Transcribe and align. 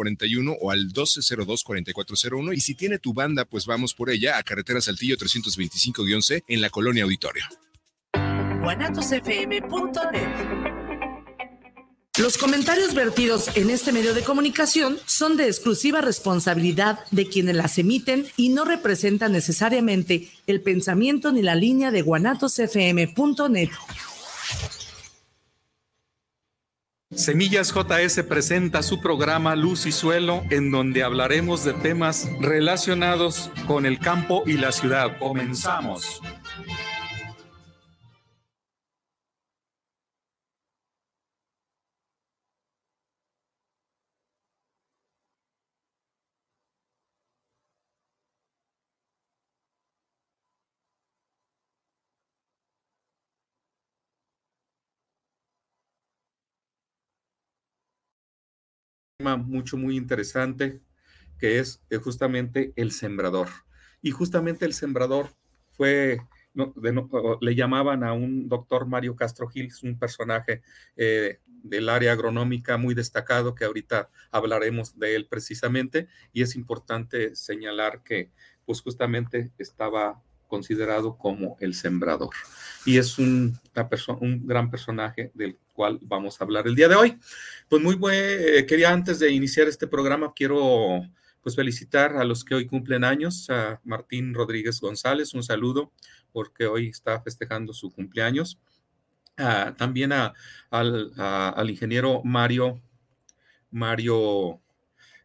41 0.00 0.56
o 0.60 0.70
al 0.70 0.88
1202-4401. 0.88 2.56
Y 2.56 2.60
si 2.60 2.74
tiene 2.74 2.98
tu 2.98 3.12
banda, 3.12 3.44
pues 3.44 3.66
vamos 3.66 3.92
por 3.92 4.08
ella 4.08 4.38
a 4.38 4.42
Carretera 4.42 4.80
Saltillo 4.80 5.16
325-C 5.16 6.44
en 6.48 6.60
la 6.62 6.70
Colonia 6.70 7.04
Auditorio. 7.04 7.44
Los 12.18 12.38
comentarios 12.38 12.94
vertidos 12.94 13.54
en 13.56 13.70
este 13.70 13.92
medio 13.92 14.14
de 14.14 14.22
comunicación 14.22 14.98
son 15.04 15.36
de 15.36 15.46
exclusiva 15.46 16.00
responsabilidad 16.00 17.00
de 17.10 17.28
quienes 17.28 17.56
las 17.56 17.78
emiten 17.78 18.26
y 18.36 18.48
no 18.48 18.64
representan 18.64 19.32
necesariamente 19.32 20.30
el 20.46 20.62
pensamiento 20.62 21.30
ni 21.30 21.42
la 21.42 21.54
línea 21.54 21.90
de 21.90 22.02
guanatosfm.net. 22.02 23.70
Semillas 27.12 27.74
JS 27.74 28.22
presenta 28.22 28.84
su 28.84 29.00
programa 29.00 29.56
Luz 29.56 29.84
y 29.84 29.90
Suelo, 29.90 30.44
en 30.50 30.70
donde 30.70 31.02
hablaremos 31.02 31.64
de 31.64 31.72
temas 31.72 32.28
relacionados 32.38 33.50
con 33.66 33.84
el 33.84 33.98
campo 33.98 34.44
y 34.46 34.52
la 34.52 34.70
ciudad. 34.70 35.18
Comenzamos. 35.18 36.22
Mucho, 59.20 59.76
muy 59.76 59.96
interesante, 59.96 60.80
que 61.38 61.58
es 61.58 61.82
eh, 61.90 61.96
justamente 61.96 62.72
el 62.76 62.92
sembrador. 62.92 63.48
Y 64.02 64.10
justamente 64.10 64.64
el 64.64 64.74
sembrador 64.74 65.34
fue, 65.72 66.20
le 67.40 67.54
llamaban 67.54 68.02
a 68.04 68.12
un 68.12 68.48
doctor 68.48 68.86
Mario 68.86 69.16
Castro 69.16 69.48
Gil, 69.48 69.72
un 69.82 69.98
personaje 69.98 70.62
eh, 70.96 71.38
del 71.46 71.88
área 71.88 72.12
agronómica 72.12 72.76
muy 72.76 72.94
destacado, 72.94 73.54
que 73.54 73.64
ahorita 73.64 74.10
hablaremos 74.30 74.98
de 74.98 75.16
él 75.16 75.26
precisamente, 75.28 76.08
y 76.32 76.42
es 76.42 76.56
importante 76.56 77.36
señalar 77.36 78.02
que 78.02 78.30
pues 78.64 78.80
justamente 78.82 79.52
estaba 79.58 80.22
considerado 80.50 81.16
como 81.16 81.56
el 81.60 81.72
sembrador. 81.72 82.34
Y 82.84 82.98
es 82.98 83.18
un, 83.18 83.58
un 84.20 84.46
gran 84.46 84.70
personaje 84.70 85.30
del 85.32 85.56
cual 85.72 85.98
vamos 86.02 86.38
a 86.38 86.44
hablar 86.44 86.66
el 86.66 86.74
día 86.74 86.88
de 86.88 86.96
hoy. 86.96 87.18
Pues 87.68 87.82
muy 87.82 87.94
buen, 87.94 88.14
eh, 88.18 88.66
quería 88.66 88.92
antes 88.92 89.18
de 89.18 89.30
iniciar 89.30 89.68
este 89.68 89.86
programa, 89.86 90.32
quiero 90.34 91.00
pues 91.42 91.56
felicitar 91.56 92.16
a 92.16 92.24
los 92.24 92.44
que 92.44 92.54
hoy 92.54 92.66
cumplen 92.66 93.04
años, 93.04 93.48
a 93.48 93.80
Martín 93.84 94.34
Rodríguez 94.34 94.78
González, 94.80 95.32
un 95.32 95.42
saludo 95.42 95.92
porque 96.32 96.66
hoy 96.66 96.88
está 96.88 97.22
festejando 97.22 97.72
su 97.72 97.90
cumpleaños. 97.90 98.58
también 99.78 100.12
a, 100.12 100.34
al, 100.70 101.70
ingeniero 101.70 102.20
Mario, 102.24 102.82
Mario 103.70 104.60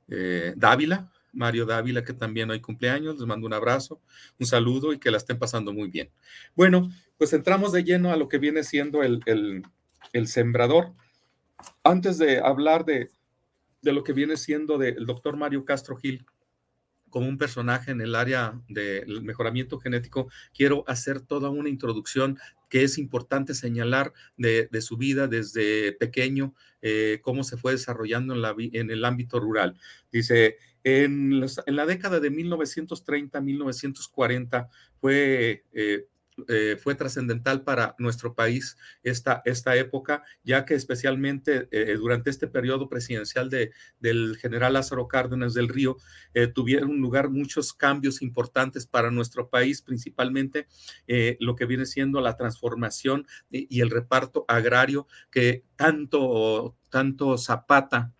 eh, 0.07 0.53
Dávila, 0.55 1.11
Mario 1.35 1.65
Dávila, 1.65 2.03
que 2.03 2.13
también 2.13 2.49
hoy 2.49 2.61
cumpleaños. 2.61 3.19
Les 3.19 3.27
mando 3.27 3.45
un 3.45 3.53
abrazo, 3.53 4.01
un 4.39 4.45
saludo 4.45 4.93
y 4.93 4.99
que 4.99 5.11
la 5.11 5.17
estén 5.17 5.37
pasando 5.37 5.73
muy 5.73 5.89
bien. 5.89 6.09
Bueno, 6.55 6.89
pues 7.17 7.33
entramos 7.33 7.71
de 7.71 7.83
lleno 7.83 8.11
a 8.11 8.15
lo 8.15 8.27
que 8.27 8.37
viene 8.37 8.63
siendo 8.63 9.03
el, 9.03 9.21
el, 10.13 10.27
sembrador. 10.27 10.93
Antes 11.83 12.17
de 12.17 12.39
hablar 12.39 12.85
de, 12.85 13.09
de, 13.81 13.93
lo 13.93 14.03
que 14.03 14.13
viene 14.13 14.37
siendo 14.37 14.77
del 14.77 15.05
doctor 15.05 15.37
Mario 15.37 15.65
Castro 15.65 15.95
Gil 15.95 16.25
como 17.15 17.29
un 17.29 17.37
personaje 17.37 17.91
en 17.91 18.01
el 18.01 18.13
área 18.13 18.59
del 18.67 19.21
mejoramiento 19.21 19.79
genético, 19.79 20.29
quiero 20.53 20.83
hacer 20.85 21.21
toda 21.21 21.49
una 21.49 21.69
introducción 21.69 22.37
que 22.69 22.83
es 22.83 22.97
importante 22.97 23.53
señalar 23.53 24.11
de, 24.35 24.67
de 24.69 24.81
su 24.81 24.97
vida 24.97 25.27
desde 25.27 25.93
pequeño, 25.93 26.53
eh, 26.81 27.19
cómo 27.21 27.45
se 27.45 27.55
fue 27.55 27.71
desarrollando 27.71 28.33
en, 28.33 28.41
la, 28.41 28.53
en 28.57 28.91
el 28.91 29.05
ámbito 29.05 29.39
rural. 29.39 29.77
Dice, 30.11 30.57
en, 30.85 31.41
la 31.41 31.85
década 31.87 32.21
de 32.21 32.31
1930-1940 32.31 34.69
fue, 35.01 35.65
eh, 35.73 36.07
eh, 36.47 36.77
fue 36.79 36.93
trascendental 36.93 37.63
para 37.63 37.95
nuestro 37.97 38.35
país 38.35 38.77
esta, 39.01 39.41
esta 39.45 39.75
época, 39.77 40.21
ya 40.43 40.63
que 40.63 40.75
especialmente 40.75 41.67
eh, 41.71 41.95
durante 41.95 42.29
este 42.29 42.47
periodo 42.47 42.87
presidencial 42.87 43.49
de, 43.49 43.71
del 43.99 44.37
general 44.37 44.73
Lázaro 44.73 45.07
Cárdenas 45.07 45.55
del 45.55 45.69
Río, 45.69 45.97
tuvieron 46.53 46.99
lugar 46.99 47.31
muchos 47.31 47.73
cambios 47.73 48.21
importantes 48.21 48.85
para 48.85 49.09
nuestro 49.09 49.49
país, 49.49 49.81
principalmente 49.81 50.67
lo 51.39 51.55
que 51.55 51.65
viene 51.65 51.87
siendo 51.87 52.21
la 52.21 52.37
transformación 52.37 53.25
y, 53.49 53.65
y 53.75 53.81
el 53.81 53.89
reparto 53.89 54.45
agrario 54.47 55.07
que 55.31 55.63
tanto, 55.75 56.77
tanto 56.91 57.39
Zapata, 57.39 58.13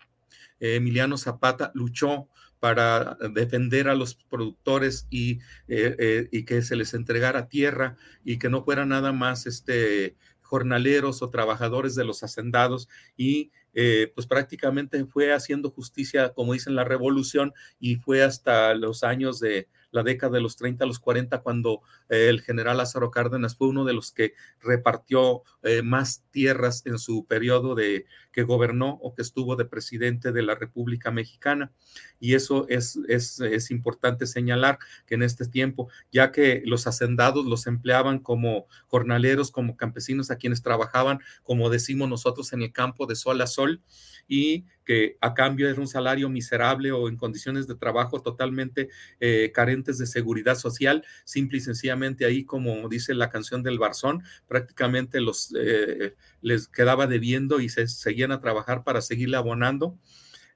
Emiliano 0.60 1.18
Zapata 1.18 1.72
luchó 1.76 2.30
para 2.60 3.18
defender 3.34 3.88
a 3.88 3.96
los 3.96 4.16
productores 4.16 5.08
y, 5.10 5.40
eh, 5.68 5.96
eh, 6.00 6.30
y, 6.32 6.46
que 6.46 6.62
se 6.62 6.76
les 6.76 6.94
entregara 6.94 7.48
tierra 7.48 7.98
y 8.24 8.40
que 8.40 8.50
no 8.50 8.64
fueran 8.64 8.90
nada 8.90 9.12
más 9.12 9.46
este, 9.46 10.16
jornaleros 10.42 11.22
o 11.22 11.30
trabajadores 11.30 11.96
de 11.96 12.06
los 12.06 12.24
hacendados 12.24 12.88
y 13.18 13.52
eh, 13.74 14.12
pues 14.16 14.26
prácticamente 14.26 15.06
fue 15.06 15.34
haciendo 15.34 15.70
justicia, 15.70 16.34
como 16.34 16.54
dicen, 16.54 16.76
la 16.76 16.86
revolución 16.86 17.54
y 17.80 17.98
fue 17.98 18.24
hasta 18.24 18.74
los 18.74 19.04
años 19.04 19.40
de 19.40 19.68
la 19.92 20.04
década 20.04 20.34
de 20.34 20.42
los 20.42 20.56
30 20.56 20.84
a 20.84 20.88
los 20.88 21.00
40, 21.00 21.42
cuando 21.42 21.82
el 22.10 22.42
general 22.42 22.78
Lázaro 22.78 23.12
Cárdenas 23.12 23.56
fue 23.56 23.68
uno 23.68 23.86
de 23.86 23.94
los 23.94 24.12
que 24.12 24.34
repartió 24.62 25.44
eh, 25.64 25.82
más 25.82 26.24
tierras 26.32 26.86
en 26.86 27.00
su 27.00 27.26
periodo 27.26 27.76
de 27.76 28.06
que 28.32 28.44
gobernó 28.44 29.00
o 29.02 29.16
que 29.16 29.22
estuvo 29.22 29.56
de 29.56 29.66
presidente 29.66 30.32
de 30.32 30.42
la 30.42 30.56
República 30.56 31.12
Mexicana. 31.12 31.72
Y 32.20 32.34
eso 32.34 32.66
es, 32.70 33.00
es, 33.08 33.40
es 33.40 33.72
importante 33.72 34.28
señalar 34.28 34.78
que 35.06 35.16
en 35.16 35.24
este 35.24 35.48
tiempo, 35.48 35.90
ya 36.12 36.32
que 36.32 36.62
los 36.66 36.86
hacendados 36.88 37.46
los 37.46 37.66
empleaban 37.68 38.20
como 38.20 38.68
jornaleros, 38.88 39.52
como 39.52 39.78
campesinos 39.78 40.32
a 40.32 40.38
quienes 40.38 40.62
trabajaban, 40.62 41.20
como 41.44 41.70
decimos 41.70 42.10
nosotros, 42.10 42.52
en 42.54 42.62
el 42.62 42.74
campo 42.74 43.06
de 43.06 43.16
sol 43.16 43.42
a 43.42 43.48
sol, 43.48 43.82
y 44.28 44.66
que 44.86 45.18
a 45.22 45.34
cambio 45.34 45.70
era 45.70 45.80
un 45.80 45.88
salario 45.88 46.30
miserable 46.30 46.92
o 46.92 47.10
en 47.10 47.18
condiciones 47.18 47.68
de 47.68 47.76
trabajo 47.76 48.22
totalmente 48.22 48.90
eh, 49.20 49.52
carentes 49.54 49.98
de 49.98 50.06
seguridad 50.06 50.56
social, 50.56 51.04
simple 51.24 51.58
y 51.58 51.62
sencillamente 51.62 51.95
ahí, 52.26 52.44
como 52.44 52.88
dice 52.90 53.14
la 53.14 53.30
canción 53.30 53.64
del 53.64 53.80
Barzón, 53.80 54.24
prácticamente 54.48 55.22
los 55.22 55.54
eh, 55.58 56.16
les 56.42 56.68
quedaba 56.68 57.08
debiendo 57.08 57.60
y 57.60 57.70
se 57.70 57.88
seguían 57.88 58.32
a 58.32 58.40
trabajar 58.40 58.84
para 58.84 59.02
seguirle 59.02 59.38
abonando 59.38 59.98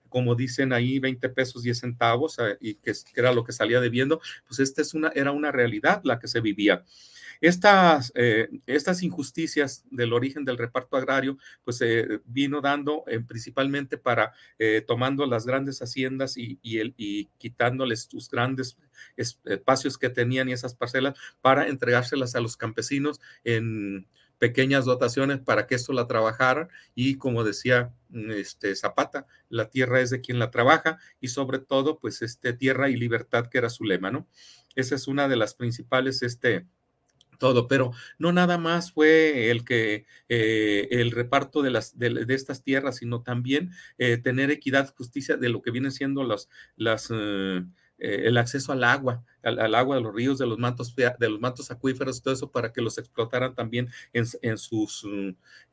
como 0.10 0.36
dicen 0.36 0.74
ahí, 0.74 1.00
20 1.00 1.30
pesos 1.30 1.64
10 1.64 1.80
centavos, 1.80 2.40
eh, 2.40 2.58
y 2.60 2.76
que, 2.76 2.94
era 3.16 3.32
lo 3.32 3.44
que 3.44 3.54
salía 3.54 3.80
debiendo, 3.80 4.20
pues 4.48 4.60
esta 4.60 4.82
es 4.82 4.94
una, 4.94 5.10
era 5.10 5.32
una 5.32 5.52
realidad 5.52 6.02
la 6.04 6.20
que 6.20 6.28
se 6.28 6.42
vivía. 6.42 6.84
Estas, 7.42 8.12
eh, 8.16 8.50
estas 8.66 9.02
injusticias 9.02 9.86
del 9.90 10.14
origen 10.14 10.44
del 10.44 10.58
reparto 10.58 10.98
agrario, 10.98 11.38
pues 11.64 11.78
se 11.78 12.00
eh, 12.00 12.20
vino 12.26 12.60
dando 12.62 13.04
eh, 13.08 13.20
principalmente 13.22 13.98
para 13.98 14.34
tomando 14.88 15.26
las 15.26 15.46
grandes 15.46 15.82
haciendas 15.82 16.38
y, 16.38 16.60
y 16.62 17.26
quitándoles 17.38 18.04
sus 18.04 18.30
grandes 18.30 18.78
espacios 19.16 19.98
que 19.98 20.10
tenían 20.10 20.50
y 20.50 20.54
esas 20.54 20.76
parcelas 20.76 21.18
para 21.42 21.68
entregárselas 21.68 22.36
a 22.36 22.42
los 22.42 22.58
campesinos 22.58 23.20
en 23.44 24.06
pequeñas 24.40 24.86
dotaciones 24.86 25.40
para 25.40 25.68
que 25.68 25.76
esto 25.76 25.94
la 25.94 26.08
trabajara 26.08 26.70
y 26.96 27.18
como 27.18 27.44
decía 27.44 27.94
mm, 28.10 28.32
este 28.32 28.76
Zapata, 28.76 29.28
la 29.50 29.70
tierra 29.70 30.02
es 30.02 30.10
de 30.10 30.22
quien 30.22 30.40
la 30.40 30.50
trabaja 30.50 30.98
y 31.20 31.28
sobre 31.28 31.60
todo 31.60 32.00
pues 32.00 32.22
este 32.22 32.54
tierra 32.54 32.90
y 32.90 32.96
libertad 32.96 33.48
que 33.48 33.60
era 33.60 33.70
su 33.70 33.84
lema, 33.84 34.10
¿no? 34.10 34.28
Esa 34.76 34.96
es 34.96 35.08
una 35.08 35.28
de 35.28 35.36
las 35.36 35.54
principales 35.54 36.24
este 36.24 36.66
todo, 37.40 37.68
pero 37.68 37.92
no 38.20 38.32
nada 38.32 38.60
más 38.60 38.92
fue 38.92 39.50
el 39.50 39.66
que 39.66 40.06
eh, 40.28 40.88
el 40.92 41.10
reparto 41.12 41.64
de, 41.64 41.72
las, 41.72 41.98
de, 41.98 42.26
estas 42.30 42.64
tierras, 42.64 42.98
sino 42.98 43.24
también 43.24 43.72
eh, 43.98 44.18
tener 44.18 44.52
equidad, 44.52 44.94
justicia 44.96 45.38
de 45.38 45.50
lo 45.50 45.64
que 45.64 45.72
vienen 45.72 45.92
siendo 45.92 46.24
las, 46.24 46.50
las 46.76 47.10
eh, 47.12 47.64
el 47.98 48.38
acceso 48.38 48.72
al 48.72 48.84
agua, 48.84 49.24
al, 49.44 49.76
agua 49.76 49.96
de 49.96 50.02
los 50.02 50.14
ríos, 50.14 50.38
de 50.38 50.46
los 50.46 50.60
mantos, 50.60 50.96
de 50.96 51.30
los 51.30 51.40
mantos 51.40 51.72
acuíferos, 51.72 52.22
todo 52.22 52.34
eso 52.34 52.52
para 52.52 52.72
que 52.72 52.82
los 52.82 52.98
explotaran 52.98 53.56
también 53.56 53.90
en, 54.14 54.26
en 54.42 54.58
sus, 54.58 55.06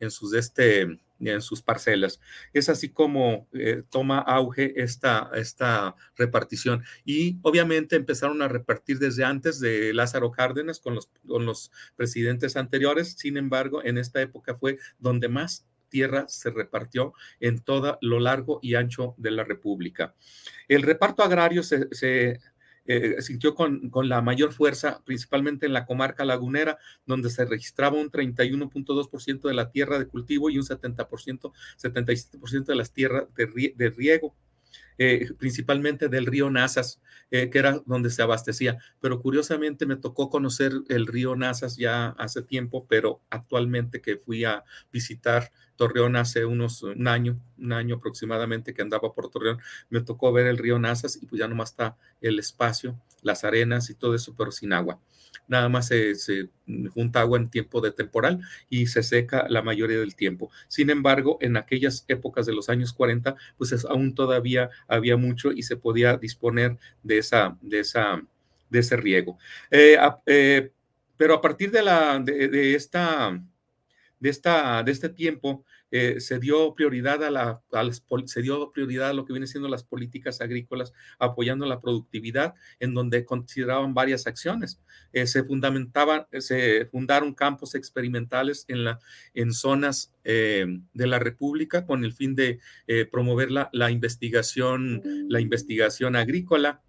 en 0.00 0.10
sus 0.10 0.34
este, 0.34 0.98
en 1.20 1.42
sus 1.42 1.62
parcelas. 1.62 2.20
Es 2.52 2.68
así 2.68 2.88
como 2.90 3.48
eh, 3.52 3.82
toma 3.90 4.18
auge 4.18 4.74
esta, 4.80 5.30
esta 5.34 5.96
repartición. 6.16 6.84
Y 7.04 7.38
obviamente 7.42 7.96
empezaron 7.96 8.42
a 8.42 8.48
repartir 8.48 8.98
desde 8.98 9.24
antes 9.24 9.60
de 9.60 9.92
Lázaro 9.94 10.30
Cárdenas 10.30 10.80
con 10.80 10.94
los, 10.94 11.10
con 11.26 11.46
los 11.46 11.70
presidentes 11.96 12.56
anteriores. 12.56 13.14
Sin 13.18 13.36
embargo, 13.36 13.82
en 13.84 13.98
esta 13.98 14.20
época 14.20 14.56
fue 14.56 14.78
donde 14.98 15.28
más 15.28 15.66
tierra 15.88 16.26
se 16.28 16.50
repartió 16.50 17.12
en 17.40 17.60
todo 17.60 17.98
lo 18.00 18.20
largo 18.20 18.58
y 18.62 18.74
ancho 18.74 19.14
de 19.16 19.30
la 19.30 19.44
República. 19.44 20.14
El 20.68 20.82
reparto 20.82 21.22
agrario 21.22 21.62
se, 21.62 21.88
se 21.92 22.40
eh, 22.86 23.22
sintió 23.22 23.54
con, 23.54 23.90
con, 23.90 24.08
la 24.08 24.22
mayor 24.22 24.52
fuerza, 24.52 25.02
principalmente 25.04 25.66
en 25.66 25.72
la 25.72 25.86
comarca 25.86 26.24
lagunera, 26.24 26.78
donde 27.04 27.30
se 27.30 27.44
registraba 27.44 27.96
un 27.96 28.10
31.2% 28.10 29.48
de 29.48 29.54
la 29.54 29.70
tierra 29.70 29.98
de 29.98 30.06
cultivo 30.06 30.50
y 30.50 30.58
un 30.58 30.64
70%, 30.64 31.52
77% 31.78 32.64
de 32.64 32.74
las 32.74 32.92
tierras 32.92 33.26
de, 33.34 33.74
de 33.76 33.90
riego. 33.90 34.34
Eh, 34.98 35.28
principalmente 35.38 36.08
del 36.08 36.24
río 36.26 36.50
Nazas, 36.50 37.00
eh, 37.30 37.50
que 37.50 37.58
era 37.58 37.82
donde 37.84 38.10
se 38.10 38.22
abastecía. 38.22 38.78
Pero 39.00 39.20
curiosamente 39.20 39.84
me 39.84 39.96
tocó 39.96 40.30
conocer 40.30 40.72
el 40.88 41.06
río 41.06 41.36
Nazas 41.36 41.76
ya 41.76 42.08
hace 42.18 42.42
tiempo, 42.42 42.86
pero 42.88 43.20
actualmente 43.30 44.00
que 44.00 44.16
fui 44.16 44.44
a 44.44 44.64
visitar 44.92 45.50
Torreón 45.76 46.16
hace 46.16 46.46
unos 46.46 46.82
un 46.82 47.06
año, 47.08 47.38
un 47.58 47.72
año 47.72 47.96
aproximadamente 47.96 48.72
que 48.72 48.80
andaba 48.82 49.12
por 49.12 49.28
Torreón, 49.28 49.58
me 49.90 50.00
tocó 50.00 50.32
ver 50.32 50.46
el 50.46 50.56
río 50.56 50.78
Nazas 50.78 51.18
y 51.20 51.26
pues 51.26 51.40
ya 51.40 51.48
nomás 51.48 51.70
está 51.70 51.96
el 52.22 52.38
espacio, 52.38 52.98
las 53.22 53.44
arenas 53.44 53.90
y 53.90 53.94
todo 53.94 54.14
eso, 54.14 54.34
pero 54.36 54.50
sin 54.50 54.72
agua 54.72 54.98
nada 55.48 55.68
más 55.68 55.88
se, 55.88 56.48
junta 56.94 57.20
agua 57.20 57.38
en 57.38 57.50
tiempo 57.50 57.80
de 57.80 57.92
temporal 57.92 58.40
y 58.68 58.86
se 58.86 59.02
seca 59.02 59.46
la 59.48 59.62
mayoría 59.62 59.98
del 59.98 60.16
tiempo. 60.16 60.50
Sin 60.68 60.90
embargo, 60.90 61.38
en 61.40 61.56
aquellas 61.56 62.04
épocas 62.08 62.46
de 62.46 62.54
los 62.54 62.68
años 62.68 62.92
40, 62.92 63.36
pues 63.56 63.84
aún 63.84 64.14
todavía 64.14 64.70
había 64.88 65.16
mucho 65.16 65.52
y 65.52 65.62
se 65.62 65.76
podía 65.76 66.16
disponer 66.16 66.76
de, 67.02 67.18
esa, 67.18 67.56
de, 67.60 67.80
esa, 67.80 68.22
de 68.70 68.78
ese 68.78 68.96
riego. 68.96 69.38
Eh, 69.70 69.96
eh, 70.26 70.70
pero 71.16 71.34
a 71.34 71.40
partir 71.40 71.70
de, 71.70 71.82
la, 71.82 72.18
de, 72.18 72.74
esta, 72.74 73.40
de, 74.20 74.28
esta, 74.28 74.82
de 74.82 74.92
este 74.92 75.08
tiempo, 75.08 75.64
eh, 75.90 76.20
se 76.20 76.38
dio 76.38 76.74
prioridad 76.74 77.22
a, 77.22 77.30
la, 77.30 77.62
se 78.26 78.42
dio 78.42 78.70
prioridad 78.72 79.10
a 79.10 79.12
lo 79.12 79.24
que 79.24 79.32
viene 79.32 79.46
siendo 79.46 79.68
las 79.68 79.84
políticas 79.84 80.40
agrícolas, 80.40 80.92
apoyando 81.18 81.66
la 81.66 81.80
productividad, 81.80 82.54
en 82.80 82.94
donde 82.94 83.24
consideraban 83.24 83.94
varias 83.94 84.26
acciones. 84.26 84.80
Eh, 85.12 85.26
se 85.26 85.44
fundamentaban, 85.44 86.26
se 86.38 86.86
fundaron 86.86 87.34
campos 87.34 87.74
experimentales 87.74 88.64
en, 88.68 88.84
la, 88.84 88.98
en 89.34 89.52
zonas 89.52 90.12
eh, 90.24 90.66
de 90.92 91.06
la 91.06 91.18
República 91.18 91.86
con 91.86 92.04
el 92.04 92.12
fin 92.12 92.34
de 92.34 92.60
promover 93.10 93.50
la, 93.50 93.70
la, 93.72 93.90
investigación, 93.90 95.02
la 95.28 95.40
investigación 95.40 96.16
agrícola. 96.16 96.82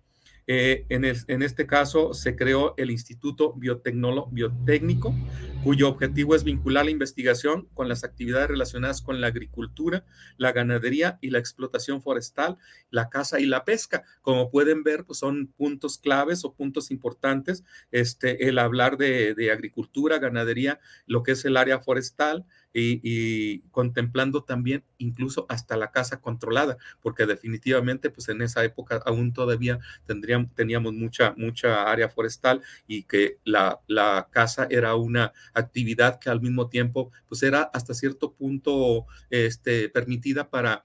Eh, 0.49 0.85
en, 0.88 1.03
en, 1.03 1.44
este 1.44 1.67
caso 1.67 2.13
se 2.13 2.38
creó 2.38 2.73
el 2.77 2.89
Instituto 2.89 3.53
Biotécnico, 3.53 5.13
cuyo 5.61 5.89
objetivo 5.89 6.35
es 6.35 6.45
vincular 6.45 6.85
la 6.85 6.91
investigación 6.91 7.67
con 7.73 7.89
las 7.89 8.05
actividades 8.05 8.47
relacionadas 8.47 9.01
con 9.01 9.19
la 9.19 9.27
agricultura, 9.27 10.05
la 10.38 10.53
ganadería 10.53 11.19
y 11.19 11.31
la 11.31 11.39
explotación 11.39 12.01
forestal, 12.01 12.57
la 12.91 13.09
caza 13.09 13.41
y 13.41 13.45
la 13.45 13.65
pesca. 13.65 14.05
Como 14.21 14.49
pueden 14.49 14.83
ver, 14.83 15.03
pues 15.03 15.19
son 15.19 15.47
puntos 15.47 15.97
claves 15.97 16.45
o 16.45 16.53
puntos 16.53 16.91
importantes, 16.91 17.65
este, 17.91 18.47
el 18.47 18.57
hablar 18.57 18.95
de 18.97 19.51
agricultura, 19.51 20.17
ganadería, 20.17 20.79
lo 21.07 21.23
que 21.23 21.33
es 21.33 21.43
el 21.43 21.57
área 21.57 21.79
forestal, 21.79 22.45
y, 22.79 23.59
contemplando 23.71 24.44
también 24.44 24.83
incluso 24.97 25.45
hasta 25.50 25.77
la 25.77 25.91
casa 25.91 26.21
controlada, 26.21 26.77
porque 27.01 27.25
definitivamente 27.25 28.09
pues 28.09 28.29
en 28.29 28.41
esa 28.41 28.63
época 28.63 29.01
aún 29.06 29.33
todavía 29.33 29.79
tendríamos, 30.06 30.53
teníamos 30.53 30.94
mucha, 30.94 31.33
mucha 31.38 31.89
área 31.89 32.09
forestal 32.09 32.62
y 32.88 33.03
que 33.03 33.38
la, 33.44 33.79
la 33.88 34.27
casa 34.31 34.68
era 34.69 34.95
una 34.95 35.33
actividad 35.53 36.19
que 36.19 36.29
al 36.29 36.41
mismo 36.41 36.69
tiempo 36.69 37.12
pues 37.27 37.44
era 37.44 37.63
hasta 37.74 37.94
cierto 37.94 38.33
punto 38.33 39.06
este, 39.29 39.89
permitida 39.89 40.50
para 40.50 40.83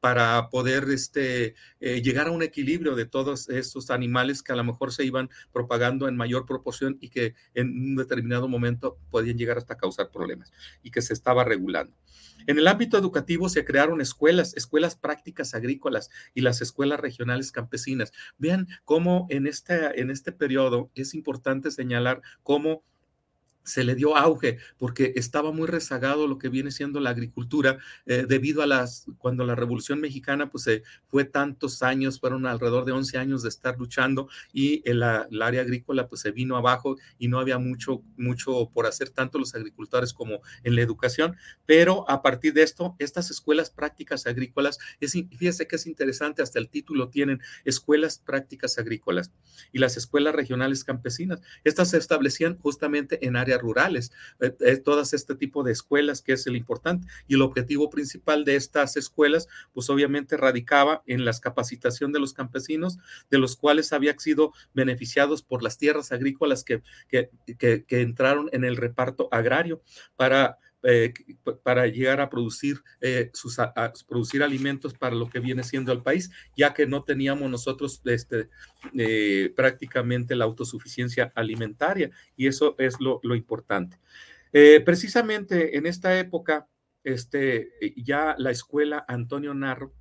para 0.00 0.48
poder 0.50 0.84
este, 0.90 1.54
eh, 1.80 2.00
llegar 2.02 2.28
a 2.28 2.30
un 2.30 2.42
equilibrio 2.42 2.94
de 2.94 3.06
todos 3.06 3.48
estos 3.48 3.90
animales 3.90 4.42
que 4.42 4.52
a 4.52 4.56
lo 4.56 4.64
mejor 4.64 4.92
se 4.92 5.04
iban 5.04 5.30
propagando 5.52 6.08
en 6.08 6.16
mayor 6.16 6.46
proporción 6.46 6.96
y 7.00 7.08
que 7.08 7.34
en 7.54 7.68
un 7.68 7.96
determinado 7.96 8.48
momento 8.48 8.98
podían 9.10 9.36
llegar 9.36 9.58
hasta 9.58 9.76
causar 9.76 10.10
problemas 10.10 10.52
y 10.82 10.90
que 10.90 11.02
se 11.02 11.12
estaba 11.12 11.44
regulando. 11.44 11.96
En 12.46 12.58
el 12.58 12.68
ámbito 12.68 12.96
educativo 12.96 13.48
se 13.48 13.64
crearon 13.64 14.00
escuelas, 14.00 14.56
escuelas 14.56 14.94
prácticas 14.94 15.54
agrícolas 15.54 16.10
y 16.32 16.42
las 16.42 16.60
escuelas 16.62 17.00
regionales 17.00 17.50
campesinas. 17.50 18.12
Vean 18.38 18.68
cómo 18.84 19.26
en 19.30 19.48
este, 19.48 20.00
en 20.00 20.10
este 20.10 20.30
periodo 20.30 20.90
es 20.94 21.14
importante 21.14 21.72
señalar 21.72 22.22
cómo 22.44 22.84
se 23.66 23.84
le 23.84 23.94
dio 23.94 24.16
auge 24.16 24.58
porque 24.78 25.12
estaba 25.16 25.52
muy 25.52 25.66
rezagado 25.66 26.26
lo 26.26 26.38
que 26.38 26.48
viene 26.48 26.70
siendo 26.70 27.00
la 27.00 27.10
agricultura 27.10 27.78
eh, 28.06 28.24
debido 28.26 28.62
a 28.62 28.66
las, 28.66 29.06
cuando 29.18 29.44
la 29.44 29.54
Revolución 29.54 30.00
Mexicana 30.00 30.50
pues 30.50 30.64
se 30.64 30.82
fue 31.08 31.24
tantos 31.24 31.82
años, 31.82 32.20
fueron 32.20 32.46
alrededor 32.46 32.84
de 32.84 32.92
11 32.92 33.18
años 33.18 33.42
de 33.42 33.48
estar 33.48 33.76
luchando 33.78 34.28
y 34.52 34.82
el, 34.88 35.02
área 35.02 35.62
agrícola 35.62 36.08
pues 36.08 36.20
se 36.20 36.30
vino 36.30 36.56
abajo 36.56 36.96
y 37.18 37.28
no 37.28 37.40
había 37.40 37.58
mucho, 37.58 38.02
mucho 38.16 38.70
por 38.72 38.86
hacer 38.86 39.10
tanto 39.10 39.38
los 39.38 39.54
agricultores 39.54 40.12
como 40.12 40.40
en 40.62 40.76
la 40.76 40.82
educación, 40.82 41.36
pero 41.66 42.08
a 42.08 42.22
partir 42.22 42.52
de 42.52 42.62
esto, 42.62 42.94
estas 42.98 43.30
escuelas 43.30 43.70
prácticas 43.70 44.26
agrícolas, 44.26 44.78
es, 45.00 45.12
fíjese 45.12 45.66
que 45.66 45.76
es 45.76 45.86
interesante, 45.86 46.42
hasta 46.42 46.58
el 46.58 46.68
título 46.68 47.08
tienen 47.08 47.40
escuelas 47.64 48.18
prácticas 48.18 48.78
agrícolas 48.78 49.32
y 49.72 49.78
las 49.78 49.96
escuelas 49.96 50.34
regionales 50.34 50.84
campesinas, 50.84 51.40
estas 51.64 51.90
se 51.90 51.98
establecían 51.98 52.58
justamente 52.58 53.26
en 53.26 53.36
áreas 53.36 53.55
rurales, 53.58 54.12
eh, 54.40 54.54
eh, 54.60 54.76
todas 54.76 55.12
este 55.12 55.34
tipo 55.34 55.62
de 55.62 55.72
escuelas 55.72 56.22
que 56.22 56.32
es 56.32 56.46
el 56.46 56.56
importante. 56.56 57.06
Y 57.26 57.34
el 57.34 57.42
objetivo 57.42 57.90
principal 57.90 58.44
de 58.44 58.56
estas 58.56 58.96
escuelas, 58.96 59.48
pues 59.72 59.90
obviamente 59.90 60.36
radicaba 60.36 61.02
en 61.06 61.24
la 61.24 61.32
capacitación 61.32 62.12
de 62.12 62.20
los 62.20 62.32
campesinos, 62.32 62.98
de 63.30 63.38
los 63.38 63.56
cuales 63.56 63.92
habían 63.92 64.18
sido 64.18 64.52
beneficiados 64.74 65.42
por 65.42 65.62
las 65.62 65.78
tierras 65.78 66.12
agrícolas 66.12 66.64
que, 66.64 66.82
que, 67.08 67.30
que 67.56 68.00
entraron 68.00 68.48
en 68.52 68.64
el 68.64 68.76
reparto 68.76 69.28
agrario 69.30 69.82
para 70.16 70.58
eh, 70.82 71.12
para 71.62 71.86
llegar 71.86 72.20
a 72.20 72.28
producir, 72.28 72.82
eh, 73.00 73.30
sus, 73.32 73.58
producir 74.06 74.42
alimentos 74.42 74.94
para 74.94 75.16
lo 75.16 75.28
que 75.28 75.40
viene 75.40 75.64
siendo 75.64 75.92
el 75.92 76.02
país, 76.02 76.30
ya 76.56 76.74
que 76.74 76.86
no 76.86 77.02
teníamos 77.02 77.50
nosotros 77.50 78.00
este, 78.04 78.50
eh, 78.96 79.52
prácticamente 79.56 80.36
la 80.36 80.44
autosuficiencia 80.44 81.32
alimentaria 81.34 82.10
y 82.36 82.46
eso 82.46 82.76
es 82.78 83.00
lo, 83.00 83.20
lo 83.22 83.34
importante. 83.34 83.98
precisamente 84.84 85.76
en 85.76 85.86
esta 85.86 86.18
época, 86.18 86.68
este, 87.04 87.70
ya 87.96 88.34
la 88.38 88.50
escuela 88.50 89.04
Antonio 89.08 89.54
Narro, 89.54 89.92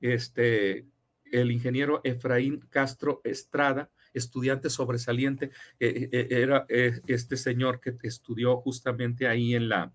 este, 0.00 0.86
el 1.32 1.50
ingeniero 1.50 2.00
Efraín 2.04 2.60
Castro 2.70 3.20
Estrada, 3.24 3.90
estudiante 4.18 4.70
sobresaliente, 4.70 5.50
eh, 5.78 6.08
eh, 6.12 6.28
era 6.30 6.66
eh, 6.68 7.00
este 7.06 7.36
señor 7.36 7.80
que 7.80 7.96
estudió 8.02 8.56
justamente 8.56 9.28
ahí 9.28 9.54
en 9.54 9.68
la, 9.68 9.92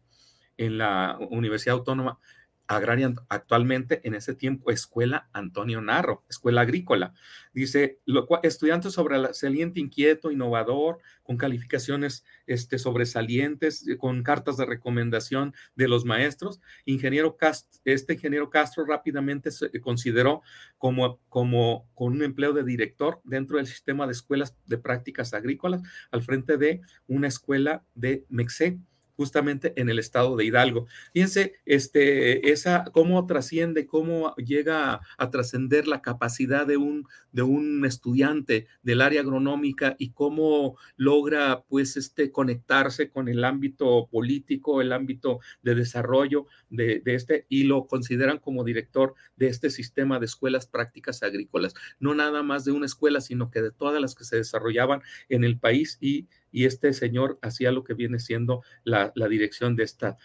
en 0.57 0.77
la 0.77 1.17
Universidad 1.29 1.77
Autónoma 1.77 2.19
Agraria 2.67 3.13
actualmente 3.29 4.01
en 4.03 4.15
ese 4.15 4.33
tiempo 4.33 4.71
Escuela 4.71 5.29
Antonio 5.33 5.81
Narro, 5.81 6.23
Escuela 6.29 6.61
Agrícola. 6.61 7.13
Dice, 7.53 7.99
lo 8.05 8.27
estudiante 8.43 8.89
sobresaliente, 8.89 9.79
inquieto, 9.79 10.31
innovador, 10.31 10.99
con 11.23 11.37
calificaciones 11.37 12.23
este, 12.47 12.79
sobresalientes, 12.79 13.87
eh, 13.87 13.97
con 13.97 14.23
cartas 14.23 14.57
de 14.57 14.65
recomendación 14.65 15.53
de 15.75 15.87
los 15.87 16.05
maestros. 16.05 16.61
Ingeniero 16.85 17.37
este 17.85 18.13
ingeniero 18.13 18.49
Castro 18.49 18.85
rápidamente 18.85 19.51
se 19.51 19.69
consideró 19.81 20.41
como, 20.77 21.19
como 21.29 21.89
con 21.93 22.13
un 22.13 22.23
empleo 22.23 22.53
de 22.53 22.63
director 22.63 23.21
dentro 23.23 23.57
del 23.57 23.67
sistema 23.67 24.05
de 24.05 24.13
escuelas 24.13 24.55
de 24.65 24.77
prácticas 24.77 25.33
agrícolas 25.33 25.81
al 26.11 26.21
frente 26.21 26.57
de 26.57 26.81
una 27.07 27.27
escuela 27.27 27.83
de 27.95 28.25
Mexé 28.29 28.79
justamente 29.15 29.73
en 29.75 29.89
el 29.89 29.99
estado 29.99 30.35
de 30.35 30.45
Hidalgo. 30.45 30.87
Fíjense, 31.13 31.55
este, 31.65 32.51
esa, 32.51 32.85
cómo 32.91 33.25
trasciende, 33.25 33.85
cómo 33.85 34.35
llega 34.35 35.01
a, 35.17 35.29
trascender 35.29 35.87
la 35.87 36.01
capacidad 36.01 36.67
de 36.67 36.77
un, 36.77 37.07
de 37.31 37.41
un 37.41 37.85
estudiante 37.85 38.67
del 38.83 39.01
área 39.01 39.21
agronómica 39.21 39.95
y 39.97 40.11
cómo 40.11 40.77
logra, 40.97 41.63
pues, 41.69 41.97
este, 41.97 42.31
conectarse 42.31 43.09
con 43.09 43.27
el 43.27 43.43
ámbito 43.43 44.07
político, 44.11 44.81
el 44.81 44.91
ámbito 44.91 45.39
de 45.61 45.75
desarrollo 45.75 46.47
de, 46.69 47.01
de 47.03 47.15
este, 47.15 47.45
y 47.49 47.63
lo 47.63 47.87
consideran 47.87 48.39
como 48.39 48.63
director 48.63 49.15
de 49.35 49.47
este 49.47 49.69
sistema 49.69 50.19
de 50.19 50.25
escuelas 50.25 50.67
prácticas 50.67 51.23
agrícolas. 51.23 51.73
No 51.99 52.13
nada 52.13 52.43
más 52.43 52.65
de 52.65 52.71
una 52.71 52.85
escuela, 52.85 53.21
sino 53.21 53.51
que 53.51 53.61
de 53.61 53.71
todas 53.71 54.01
las 54.01 54.15
que 54.15 54.23
se 54.23 54.37
desarrollaban 54.37 55.01
en 55.29 55.43
el 55.43 55.59
país 55.59 55.97
y 56.01 56.27
y 56.51 56.65
este 56.65 56.93
señor 56.93 57.39
hacía 57.41 57.71
lo 57.71 57.83
que 57.83 57.93
viene 57.93 58.19
siendo 58.19 58.63
la, 58.83 59.11
dirección 59.29 59.75
de 59.75 59.83
esta. 59.83 60.17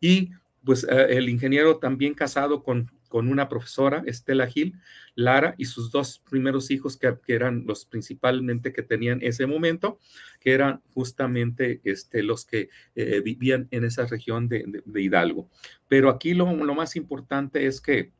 Y 0.00 0.30
pues 0.66 0.84
eh, 0.84 1.06
el 1.10 1.28
ingeniero 1.28 1.78
también 1.78 2.12
casado 2.14 2.62
con, 2.62 2.90
con 3.08 3.28
una 3.28 3.48
profesora, 3.48 4.02
Estela 4.04 4.48
Gil, 4.48 4.74
Lara, 5.14 5.54
y 5.58 5.66
sus 5.66 5.90
dos 5.92 6.22
primeros 6.28 6.70
hijos, 6.70 6.96
que, 6.96 7.16
eran 7.28 7.64
los 7.66 7.86
principalmente 7.86 8.72
que 8.72 8.82
tenían 8.82 9.20
ese 9.22 9.46
momento, 9.46 9.98
que 10.40 10.52
eran 10.52 10.82
justamente 10.92 11.80
este, 11.84 12.22
los 12.22 12.44
que 12.44 12.68
eh, 12.96 13.20
vivían 13.24 13.68
en 13.70 13.84
esa 13.84 14.06
región 14.06 14.48
de, 14.48 14.82
Hidalgo. 14.94 15.48
Pero 15.88 16.10
aquí 16.10 16.34
lo, 16.34 16.52
lo 16.52 16.74
más 16.74 16.96
importante 16.96 17.66
es 17.66 17.80
que 17.80 18.10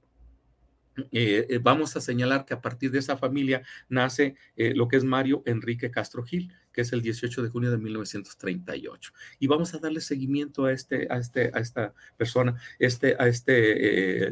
eh, 1.13 1.61
vamos 1.63 1.95
a 1.97 2.01
señalar 2.01 2.47
que 2.47 2.55
a 2.55 2.63
partir 2.63 2.91
de 2.91 3.01
esa 3.01 3.19
familia 3.19 3.63
nace 3.89 4.37
lo 4.57 4.89
que 4.89 4.97
es 4.97 5.05
Mario 5.05 5.43
Enrique 5.45 5.91
Castro 5.91 6.23
Gil, 6.23 6.55
que 6.77 6.83
es 6.83 6.93
el 6.93 7.01
18 7.01 7.43
de 7.43 7.49
junio 7.49 7.71
de 7.71 7.79
1938. 7.79 9.13
Y 9.41 9.47
vamos 9.47 9.73
a 9.73 9.79
darle 9.79 10.03
seguimiento 10.03 10.67
a, 10.67 10.73
este, 10.73 11.09
a, 11.11 11.17
este, 11.17 11.51
a 11.55 11.61
esta 11.61 11.95
persona, 12.19 12.55
este, 12.79 13.17
a 13.19 13.29
este 13.29 14.29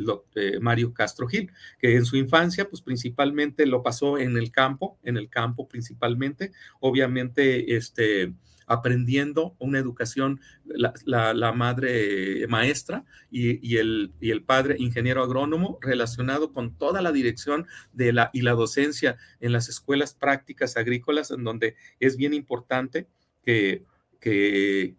Mario 0.61 0.93
Castro 0.93 1.27
Gil, 1.27 1.51
que 1.79 1.97
en 1.97 2.05
su 2.05 2.19
infancia, 2.19 2.69
pues 2.69 2.83
principalmente 2.83 3.65
lo 3.65 3.83
pasó 3.83 4.19
en 4.19 4.37
el 4.37 4.53
campo, 4.53 4.99
en 5.03 5.17
el 5.17 5.31
campo 5.31 5.67
principalmente, 5.67 6.53
obviamente, 6.81 7.77
este 7.77 8.35
aprendiendo 8.67 9.55
una 9.59 9.79
educación, 9.79 10.41
la, 10.65 11.53
madre 11.53 12.47
maestra 12.49 13.05
y, 13.31 13.77
el, 13.77 14.13
y 14.21 14.31
el 14.31 14.43
padre 14.43 14.77
ingeniero 14.79 15.23
agrónomo 15.23 15.79
relacionado 15.81 16.53
con 16.53 16.77
toda 16.77 17.03
la 17.03 17.13
dirección 17.13 17.67
de 17.93 18.13
la, 18.13 18.31
y 18.33 18.43
la 18.43 18.53
docencia 18.53 19.17
en 19.41 19.53
las 19.53 19.69
escuelas 19.69 20.15
prácticas 20.15 20.77
agrícolas, 20.77 21.31
en 21.31 21.45
donde 21.45 21.77
es 22.01 22.17
bien 22.17 22.35
importante 22.35 23.07
que, 23.45 23.85
que, 24.21 24.97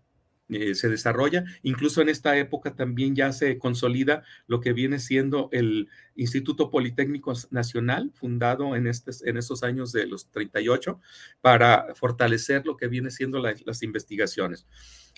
eh, 0.49 0.75
se 0.75 0.89
desarrolla. 0.89 1.43
Incluso 1.63 2.01
en 2.01 2.09
esta 2.09 2.37
época 2.37 2.75
también 2.75 3.15
ya 3.15 3.31
se 3.31 3.57
consolida 3.57 4.23
lo 4.47 4.59
que 4.61 4.73
viene 4.73 4.99
siendo 4.99 5.49
el 5.51 5.89
Instituto 6.15 6.69
Politécnico 6.69 7.33
Nacional, 7.49 8.11
fundado 8.13 8.75
en, 8.75 8.87
estos, 8.87 9.25
en 9.25 9.37
estos 9.37 9.63
años 9.63 9.91
de 9.91 10.07
los 10.07 10.29
38, 10.31 10.99
para 11.41 11.95
fortalecer 11.95 12.65
lo 12.65 12.77
que 12.77 12.87
viene 12.87 13.11
siendo 13.11 13.39
las 13.39 13.83
investigaciones. 13.83 14.65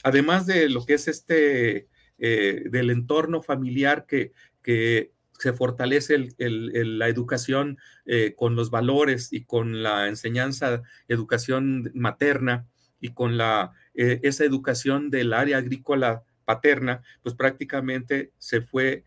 Además 0.04 0.46
de 0.46 0.70
lo 0.70 0.86
que 0.86 0.94
es 0.94 1.08
este, 1.08 1.88
eh, 2.18 2.64
del 2.70 2.90
entorno 2.90 3.42
familiar 3.42 4.06
que, 4.06 4.32
que 4.64 5.12
se 5.40 5.54
fortalece 5.54 6.30
la 6.38 7.08
educación 7.08 7.78
eh, 8.06 8.34
con 8.36 8.56
los 8.56 8.70
valores 8.70 9.32
y 9.32 9.44
con 9.46 9.84
la 9.84 10.08
enseñanza, 10.08 10.82
educación 11.08 11.92
materna 11.94 12.68
y 13.00 13.14
con 13.14 13.38
la 13.38 13.74
eh, 13.98 14.20
esa 14.24 14.46
educación 14.46 15.10
del 15.10 15.34
área 15.34 15.58
agrícola 15.58 16.24
paterna, 16.46 17.02
pues 17.24 17.36
prácticamente 17.36 18.32
se 18.38 18.62
fue, 18.62 19.04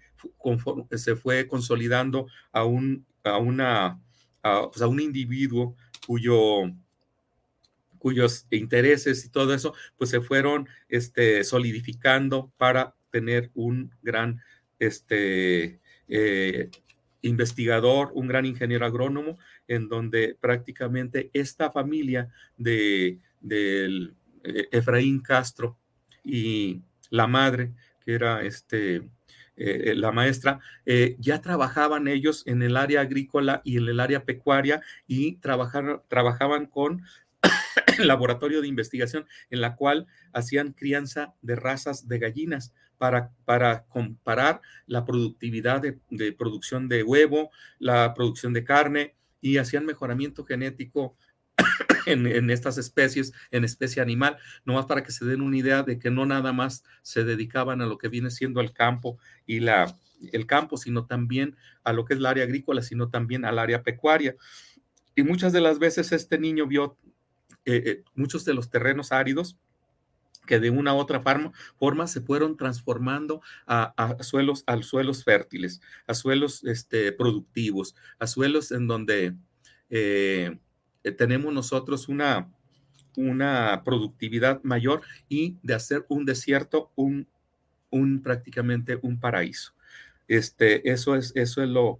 se 0.94 1.16
fue 1.16 1.46
consolidando 1.48 2.26
a 2.52 2.64
un, 2.64 3.06
a 3.24 3.38
una, 3.38 3.98
pues, 4.42 4.82
a, 4.82 4.86
un 4.86 5.00
individuo 5.00 5.74
cuyo 6.06 6.64
cuyos 7.98 8.46
intereses 8.50 9.24
y 9.24 9.30
todo 9.30 9.54
eso, 9.54 9.74
pues 9.96 10.10
se 10.10 10.20
fueron 10.20 10.68
este, 10.88 11.44
solidificando 11.44 12.50
para 12.56 12.94
tener 13.10 13.50
un 13.54 13.94
gran 14.02 14.40
este, 14.78 15.80
eh, 16.08 16.70
investigador, 17.22 18.10
un 18.14 18.26
gran 18.26 18.46
ingeniero 18.46 18.86
agrónomo, 18.86 19.38
en 19.68 19.88
donde 19.88 20.36
prácticamente 20.40 21.30
esta 21.34 21.70
familia 21.70 22.30
de, 22.56 23.20
del 23.40 24.14
eh, 24.44 24.68
Efraín 24.72 25.20
Castro 25.20 25.78
y 26.24 26.82
la 27.10 27.26
madre, 27.26 27.72
que 28.04 28.14
era 28.14 28.42
este, 28.42 29.02
eh, 29.56 29.94
la 29.94 30.10
maestra, 30.10 30.60
eh, 30.86 31.16
ya 31.18 31.42
trabajaban 31.42 32.08
ellos 32.08 32.44
en 32.46 32.62
el 32.62 32.78
área 32.78 33.02
agrícola 33.02 33.60
y 33.64 33.76
en 33.76 33.88
el 33.88 34.00
área 34.00 34.24
pecuaria 34.24 34.80
y 35.06 35.36
trabajaban 35.36 36.66
con 36.66 37.02
el 37.98 38.06
laboratorio 38.08 38.62
de 38.62 38.68
investigación 38.68 39.26
en 39.50 39.60
la 39.60 39.76
cual 39.76 40.06
hacían 40.32 40.72
crianza 40.72 41.34
de 41.42 41.56
razas 41.56 42.08
de 42.08 42.18
gallinas 42.18 42.72
para, 42.96 43.32
para 43.44 43.84
comparar 43.84 44.62
la 44.86 45.04
productividad 45.04 45.82
de, 45.82 45.98
de 46.10 46.32
producción 46.32 46.88
de 46.88 47.02
huevo, 47.02 47.50
la 47.78 48.14
producción 48.14 48.52
de 48.54 48.64
carne 48.64 49.14
y 49.42 49.58
hacían 49.58 49.84
mejoramiento 49.84 50.44
genético 50.44 51.16
en, 52.06 52.50
estas 52.50 52.78
especies, 52.78 53.32
en 53.50 53.64
especie 53.64 54.02
animal, 54.02 54.36
nomás 54.64 54.86
para 54.86 55.02
que 55.02 55.12
se 55.12 55.24
den 55.24 55.40
una 55.40 55.56
idea 55.56 55.82
de 55.82 55.98
que 55.98 56.10
no 56.10 56.26
nada 56.26 56.52
más 56.52 56.84
se 57.02 57.24
dedicaban 57.24 57.80
a 57.82 57.86
lo 57.86 57.98
que 57.98 58.08
viene 58.08 58.30
siendo 58.30 58.60
el 58.60 58.72
campo 58.72 59.18
y 59.46 59.60
la, 59.60 59.96
el 60.32 60.46
campo, 60.46 60.76
sino 60.76 61.06
también 61.06 61.56
a 61.84 61.92
lo 61.92 62.04
que 62.04 62.14
es 62.14 62.20
el 62.20 62.26
área 62.26 62.44
agrícola, 62.44 62.82
sino 62.82 63.08
también 63.08 63.44
al 63.44 63.58
área 63.58 63.82
pecuaria. 63.82 64.34
Y 65.14 65.22
muchas 65.22 65.52
de 65.52 65.60
las 65.60 65.78
veces 65.78 66.12
este 66.12 66.38
niño 66.38 66.66
vio 66.66 66.96
eh, 67.64 67.82
eh, 67.84 68.04
muchos 68.14 68.44
de 68.44 68.54
los 68.54 68.70
terrenos 68.70 69.12
áridos 69.12 69.58
que 70.46 70.58
de 70.58 70.70
una 70.70 70.94
u 70.94 70.98
otra 70.98 71.22
forma, 71.78 72.06
se 72.08 72.20
fueron 72.20 72.56
transformando 72.56 73.40
a, 73.66 74.16
suelos, 74.20 74.64
a 74.66 74.82
suelos 74.82 75.22
fértiles, 75.22 75.80
a 76.08 76.14
suelos 76.14 76.64
este, 76.64 77.12
productivos, 77.12 77.94
a 78.18 78.26
suelos 78.26 78.72
en 78.72 78.88
donde 78.88 79.36
eh, 79.90 80.58
eh, 81.04 81.12
tenemos 81.12 81.52
nosotros 81.52 82.08
una, 82.08 82.50
una 83.16 83.82
productividad 83.84 84.62
mayor 84.62 85.02
y 85.28 85.56
de 85.62 85.74
hacer 85.74 86.04
un 86.08 86.24
desierto 86.24 86.92
un, 86.94 87.26
un 87.90 88.22
prácticamente 88.22 88.98
un 89.02 89.18
paraíso. 89.18 89.74
Este, 90.28 90.88
eso 90.90 91.16
es, 91.16 91.32
eso 91.34 91.60
es 91.60 91.68
lo, 91.68 91.98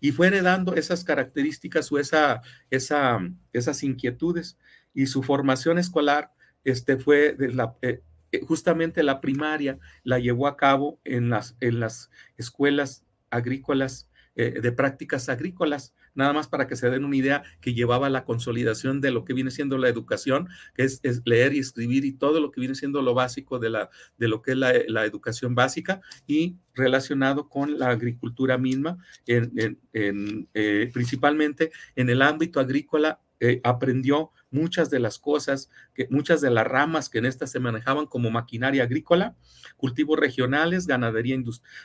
y 0.00 0.10
fue 0.12 0.28
heredando 0.28 0.74
esas 0.74 1.04
características 1.04 1.92
o 1.92 1.98
esa, 1.98 2.40
esa, 2.70 3.20
esas 3.52 3.82
inquietudes 3.82 4.56
y 4.94 5.06
su 5.06 5.22
formación 5.22 5.78
escolar, 5.78 6.32
este, 6.64 6.96
fue 6.96 7.34
de 7.34 7.52
la, 7.52 7.76
eh, 7.82 8.00
eh, 8.32 8.40
justamente 8.46 9.02
la 9.02 9.20
primaria 9.20 9.78
la 10.04 10.18
llevó 10.18 10.46
a 10.46 10.56
cabo 10.56 10.98
en 11.04 11.28
las, 11.28 11.54
en 11.60 11.80
las 11.80 12.10
escuelas 12.38 13.04
agrícolas 13.30 14.08
de 14.36 14.70
prácticas 14.70 15.30
agrícolas 15.30 15.94
nada 16.16 16.32
más 16.32 16.48
para 16.48 16.66
que 16.66 16.74
se 16.74 16.90
den 16.90 17.04
una 17.04 17.16
idea 17.16 17.44
que 17.60 17.74
llevaba 17.74 18.10
la 18.10 18.24
consolidación 18.24 19.00
de 19.00 19.12
lo 19.12 19.24
que 19.24 19.34
viene 19.34 19.50
siendo 19.50 19.78
la 19.78 19.88
educación, 19.88 20.48
que 20.74 20.82
es, 20.84 21.00
leer 21.24 21.54
y 21.54 21.60
escribir 21.60 22.04
y 22.04 22.12
todo 22.12 22.40
lo 22.40 22.50
que 22.50 22.60
viene 22.60 22.74
siendo 22.74 23.02
lo 23.02 23.14
básico 23.14 23.58
de, 23.58 23.70
la, 23.70 23.90
de 24.18 24.28
lo 24.28 24.42
que 24.42 24.52
es 24.52 24.56
la, 24.56 25.04
educación 25.06 25.54
básica 25.54 26.00
y 26.26 26.56
relacionado 26.74 27.48
con 27.48 27.78
la 27.78 27.90
agricultura 27.90 28.58
misma, 28.58 28.98
en, 29.26 29.78
eh, 29.92 30.90
principalmente 30.92 31.70
en 31.94 32.10
el 32.10 32.22
ámbito 32.22 32.58
agrícola 32.58 33.20
eh, 33.38 33.60
aprendió 33.64 34.32
muchas 34.50 34.88
de 34.88 34.98
las 34.98 35.18
cosas, 35.18 35.68
que, 35.94 36.08
muchas 36.10 36.40
de 36.40 36.50
las 36.50 36.66
ramas 36.66 37.10
que 37.10 37.18
en 37.18 37.26
esta 37.26 37.46
se 37.46 37.60
manejaban 37.60 38.06
como 38.06 38.30
maquinaria 38.30 38.84
agrícola, 38.84 39.36
cultivos 39.76 40.18
regionales, 40.18 40.86
ganadería, 40.86 41.36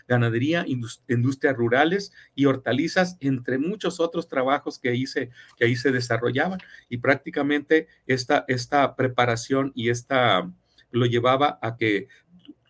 ganadería 0.08 0.66
industrias 0.66 1.56
rurales 1.58 2.14
y 2.36 2.46
hortalizas, 2.46 3.18
entre 3.20 3.58
muchos 3.58 4.00
otros 4.00 4.30
trabajos 4.30 4.80
que 4.80 4.90
ahí 4.90 5.06
se, 5.06 5.30
que 5.58 5.66
ahí 5.66 5.76
se 5.76 5.92
desarrollaban. 5.92 6.60
Y 6.88 7.00
prácticamente 7.00 7.88
esta, 8.08 8.46
esta 8.48 8.96
preparación 8.96 9.74
y 9.76 9.90
esta 9.90 10.50
lo 10.92 11.06
llevaba 11.06 11.60
a 11.62 11.76
que 11.76 12.08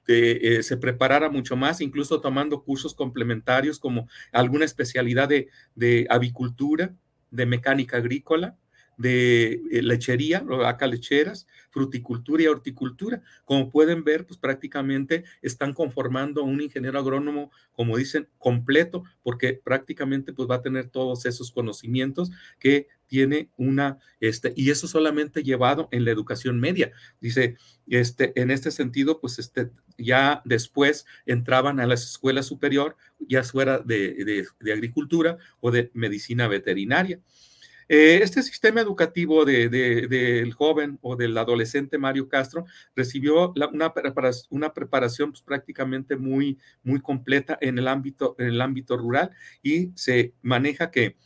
eh, 0.07 0.63
se 0.63 0.77
preparara 0.77 1.29
mucho 1.29 1.55
más, 1.55 1.81
incluso 1.81 2.19
tomando 2.19 2.63
cursos 2.63 2.95
complementarios 2.95 3.79
como 3.79 4.09
alguna 4.31 4.65
especialidad 4.65 5.29
de, 5.29 5.49
de 5.75 6.07
avicultura, 6.09 6.95
de 7.29 7.45
mecánica 7.45 7.97
agrícola, 7.97 8.57
de 9.01 9.61
eh, 9.71 9.81
lechería, 9.81 10.43
acá 10.65 10.87
lecheras, 10.87 11.47
fruticultura 11.71 12.43
y 12.43 12.47
horticultura. 12.47 13.21
Como 13.45 13.69
pueden 13.69 14.03
ver, 14.03 14.25
pues 14.25 14.39
prácticamente 14.39 15.23
están 15.41 15.73
conformando 15.73 16.43
un 16.43 16.61
ingeniero 16.61 16.99
agrónomo, 16.99 17.51
como 17.73 17.97
dicen, 17.97 18.27
completo, 18.37 19.03
porque 19.23 19.59
prácticamente 19.63 20.33
pues 20.33 20.49
va 20.49 20.55
a 20.55 20.61
tener 20.61 20.89
todos 20.89 21.25
esos 21.25 21.51
conocimientos 21.51 22.31
que 22.59 22.87
tiene 23.07 23.49
una, 23.57 23.97
este, 24.21 24.53
y 24.55 24.69
eso 24.69 24.87
solamente 24.87 25.43
llevado 25.43 25.89
en 25.91 26.05
la 26.05 26.11
educación 26.11 26.59
media. 26.59 26.91
Dice, 27.19 27.57
este, 27.87 28.31
en 28.39 28.51
este 28.51 28.71
sentido, 28.71 29.19
pues 29.19 29.37
este, 29.37 29.69
ya 29.97 30.41
después 30.45 31.05
entraban 31.25 31.79
a 31.79 31.87
la 31.87 31.95
escuela 31.95 32.41
superior, 32.41 32.95
ya 33.19 33.43
fuera 33.43 33.79
de, 33.79 34.45
de 34.59 34.73
agricultura 34.73 35.37
o 35.59 35.71
de 35.71 35.91
medicina 35.93 36.47
veterinaria. 36.47 37.19
Eh, 37.93 38.21
este 38.23 38.41
sistema 38.41 38.79
educativo 38.79 39.43
del 39.43 40.53
joven 40.53 40.97
o 41.01 41.17
del 41.17 41.37
adolescente 41.37 41.97
Mario 41.97 42.29
Castro 42.29 42.63
recibió 42.95 43.51
una, 43.73 43.93
preparación, 44.73 45.31
pues, 45.31 45.41
prácticamente 45.41 46.15
muy, 46.15 46.57
muy 46.83 47.01
completa 47.01 47.57
en 47.59 47.77
el, 47.77 47.89
ámbito, 47.89 48.33
en 48.39 48.47
el 48.47 48.61
ámbito 48.61 48.95
rural 48.95 49.31
y 49.61 49.91
se 49.95 50.33
maneja 50.41 50.89
que 50.89 51.17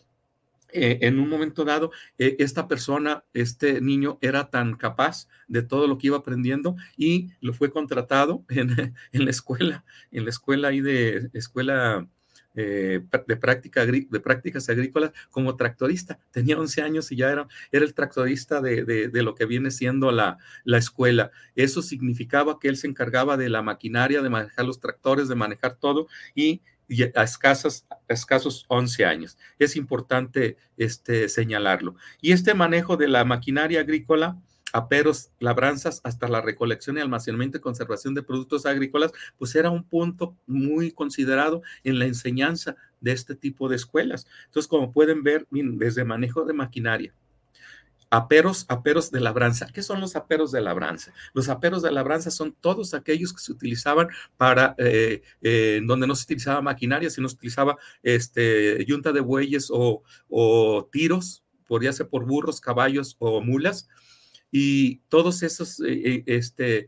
eh, 0.73 0.97
en 1.01 1.19
un 1.19 1.29
momento 1.29 1.65
dado, 1.65 1.91
eh, 2.17 2.35
esta 2.39 2.67
persona, 2.67 3.23
este 3.33 3.79
niño, 3.79 4.17
era 4.21 4.49
tan 4.49 4.73
capaz 4.75 5.27
de 5.47 5.61
todo 5.61 5.85
lo 5.85 5.99
que 5.99 6.07
iba 6.07 6.17
aprendiendo 6.17 6.77
y 6.97 7.29
lo 7.41 7.53
fue 7.53 7.69
contratado 7.69 8.43
en, 8.49 8.95
la 9.11 9.29
escuela, 9.29 9.85
en 10.09 10.23
la 10.23 10.31
escuela 10.31 10.69
ahí 10.69 10.81
de 10.81 11.29
escuela 11.33 12.07
eh, 12.55 13.01
de, 13.27 13.35
práctica, 13.37 13.85
de 13.85 14.19
prácticas 14.19 14.69
agrícolas 14.69 15.11
como 15.29 15.55
tractorista. 15.55 16.19
Tenía 16.31 16.57
11 16.57 16.81
años 16.81 17.11
y 17.11 17.17
ya 17.17 17.31
era, 17.31 17.47
era 17.71 17.85
el 17.85 17.93
tractorista 17.93 18.61
de, 18.61 18.83
de, 18.83 19.23
lo 19.23 19.35
que 19.35 19.45
viene 19.45 19.71
siendo 19.71 20.11
la, 20.11 20.37
la 20.63 20.77
escuela. 20.77 21.31
Eso 21.55 21.81
significaba 21.81 22.59
que 22.59 22.67
él 22.67 22.77
se 22.77 22.87
encargaba 22.87 23.37
de 23.37 23.49
la 23.49 23.61
maquinaria, 23.61 24.21
de 24.21 24.29
manejar 24.29 24.65
los 24.65 24.79
tractores, 24.79 25.27
de 25.27 25.35
manejar 25.35 25.75
todo 25.75 26.07
y 26.33 26.61
a, 27.15 27.23
escasos, 27.23 27.85
escasos 28.07 28.65
11 28.67 29.05
años. 29.05 29.37
Es 29.59 29.75
importante 29.75 30.57
este, 30.77 31.29
señalarlo. 31.29 31.95
Y 32.21 32.31
este 32.31 32.53
manejo 32.53 32.97
de 32.97 33.07
la 33.07 33.25
maquinaria 33.25 33.81
agrícola, 33.81 34.37
aperos, 34.75 35.31
labranzas, 35.39 36.01
hasta 36.03 36.27
la 36.27 36.41
recolección 36.41 36.97
y 36.97 37.01
almacenamiento 37.01 37.57
y 37.57 37.61
conservación 37.61 38.13
de 38.13 38.23
productos 38.23 38.65
agrícolas, 38.65 39.13
pues 39.37 39.55
era 39.55 39.69
un 39.69 39.85
punto 39.85 40.35
muy 40.47 40.91
considerado 40.91 41.61
en 41.85 41.97
la 41.97 42.05
enseñanza 42.05 42.75
de 42.99 43.13
este 43.13 43.35
tipo 43.35 43.69
de 43.69 43.77
escuelas. 43.77 44.27
Entonces, 44.45 44.67
como 44.67 44.91
pueden 44.91 45.23
ver, 45.23 45.47
desde 45.49 46.03
manejo 46.03 46.43
de 46.43 46.51
maquinaria, 46.51 47.13
aperos, 48.09 48.65
aperos 48.67 49.11
de 49.11 49.21
labranza. 49.21 49.67
¿Qué 49.73 49.81
son 49.81 50.01
los 50.01 50.17
aperos 50.17 50.51
de 50.51 50.59
labranza? 50.59 51.13
Los 51.33 51.47
aperos 51.47 51.81
de 51.81 51.93
labranza 51.93 52.29
son 52.29 52.53
todos 52.59 52.93
aquellos 52.93 53.31
que 53.31 53.39
se 53.39 53.53
utilizaban 53.53 54.09
para, 54.35 54.75
eh, 54.77 55.21
eh, 55.41 55.81
donde 55.85 56.05
no 56.05 56.15
se 56.15 56.25
utilizaba 56.25 56.61
maquinaria, 56.61 57.09
sino 57.09 57.29
se 57.29 57.35
utilizaba 57.35 57.77
este, 58.03 58.83
yunta 58.85 59.13
de 59.13 59.21
bueyes 59.21 59.69
o, 59.71 60.03
o 60.27 60.89
tiros, 60.91 61.43
podría 61.65 61.93
ser 61.93 62.09
por 62.09 62.25
burros, 62.25 62.59
caballos 62.59 63.15
o 63.19 63.39
mulas. 63.39 63.87
Y 64.57 65.01
todos 65.09 65.43
esos 65.43 65.81
eh, 65.81 66.23
este, 66.27 66.87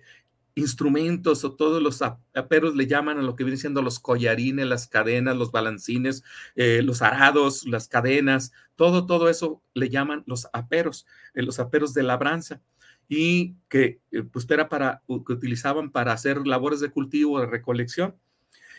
instrumentos 0.58 1.44
o 1.44 1.54
todos 1.54 1.82
los 1.84 2.02
aperos 2.02 2.76
le 2.76 2.88
llaman 2.88 3.20
a 3.20 3.22
lo 3.22 3.36
que 3.36 3.44
vienen 3.44 3.60
siendo 3.60 3.84
los 3.84 4.00
collarines, 4.00 4.66
las 4.66 4.88
cadenas, 4.88 5.38
los 5.38 5.52
balancines, 5.52 6.24
eh, 6.56 6.82
los 6.82 7.04
arados, 7.04 7.66
las 7.68 7.88
cadenas, 7.88 8.52
todo, 8.76 9.06
todo 9.06 9.30
eso 9.30 9.62
le 9.76 9.90
llaman 9.90 10.24
los 10.26 10.48
aperos, 10.54 11.06
eh, 11.36 11.44
los 11.44 11.60
aperos 11.60 11.94
de 11.94 12.04
labranza 12.04 12.62
y 13.08 13.56
que 13.70 14.02
eh, 14.12 14.24
pues 14.24 14.50
era 14.50 14.68
para, 14.68 15.04
que 15.08 15.34
utilizaban 15.34 15.92
para 15.92 16.12
hacer 16.12 16.48
labores 16.48 16.80
de 16.80 16.90
cultivo, 16.90 17.40
de 17.40 17.46
recolección. 17.46 18.16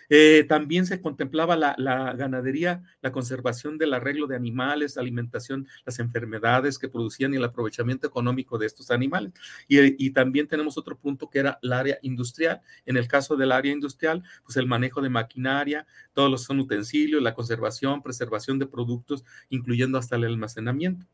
Eh, 0.09 0.45
también 0.49 0.87
se 0.87 1.00
contemplaba 1.00 1.57
la, 1.57 2.15
ganadería, 2.15 2.83
la 3.03 3.12
conservación 3.12 3.79
del 3.79 3.95
arreglo 3.95 4.27
de 4.27 4.37
animales, 4.37 4.97
alimentación, 4.97 5.67
las 5.85 5.99
enfermedades 5.99 6.79
que 6.79 6.88
producían 6.88 7.35
y 7.35 7.37
el 7.37 7.45
aprovechamiento 7.45 8.07
económico 8.07 8.59
de 8.59 8.67
estos 8.67 8.91
animales. 8.91 9.33
Y, 9.67 10.11
también 10.11 10.49
tenemos 10.49 10.79
otro 10.79 10.97
punto 10.97 11.29
que 11.29 11.38
era 11.38 11.59
el 11.62 11.73
área 11.73 11.99
industrial. 12.03 12.61
En 12.87 12.97
el 12.97 13.07
caso 13.07 13.37
del 13.37 13.53
área 13.53 13.73
industrial, 13.73 14.23
pues 14.45 14.57
el 14.57 14.67
manejo 14.67 15.00
de 15.03 15.11
maquinaria, 15.11 15.87
todos 16.12 16.31
los 16.31 16.43
son 16.43 16.59
utensilios, 16.61 17.23
la 17.23 17.35
conservación, 17.35 18.03
preservación 18.03 18.59
de 18.59 18.67
productos, 18.67 19.25
incluyendo 19.50 19.99
hasta 19.99 20.17
el 20.17 20.25
almacenamiento. 20.25 21.07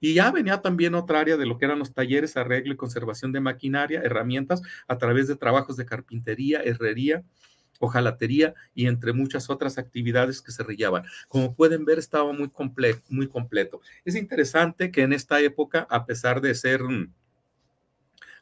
Y 0.00 0.14
ya 0.14 0.30
venía 0.30 0.62
también 0.62 0.94
otra 0.94 1.20
área 1.20 1.36
de 1.36 1.46
lo 1.46 1.58
que 1.58 1.66
eran 1.66 1.78
los 1.78 1.92
talleres, 1.92 2.36
arreglo 2.36 2.72
y 2.72 2.76
conservación 2.76 3.32
de 3.32 3.40
maquinaria, 3.40 4.00
herramientas 4.02 4.62
a 4.88 4.96
través 4.98 5.28
de 5.28 5.36
trabajos 5.36 5.76
de 5.76 5.84
carpintería, 5.84 6.60
herrería, 6.62 7.24
ojalatería 7.80 8.54
y 8.74 8.86
entre 8.86 9.12
muchas 9.12 9.50
otras 9.50 9.78
actividades 9.78 10.42
que 10.42 10.52
se 10.52 10.62
rillaban. 10.62 11.04
Como 11.28 11.54
pueden 11.54 11.84
ver, 11.84 11.98
estaba 11.98 12.32
muy, 12.32 12.50
muy 13.08 13.28
completo. 13.28 13.80
Es 14.04 14.14
interesante 14.14 14.90
que 14.90 15.02
en 15.02 15.12
esta 15.12 15.40
época, 15.40 15.86
a 15.90 16.06
pesar 16.06 16.40
de 16.40 16.54
ser 16.54 16.80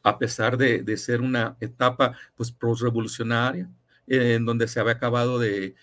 a 0.03 0.19
pesar 0.19 0.55
de, 0.55 0.83
de 0.83 0.97
ser 0.97 1.21
una 1.21 1.57
etapa 1.59 2.15
pues 2.35 2.55
revolucionaria 2.79 3.67
en 4.07 4.45
donde 4.45 4.67
se 4.67 4.79
había 4.79 4.93
acabado 4.93 5.39
de, 5.39 5.75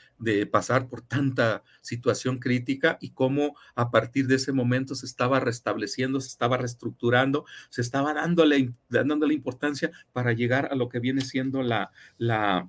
pasar 0.51 0.87
por 0.87 1.03
tanta 1.03 1.65
situación 1.81 2.39
crítica 2.39 2.97
y 3.01 3.11
cómo 3.11 3.57
a 3.75 3.91
partir 3.91 4.29
de 4.29 4.37
ese 4.37 4.53
momento 4.53 4.95
se 4.95 5.07
estaba 5.07 5.41
restableciendo, 5.41 6.21
se 6.21 6.29
estaba 6.29 6.57
reestructurando, 6.57 7.45
se 7.71 7.81
estaba 7.81 8.15
dándole, 8.15 8.73
dándole 8.89 9.35
importancia 9.35 9.91
para 10.13 10.33
llegar 10.33 10.69
a 10.71 10.77
lo 10.77 10.89
que 10.89 11.01
viene 11.01 11.23
siendo 11.23 11.63
la, 11.63 11.91
la, 12.19 12.69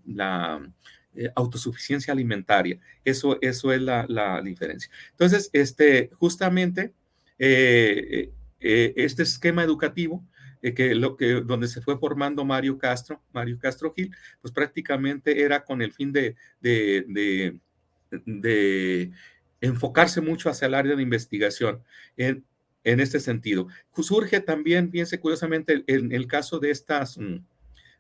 eh, 1.14 1.30
autosuficiencia 1.36 2.12
alimentaria. 2.12 2.80
Eso, 3.06 3.38
eso 3.42 3.72
es 3.72 3.82
la, 3.82 4.42
diferencia. 4.44 4.92
Entonces, 5.12 5.52
este, 5.54 6.10
justamente, 6.18 6.94
eh, 7.38 8.32
eh, 8.60 8.94
este 8.96 9.22
esquema 9.24 9.64
educativo 9.64 10.26
eh, 10.64 10.74
que 10.74 10.96
lo 10.96 11.18
que 11.18 11.42
donde 11.42 11.68
se 11.68 11.82
fue 11.82 12.00
formando 12.00 12.46
Mario 12.46 12.78
Castro, 12.78 13.22
Mario 13.34 13.60
Castro 13.60 13.94
Gil, 13.94 14.16
pues 14.42 14.54
prácticamente 14.54 15.44
era 15.44 15.66
con 15.66 15.82
el 15.82 15.92
fin 15.92 16.14
de, 16.14 16.36
de, 16.62 17.60
de, 18.26 19.12
enfocarse 19.60 20.22
mucho 20.22 20.50
hacia 20.50 20.68
el 20.68 20.74
área 20.74 20.96
de 20.96 21.04
investigación 21.04 21.84
en, 22.16 22.46
en 22.86 23.02
este 23.02 23.20
sentido. 23.20 23.68
Surge 23.94 24.40
también, 24.40 24.90
piense 24.90 25.20
curiosamente, 25.20 25.84
en 25.86 26.12
el 26.12 26.28
caso 26.28 26.60
de 26.60 26.72
estas... 26.72 27.20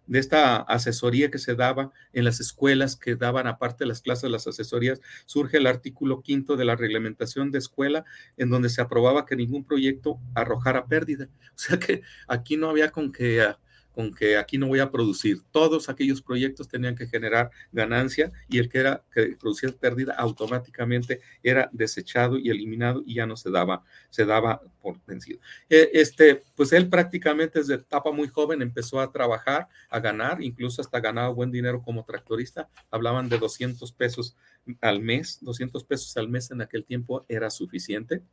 De 0.05 0.19
esta 0.19 0.57
asesoría 0.57 1.31
que 1.31 1.37
se 1.37 1.55
daba 1.55 1.91
en 2.11 2.25
las 2.25 2.39
escuelas 2.39 2.95
que 2.95 3.15
daban 3.15 3.47
aparte 3.47 3.83
de 3.83 3.87
las 3.87 4.01
clases 4.01 4.29
las 4.29 4.47
asesorías, 4.47 5.01
surge 5.25 5.57
el 5.57 5.67
artículo 5.67 6.21
quinto 6.21 6.57
de 6.57 6.65
la 6.65 6.75
reglamentación 6.75 7.51
de 7.51 7.59
escuela 7.59 8.03
en 8.37 8.49
donde 8.49 8.69
se 8.69 8.81
aprobaba 8.81 9.25
que 9.25 9.35
ningún 9.35 9.63
proyecto 9.63 10.19
arrojara 10.35 10.85
pérdida. 10.87 11.29
O 11.55 11.59
sea 11.63 11.79
que 11.79 12.01
aquí 12.27 12.57
no 12.57 12.69
había 12.69 12.91
con 12.91 13.11
que 13.11 13.41
ah, 13.41 13.59
con 13.93 14.13
que 14.13 14.37
aquí 14.37 14.57
no 14.57 14.67
voy 14.67 14.79
a 14.79 14.91
producir. 14.91 15.41
Todos 15.51 15.89
aquellos 15.89 16.21
proyectos 16.21 16.67
tenían 16.67 16.95
que 16.95 17.07
generar 17.07 17.51
ganancia 17.71 18.31
y 18.49 18.57
el 18.57 18.69
que 18.69 18.79
era 18.79 19.03
que 19.13 19.37
producía 19.39 19.71
pérdida 19.71 20.13
automáticamente 20.13 21.21
era 21.41 21.69
desechado 21.71 22.37
y 22.37 22.49
eliminado 22.49 23.03
y 23.05 23.15
ya 23.15 23.25
no 23.25 23.37
se 23.37 23.51
daba, 23.51 23.83
se 24.09 24.25
daba 24.25 24.61
por 24.81 24.99
vencido. 25.05 25.39
E, 25.69 25.91
este, 25.93 26.43
pues 26.55 26.73
él 26.73 26.89
prácticamente 26.89 27.59
desde 27.59 27.75
etapa 27.75 28.11
muy 28.11 28.27
joven 28.27 28.61
empezó 28.61 28.99
a 28.99 29.11
trabajar, 29.11 29.67
a 29.89 29.99
ganar, 29.99 30.41
incluso 30.41 30.81
hasta 30.81 30.99
ganaba 30.99 31.29
buen 31.29 31.51
dinero 31.51 31.81
como 31.81 32.03
tractorista. 32.03 32.69
Hablaban 32.91 33.29
de 33.29 33.37
200 33.37 33.91
pesos 33.93 34.35
al 34.81 35.01
mes, 35.01 35.39
200 35.41 35.83
pesos 35.83 36.17
al 36.17 36.29
mes 36.29 36.51
en 36.51 36.61
aquel 36.61 36.85
tiempo 36.85 37.25
era 37.27 37.49
suficiente 37.49 38.23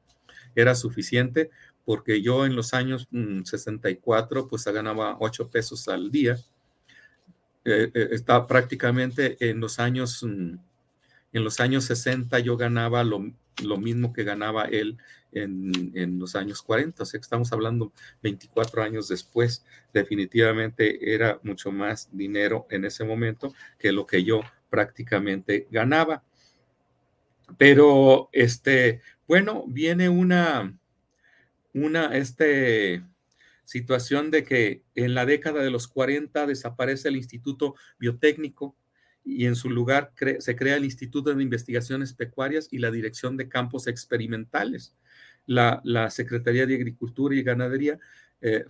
era 0.54 0.74
suficiente 0.74 1.50
porque 1.90 2.22
yo 2.22 2.46
en 2.46 2.54
los 2.54 2.72
años 2.72 3.08
64 3.10 4.44
mm, 4.44 4.48
pues 4.48 4.64
ganaba 4.66 5.16
8 5.18 5.50
pesos 5.50 5.88
al 5.88 6.12
día. 6.12 6.38
Eh, 7.64 7.90
eh, 7.92 8.08
estaba 8.12 8.46
prácticamente 8.46 9.36
en 9.40 9.58
los 9.58 9.80
años, 9.80 10.22
mm, 10.22 10.54
en 11.32 11.44
los 11.44 11.58
años 11.58 11.86
60 11.86 12.38
yo 12.38 12.56
ganaba 12.56 13.02
lo, 13.02 13.18
mismo 13.76 14.12
que 14.12 14.22
ganaba 14.22 14.66
él 14.66 14.98
en, 15.32 16.20
los 16.20 16.36
años 16.36 16.62
40, 16.62 17.02
o 17.02 17.06
sea 17.06 17.18
que 17.18 17.24
estamos 17.24 17.52
hablando 17.52 17.92
24 18.22 18.84
años 18.84 19.08
después, 19.08 19.64
definitivamente 19.92 21.12
era 21.12 21.40
mucho 21.42 21.72
más 21.72 22.08
dinero 22.12 22.68
en 22.70 22.84
ese 22.84 23.02
momento 23.02 23.52
que 23.80 23.90
lo 23.90 24.06
que 24.06 24.22
yo 24.22 24.42
prácticamente 24.70 25.66
ganaba. 25.72 26.22
Pero, 27.58 28.28
este, 28.30 29.00
bueno, 29.26 29.64
viene 29.66 30.08
una, 30.08 30.79
una 31.74 32.16
este, 32.16 33.02
situación 33.64 34.30
de 34.30 34.44
que 34.44 34.82
en 34.94 35.14
la 35.14 35.26
década 35.26 35.62
de 35.62 35.70
los 35.70 35.88
40 35.88 36.46
desaparece 36.46 37.08
el 37.08 37.16
Instituto 37.16 37.74
Biotécnico 37.98 38.76
y 39.24 39.46
en 39.46 39.54
su 39.54 39.70
lugar 39.70 40.12
se 40.38 40.56
crea 40.56 40.76
el 40.76 40.84
Instituto 40.84 41.34
de 41.34 41.42
Investigaciones 41.42 42.14
Pecuarias 42.14 42.68
y 42.70 42.78
la 42.78 42.90
Dirección 42.90 43.36
de 43.36 43.48
Campos 43.48 43.86
Experimentales. 43.86 44.96
La, 45.46 45.80
la 45.84 46.10
Secretaría 46.10 46.66
de 46.66 46.74
Agricultura 46.74 47.34
y 47.34 47.42
Ganadería 47.42 47.98
eh, 48.40 48.64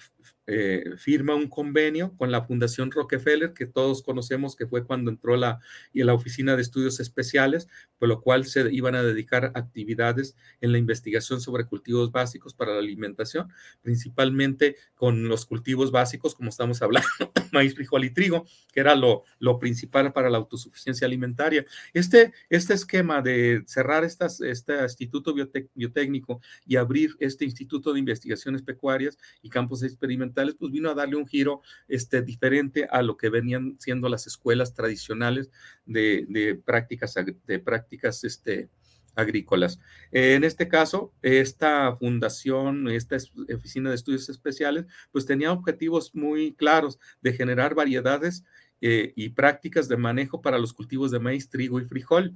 eh, 0.47 0.85
firma 0.97 1.35
un 1.35 1.49
convenio 1.49 2.17
con 2.17 2.31
la 2.31 2.43
Fundación 2.43 2.91
Rockefeller, 2.91 3.53
que 3.53 3.67
todos 3.67 4.03
conocemos 4.03 4.57
que 4.57 4.67
fue 4.67 4.85
cuando 4.85 5.11
entró 5.11 5.37
la, 5.37 5.61
y 5.93 6.03
la 6.03 6.15
Oficina 6.15 6.57
de 6.57 6.63
Estudios 6.63 7.01
Especiales, 7.01 7.69
por 7.99 8.09
lo 8.09 8.21
cual 8.21 8.47
se 8.47 8.73
iban 8.73 8.95
a 8.95 9.03
dedicar 9.03 9.53
actividades 9.55 10.35
en 10.61 10.73
la 10.73 10.79
investigación 10.79 11.41
sobre 11.41 11.67
cultivos 11.67 12.11
básicos 12.11 12.55
para 12.55 12.73
la 12.73 12.79
alimentación, 12.79 13.49
principalmente 13.83 14.77
con 14.95 15.29
los 15.29 15.47
cultivos 15.47 15.91
básicos, 15.91 16.35
como 16.35 16.51
estamos 16.51 16.83
hablando, 16.83 17.09
maíz, 17.53 17.75
frijol 17.75 18.05
y 18.05 18.11
trigo, 18.11 18.47
que 18.73 18.81
era 18.81 18.95
lo, 18.95 19.25
lo 19.39 19.59
principal 19.59 20.13
para 20.13 20.31
la 20.31 20.39
autosuficiencia 20.39 21.07
alimentaria. 21.07 21.65
Este, 21.93 22.33
este 22.49 22.75
esquema 22.75 23.23
de 23.23 23.63
cerrar 23.67 24.05
estas, 24.05 24.41
este 24.41 24.83
Instituto 24.83 25.35
Biotécnico 25.75 26.41
y 26.67 26.77
abrir 26.77 27.17
este 27.19 27.45
Instituto 27.45 27.93
de 27.93 27.99
Investigaciones 28.01 28.63
Pecuarias 28.63 29.19
y 29.43 29.51
campos 29.51 29.83
experimentales, 29.83 30.40
pues 30.59 30.73
vino 30.73 30.91
a 30.91 30.95
darle 30.95 31.17
un 31.17 31.27
giro 31.27 31.63
este, 31.89 32.23
diferente 32.23 32.87
a 32.91 33.03
lo 33.03 33.17
que 33.17 33.31
venían 33.31 33.77
siendo 33.79 34.09
las 34.09 34.27
escuelas 34.27 34.75
tradicionales 34.75 35.51
de, 35.87 36.61
prácticas, 36.65 37.15
de 37.47 37.59
prácticas 37.59 38.25
este, 38.25 38.69
agrícolas. 39.15 39.79
en 40.11 40.45
este 40.45 40.69
caso, 40.69 41.13
esta 41.23 41.97
fundación, 41.97 42.89
esta 42.89 43.17
oficina 43.55 43.91
de 43.91 43.97
estudios 43.97 44.29
especiales, 44.29 44.87
pues 45.13 45.27
tenía 45.27 45.53
objetivos 45.53 46.15
muy 46.15 46.55
claros 46.55 46.99
de 47.21 47.33
generar 47.33 47.75
variedades 47.75 48.45
eh, 48.81 49.13
y 49.15 49.31
prácticas 49.31 49.89
de 49.89 49.97
manejo 49.97 50.41
para 50.41 50.59
los 50.59 50.73
cultivos 50.73 51.11
de 51.11 51.21
maíz, 51.21 51.49
trigo 51.51 51.81
y 51.81 51.85
frijol. 51.85 52.35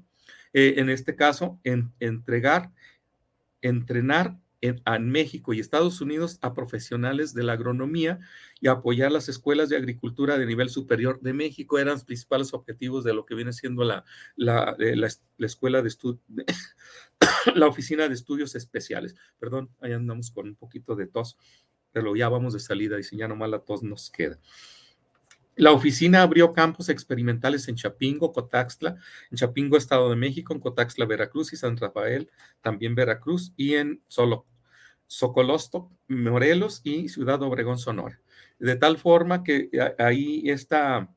Eh, 0.52 0.74
en 0.76 0.90
este 0.90 1.16
caso, 1.16 1.58
en, 1.64 1.92
entregar, 2.00 2.70
entrenar 3.62 4.38
en, 4.64 5.10
México 5.10 5.52
y 5.52 5.60
Estados 5.60 6.00
Unidos 6.00 6.38
a 6.40 6.54
profesionales 6.54 7.34
de 7.34 7.42
la 7.42 7.52
agronomía 7.52 8.20
y 8.60 8.68
apoyar 8.68 9.12
las 9.12 9.28
escuelas 9.28 9.68
de 9.68 9.76
agricultura 9.76 10.38
de 10.38 10.46
nivel 10.46 10.70
superior 10.70 11.20
de 11.20 11.34
México 11.34 11.78
eran 11.78 11.94
los 11.94 12.04
principales 12.04 12.54
objetivos 12.54 13.04
de 13.04 13.12
lo 13.12 13.26
que 13.26 13.34
viene 13.34 13.52
siendo 13.52 13.84
la, 13.84 14.04
la, 14.36 14.74
eh, 14.78 14.96
la, 14.96 15.08
escuela 15.46 15.82
de 15.82 15.88
estudio, 15.88 16.20
la 17.54 17.66
oficina 17.66 18.08
de 18.08 18.14
estudios 18.14 18.54
especiales. 18.54 19.14
Perdón, 19.38 19.70
ahí 19.80 19.92
andamos 19.92 20.30
con 20.30 20.48
un 20.48 20.56
poquito 20.56 20.96
de 20.96 21.06
tos, 21.06 21.36
pero 21.92 22.16
ya 22.16 22.28
vamos 22.28 22.54
de 22.54 22.60
salida 22.60 22.98
y 22.98 23.02
si 23.02 23.18
ya 23.18 23.28
nomás 23.28 23.50
la 23.50 23.60
tos 23.60 23.82
nos 23.82 24.10
queda. 24.10 24.38
La 25.56 25.70
oficina 25.70 26.22
abrió 26.22 26.52
campos 26.52 26.88
experimentales 26.88 27.68
en 27.68 27.76
Chapingo, 27.76 28.32
Cotaxtla, 28.32 28.96
en 29.30 29.36
Chapingo, 29.36 29.76
Estado 29.76 30.10
de 30.10 30.16
México, 30.16 30.52
en 30.52 30.58
Cotaxtla, 30.58 31.06
Veracruz 31.06 31.52
y 31.52 31.56
San 31.56 31.76
Rafael, 31.76 32.28
también 32.60 32.96
Veracruz, 32.96 33.52
y 33.56 33.74
en 33.74 34.02
Solo, 34.08 34.46
Socolosto, 35.14 35.92
Morelos 36.08 36.80
y 36.82 37.08
Ciudad 37.08 37.40
Obregón, 37.42 37.78
Sonora. 37.78 38.20
De 38.58 38.74
tal 38.74 38.98
forma 38.98 39.44
que 39.44 39.68
eh, 39.72 39.94
ahí 39.98 40.42
está, 40.50 41.08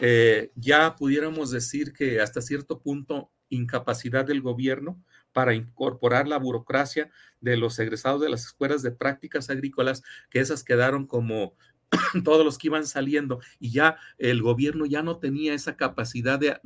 eh, 0.00 0.52
ya 0.54 0.96
pudiéramos 0.96 1.50
decir 1.50 1.92
que 1.92 2.20
hasta 2.20 2.40
cierto 2.40 2.80
punto 2.80 3.30
incapacidad 3.50 4.24
del 4.24 4.40
gobierno 4.40 5.02
para 5.32 5.52
incorporar 5.52 6.26
la 6.26 6.38
burocracia 6.38 7.10
de 7.42 7.58
los 7.58 7.78
egresados 7.78 8.22
de 8.22 8.30
las 8.30 8.46
escuelas 8.46 8.80
de 8.80 8.92
prácticas 8.92 9.50
agrícolas, 9.50 10.02
que 10.30 10.40
esas 10.40 10.64
quedaron 10.64 11.06
como 11.06 11.54
todos 12.24 12.44
los 12.44 12.58
que 12.58 12.68
iban 12.68 12.86
saliendo 12.86 13.40
y 13.58 13.70
ya 13.70 13.96
el 14.18 14.42
gobierno 14.42 14.86
ya 14.86 15.02
no 15.02 15.18
tenía 15.18 15.54
esa 15.54 15.76
capacidad 15.76 16.38
de, 16.38 16.60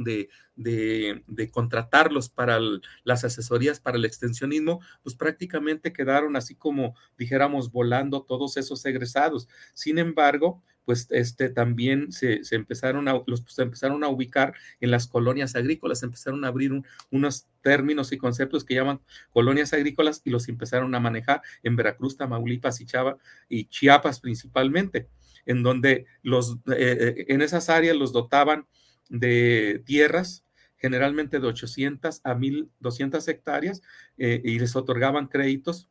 de, 0.57 1.51
contratarlos 1.51 2.29
para 2.29 2.59
las 3.05 3.25
asesorías 3.25 3.81
para 3.81 3.97
el 3.97 4.05
extensionismo, 4.05 4.81
pues 5.03 5.15
prácticamente 5.15 5.93
quedaron 5.93 6.37
así 6.37 6.55
como 6.55 6.95
dijéramos 7.19 7.73
volando 7.73 8.23
todos 8.23 8.57
esos 8.57 8.85
egresados. 8.85 9.49
Sin 9.75 9.99
embargo, 9.99 10.63
pues 10.85 11.07
este, 11.11 11.51
también 11.51 12.11
se, 12.11 12.41
empezaron 12.51 13.07
a, 13.09 13.23
los, 13.27 13.45
se 13.47 13.63
empezaron 13.63 14.03
a 14.03 14.09
ubicar 14.09 14.55
en 14.81 14.91
las 14.91 15.07
colonias 15.07 15.55
agrícolas, 15.55 16.03
empezaron 16.03 16.45
a 16.45 16.49
abrir 16.49 16.73
unos 17.11 17.47
términos 17.63 18.13
y 18.13 18.19
conceptos 18.19 18.65
que 18.65 18.75
llaman 18.75 19.01
colonias 19.33 19.73
agrícolas 19.73 20.23
y 20.25 20.31
los 20.31 20.49
empezaron 20.49 20.95
a 20.95 21.01
manejar 21.01 21.43
en 21.63 21.77
Veracruz, 21.77 22.17
Tamaulipas 22.17 22.81
y 22.81 22.87
Chava 22.87 23.19
y 23.49 23.67
Chiapas 23.67 24.21
principalmente, 24.21 25.09
en 25.47 25.63
donde 25.63 26.07
los, 26.23 26.57
eh, 26.69 27.15
eh, 27.17 27.25
en 27.29 27.43
esas 27.43 27.69
áreas 27.69 27.97
los 27.97 28.13
dotaban 28.13 28.67
de 29.09 29.83
tierras, 29.85 30.45
generalmente 30.77 31.41
de 31.41 31.47
800 31.47 32.21
a 32.25 32.35
1200 32.35 33.29
hectáreas, 33.29 33.83
eh, 34.17 34.41
y 34.43 34.59
les 34.59 34.77
otorgaban 34.77 35.27
créditos 35.27 35.90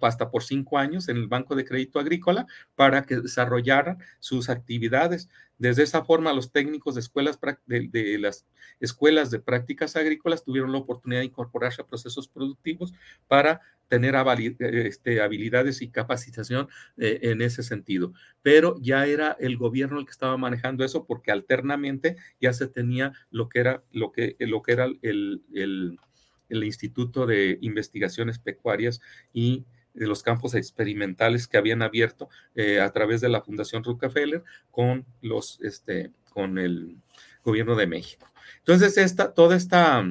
hasta 0.00 0.30
por 0.30 0.42
cinco 0.42 0.78
años 0.78 1.08
en 1.08 1.16
el 1.16 1.28
Banco 1.28 1.54
de 1.54 1.64
Crédito 1.64 1.98
Agrícola 1.98 2.46
para 2.74 3.02
que 3.02 3.16
desarrollaran 3.16 3.98
sus 4.20 4.48
actividades. 4.48 5.28
Desde 5.58 5.82
esa 5.84 6.04
forma, 6.04 6.32
los 6.32 6.50
técnicos 6.50 6.94
de, 6.94 7.00
escuelas, 7.00 7.38
de, 7.66 8.18
las 8.18 8.46
escuelas 8.80 9.30
de 9.30 9.38
prácticas 9.38 9.94
agrícolas 9.96 10.44
tuvieron 10.44 10.72
la 10.72 10.78
oportunidad 10.78 11.20
de 11.20 11.26
incorporarse 11.26 11.82
a 11.82 11.86
procesos 11.86 12.26
productivos 12.26 12.92
para 13.28 13.60
tener 13.88 14.16
este, 14.58 15.20
habilidades 15.20 15.82
y 15.82 15.90
capacitación 15.90 16.68
eh, 16.96 17.20
en 17.22 17.42
ese 17.42 17.62
sentido. 17.62 18.12
Pero 18.40 18.76
ya 18.80 19.06
era 19.06 19.36
el 19.38 19.56
gobierno 19.56 19.98
el 19.98 20.06
que 20.06 20.12
estaba 20.12 20.36
manejando 20.36 20.82
eso 20.82 21.04
porque 21.04 21.30
alternamente 21.30 22.16
ya 22.40 22.52
se 22.54 22.66
tenía 22.66 23.12
lo 23.30 23.48
que 23.48 23.60
era, 23.60 23.84
lo 23.92 24.10
que, 24.10 24.34
lo 24.40 24.62
que 24.62 24.72
era 24.72 24.86
el 25.02 25.98
el 26.52 26.64
Instituto 26.64 27.26
de 27.26 27.58
Investigaciones 27.60 28.38
Pecuarias 28.38 29.00
y 29.32 29.64
de 29.94 30.06
los 30.06 30.22
campos 30.22 30.54
experimentales 30.54 31.46
que 31.46 31.58
habían 31.58 31.82
abierto 31.82 32.28
eh, 32.54 32.80
a 32.80 32.90
través 32.90 33.20
de 33.20 33.28
la 33.28 33.42
Fundación 33.42 33.84
Rockefeller 33.84 34.42
con 34.70 35.04
los 35.20 35.60
este 35.62 36.10
con 36.30 36.58
el 36.58 36.96
gobierno 37.44 37.74
de 37.76 37.86
México. 37.86 38.30
Entonces, 38.58 38.96
esta, 38.96 39.34
toda 39.34 39.56
esta 39.56 40.04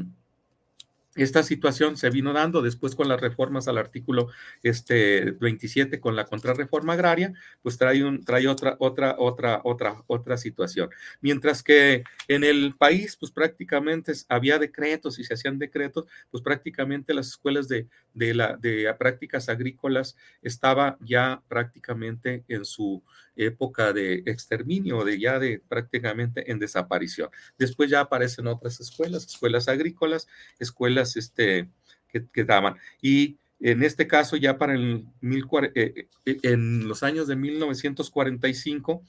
esta 1.15 1.43
situación 1.43 1.97
se 1.97 2.09
vino 2.09 2.31
dando 2.31 2.61
después 2.61 2.95
con 2.95 3.09
las 3.09 3.19
reformas 3.19 3.67
al 3.67 3.77
artículo 3.77 4.29
este, 4.63 5.31
27 5.31 5.99
con 5.99 6.15
la 6.15 6.25
contrarreforma 6.25 6.93
agraria, 6.93 7.33
pues 7.61 7.77
trae, 7.77 8.03
un, 8.03 8.23
trae 8.23 8.47
otra, 8.47 8.77
otra, 8.79 9.15
otra, 9.17 9.61
otra, 9.63 10.03
otra 10.07 10.37
situación. 10.37 10.89
Mientras 11.19 11.63
que 11.63 12.03
en 12.27 12.43
el 12.43 12.75
país, 12.77 13.17
pues 13.17 13.31
prácticamente 13.31 14.13
había 14.29 14.57
decretos 14.57 15.19
y 15.19 15.25
se 15.25 15.33
hacían 15.33 15.59
decretos, 15.59 16.05
pues 16.29 16.41
prácticamente 16.41 17.13
las 17.13 17.27
escuelas 17.27 17.67
de, 17.67 17.87
de, 18.13 18.33
la, 18.33 18.55
de 18.55 18.93
prácticas 18.97 19.49
agrícolas 19.49 20.15
estaba 20.41 20.97
ya 21.01 21.41
prácticamente 21.49 22.45
en 22.47 22.63
su 22.63 23.03
época 23.45 23.93
de 23.93 24.23
exterminio, 24.25 25.03
de 25.03 25.19
ya 25.19 25.39
de 25.39 25.61
prácticamente 25.67 26.51
en 26.51 26.59
desaparición. 26.59 27.29
Después 27.57 27.89
ya 27.89 28.01
aparecen 28.01 28.47
otras 28.47 28.79
escuelas, 28.79 29.25
escuelas 29.25 29.67
agrícolas, 29.67 30.27
escuelas 30.59 31.17
este, 31.17 31.69
que, 32.07 32.43
daban. 32.43 32.77
Y 33.01 33.37
en 33.59 33.83
este 33.83 34.07
caso, 34.07 34.37
ya 34.37 34.57
para 34.57 34.73
el 34.73 35.05
mil, 35.21 35.45
eh, 35.75 36.07
eh, 36.25 36.37
en 36.43 36.87
los 36.87 37.03
años 37.03 37.27
de 37.27 37.35
1945, 37.35 39.03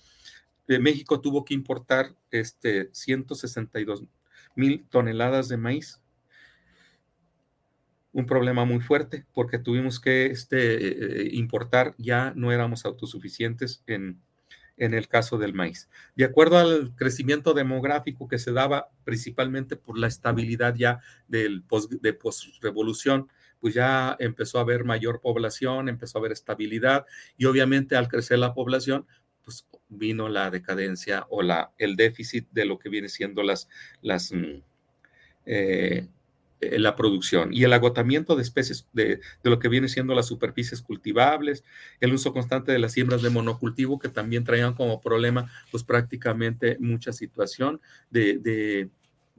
eh, 0.68 0.79
México 0.79 1.21
tuvo 1.21 1.45
que 1.45 1.55
importar 1.55 2.14
este, 2.31 2.90
162 2.92 4.05
mil 4.55 4.85
toneladas 4.90 5.49
de 5.49 5.57
maíz 5.57 6.02
un 8.12 8.27
problema 8.27 8.64
muy 8.64 8.81
fuerte 8.81 9.25
porque 9.33 9.59
tuvimos 9.59 10.01
que 10.01 10.27
este, 10.27 11.35
importar, 11.35 11.94
ya 11.98 12.33
no 12.37 12.53
éramos 12.53 12.85
autosuficientes 12.85 13.83
en, 13.87 14.20
en 14.77 14.94
el 14.94 15.09
caso 15.09 15.38
del 15.38 15.55
maíz. 15.55 15.88
De 16.16 16.25
acuerdo 16.25 16.59
al 16.59 16.94
crecimiento 16.94 17.55
demográfico 17.55 18.29
que 18.29 18.38
se 18.38 18.53
daba 18.53 18.90
principalmente 19.05 19.77
por 19.77 19.98
la 19.98 20.09
estabilidad 20.09 20.75
ya 20.75 21.01
del 21.29 21.64
de 22.01 22.12
postrevolución, 22.12 23.29
pues 23.61 23.75
ya 23.75 24.16
empezó 24.18 24.59
a 24.59 24.62
haber 24.62 24.85
mayor 24.85 25.20
población, 25.20 25.88
empezó 25.88 26.18
a 26.18 26.20
haber 26.20 26.33
estabilidad 26.33 27.07
y 27.37 27.44
obviamente 27.44 27.96
al 27.96 28.09
crecer 28.09 28.38
la 28.40 28.55
población, 28.55 29.07
pues 29.44 29.66
vino 29.88 30.29
la 30.29 30.51
decadencia 30.51 31.27
o 31.29 31.42
la, 31.42 31.72
el 31.79 31.96
déficit 31.96 32.48
de 32.51 32.64
lo 32.64 32.79
que 32.79 32.88
viene 32.88 33.09
siendo 33.09 33.42
las, 33.42 33.68
las 34.01 34.33
mm, 34.33 34.62
eh, 35.46 36.09
eh, 36.09 36.09
la 36.79 36.96
producción 36.96 37.53
y 37.53 37.64
el 37.64 37.72
agotamiento 37.72 38.37
de 38.37 38.42
especies 38.42 38.87
de, 38.92 39.20
lo 39.42 39.59
que 39.59 39.68
viene 39.68 39.88
siendo 39.88 40.14
las 40.14 40.27
superficies 40.27 40.81
cultivables, 40.81 41.64
el 42.01 42.12
uso 42.12 42.33
constante 42.33 42.72
de 42.72 42.79
las 42.79 42.92
siembras 42.92 43.22
de 43.22 43.31
monocultivo 43.31 43.98
que 43.98 44.09
también 44.09 44.44
traían 44.44 44.75
como 44.75 45.01
problema 45.01 45.51
pues 45.70 45.83
prácticamente 45.83 46.77
mucha 46.81 47.12
situación 47.12 47.81
de, 48.11 48.38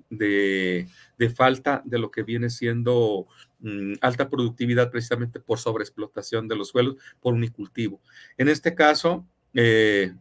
de, 0.09 1.29
falta 1.35 1.81
de 1.85 1.99
lo 1.99 2.11
que 2.11 2.23
viene 2.23 2.49
siendo 2.49 3.27
mm, 3.59 3.93
alta 4.01 4.29
productividad 4.29 4.91
precisamente 4.91 5.39
por 5.39 5.59
sobreexplotación 5.59 6.47
de 6.47 6.55
los 6.55 6.69
suelos 6.69 6.97
por 7.21 7.33
unicultivo. 7.33 8.01
En 8.37 8.49
este 8.49 8.75
caso, 8.75 9.25
eh, 9.53 10.13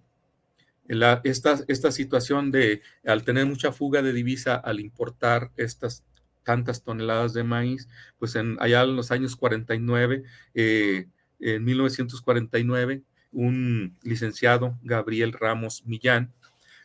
esta, 1.25 1.59
esta 1.69 1.91
situación 1.91 2.51
de 2.51 2.83
al 3.05 3.25
tener 3.25 3.47
mucha 3.47 3.73
fuga 3.73 4.03
de 4.03 4.13
divisa 4.13 4.57
al 4.57 4.81
importar 4.81 5.51
estas 5.57 6.05
tantas 6.45 6.83
toneladas 6.83 7.33
de 7.33 7.45
maíz, 7.45 7.89
pues 8.19 8.35
en, 8.37 8.57
allá 8.61 8.83
en 8.83 8.97
los 8.97 9.11
años 9.11 9.37
49, 9.37 10.25
eh, 10.55 11.07
en 11.41 11.65
1949, 11.65 13.03
un 13.33 13.97
licenciado, 14.03 14.79
Gabriel 14.83 15.33
Ramos 15.33 15.85
Millán, 15.87 16.33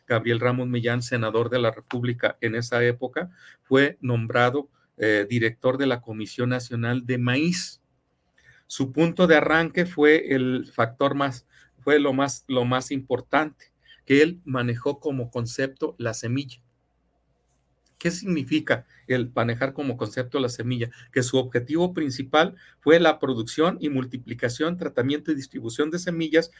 Gabriel 0.06 0.40
Ramos 0.40 0.68
Millán, 0.68 1.02
senador 1.02 1.50
de 1.50 1.58
la 1.58 1.70
República 1.70 2.38
en 2.40 2.54
esa 2.54 2.82
época, 2.82 3.30
fue 3.62 3.98
nombrado 4.00 4.70
eh, 4.96 5.26
director 5.28 5.78
de 5.78 5.86
la 5.86 6.00
Comisión 6.00 6.48
Nacional 6.48 7.06
de 7.06 7.18
Maíz. 7.18 7.80
Su 8.66 8.92
punto 8.92 9.26
de 9.26 9.36
arranque 9.36 9.86
fue 9.86 10.34
el 10.34 10.66
factor 10.72 11.14
más, 11.14 11.46
fue 11.80 12.00
lo 12.00 12.12
más, 12.12 12.44
lo 12.48 12.64
más 12.64 12.90
importante, 12.90 13.72
que 14.04 14.22
él 14.22 14.40
manejó 14.44 14.98
como 14.98 15.30
concepto 15.30 15.94
la 15.98 16.14
semilla. 16.14 16.60
¿Qué 17.98 18.10
significa 18.10 18.86
el 19.06 19.30
manejar 19.34 19.72
como 19.72 19.96
concepto 19.96 20.38
la 20.38 20.48
semilla? 20.48 20.90
Que 21.12 21.22
su 21.22 21.36
objetivo 21.36 21.92
principal 21.92 22.54
fue 22.80 23.00
la 23.00 23.18
producción 23.18 23.76
y 23.80 23.88
multiplicación, 23.88 24.76
tratamiento 24.76 25.32
y 25.32 25.34
distribución 25.34 25.90
de 25.90 25.98
semillas 25.98 26.50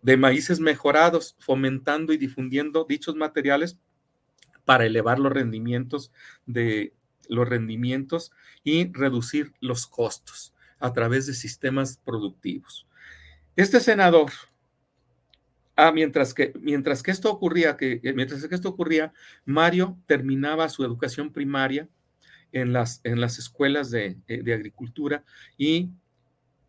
de 0.00 0.16
maíces 0.16 0.58
mejorados, 0.58 1.36
fomentando 1.38 2.12
y 2.12 2.16
difundiendo 2.16 2.86
dichos 2.88 3.14
materiales 3.14 3.78
para 4.64 4.86
elevar 4.86 5.18
los 5.18 5.32
rendimientos 5.32 6.12
los 7.28 7.48
rendimientos 7.48 8.32
y 8.64 8.92
reducir 8.92 9.52
los 9.60 9.86
costos 9.86 10.52
a 10.78 10.92
través 10.92 11.26
de 11.26 11.34
sistemas 11.34 11.98
productivos. 12.04 12.86
Este 13.56 13.80
senador, 13.80 14.30
ah, 15.88 15.92
mientras 15.92 16.34
que, 16.34 16.52
mientras 16.60 17.02
que 17.02 17.10
esto 17.10 17.30
ocurría, 17.30 17.76
que, 17.76 18.00
mientras 18.14 18.46
que 18.46 18.54
esto 18.54 18.68
ocurría, 18.68 19.12
Mario 19.44 19.98
terminaba 20.06 20.68
su 20.68 20.84
educación 20.84 21.32
primaria 21.32 21.88
en 22.52 22.72
las, 22.72 23.00
en 23.04 23.20
las 23.20 23.38
escuelas 23.38 23.90
de, 23.90 24.18
eh, 24.28 24.42
de 24.42 24.54
agricultura 24.54 25.24
y 25.56 25.90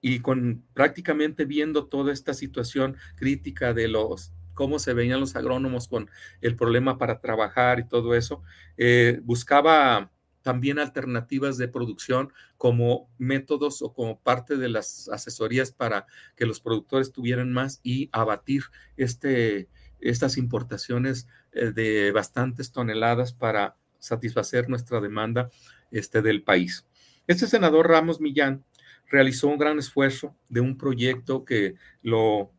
y 0.03 0.19
con 0.19 0.65
prácticamente 0.73 1.45
viendo 1.45 1.85
toda 1.85 2.11
esta 2.11 2.33
situación 2.33 2.97
crítica 3.15 3.73
de 3.73 3.87
los 3.87 4.33
cómo 4.53 4.77
se 4.77 4.93
veían 4.93 5.21
los 5.21 5.35
agrónomos 5.35 5.87
con 5.87 6.11
el 6.41 6.55
problema 6.55 6.97
para 6.97 7.21
trabajar 7.21 7.79
y 7.79 7.87
todo 7.87 8.13
eso, 8.13 8.43
eh, 8.77 9.19
buscaba 9.23 10.11
también 10.43 10.77
alternativas 10.77 11.57
de 11.57 11.67
producción 11.67 12.31
como 12.57 13.09
métodos 13.17 13.81
o 13.81 13.93
como 13.93 14.19
parte 14.19 14.57
de 14.57 14.69
las 14.69 15.09
asesorías 15.09 15.71
para 15.71 16.05
que 16.35 16.45
los 16.45 16.59
productores 16.59 17.11
tuvieran 17.11 17.51
más 17.51 17.79
y 17.81 18.09
abatir 18.11 18.63
este, 18.97 19.69
estas 19.99 20.37
importaciones 20.37 21.27
eh, 21.53 21.71
de 21.71 22.11
bastantes 22.11 22.71
toneladas 22.71 23.33
para 23.33 23.77
satisfacer 23.99 24.69
nuestra 24.69 24.99
demanda 24.99 25.49
este, 25.89 26.21
del 26.21 26.43
país. 26.43 26.85
Este 27.25 27.47
senador 27.47 27.87
Ramos 27.87 28.19
Millán 28.19 28.65
realizó 29.09 29.47
un 29.47 29.57
gran 29.57 29.79
esfuerzo 29.79 30.35
de 30.49 30.59
un 30.59 30.77
proyecto 30.77 31.45
que, 31.45 31.75
lo, 32.01 32.51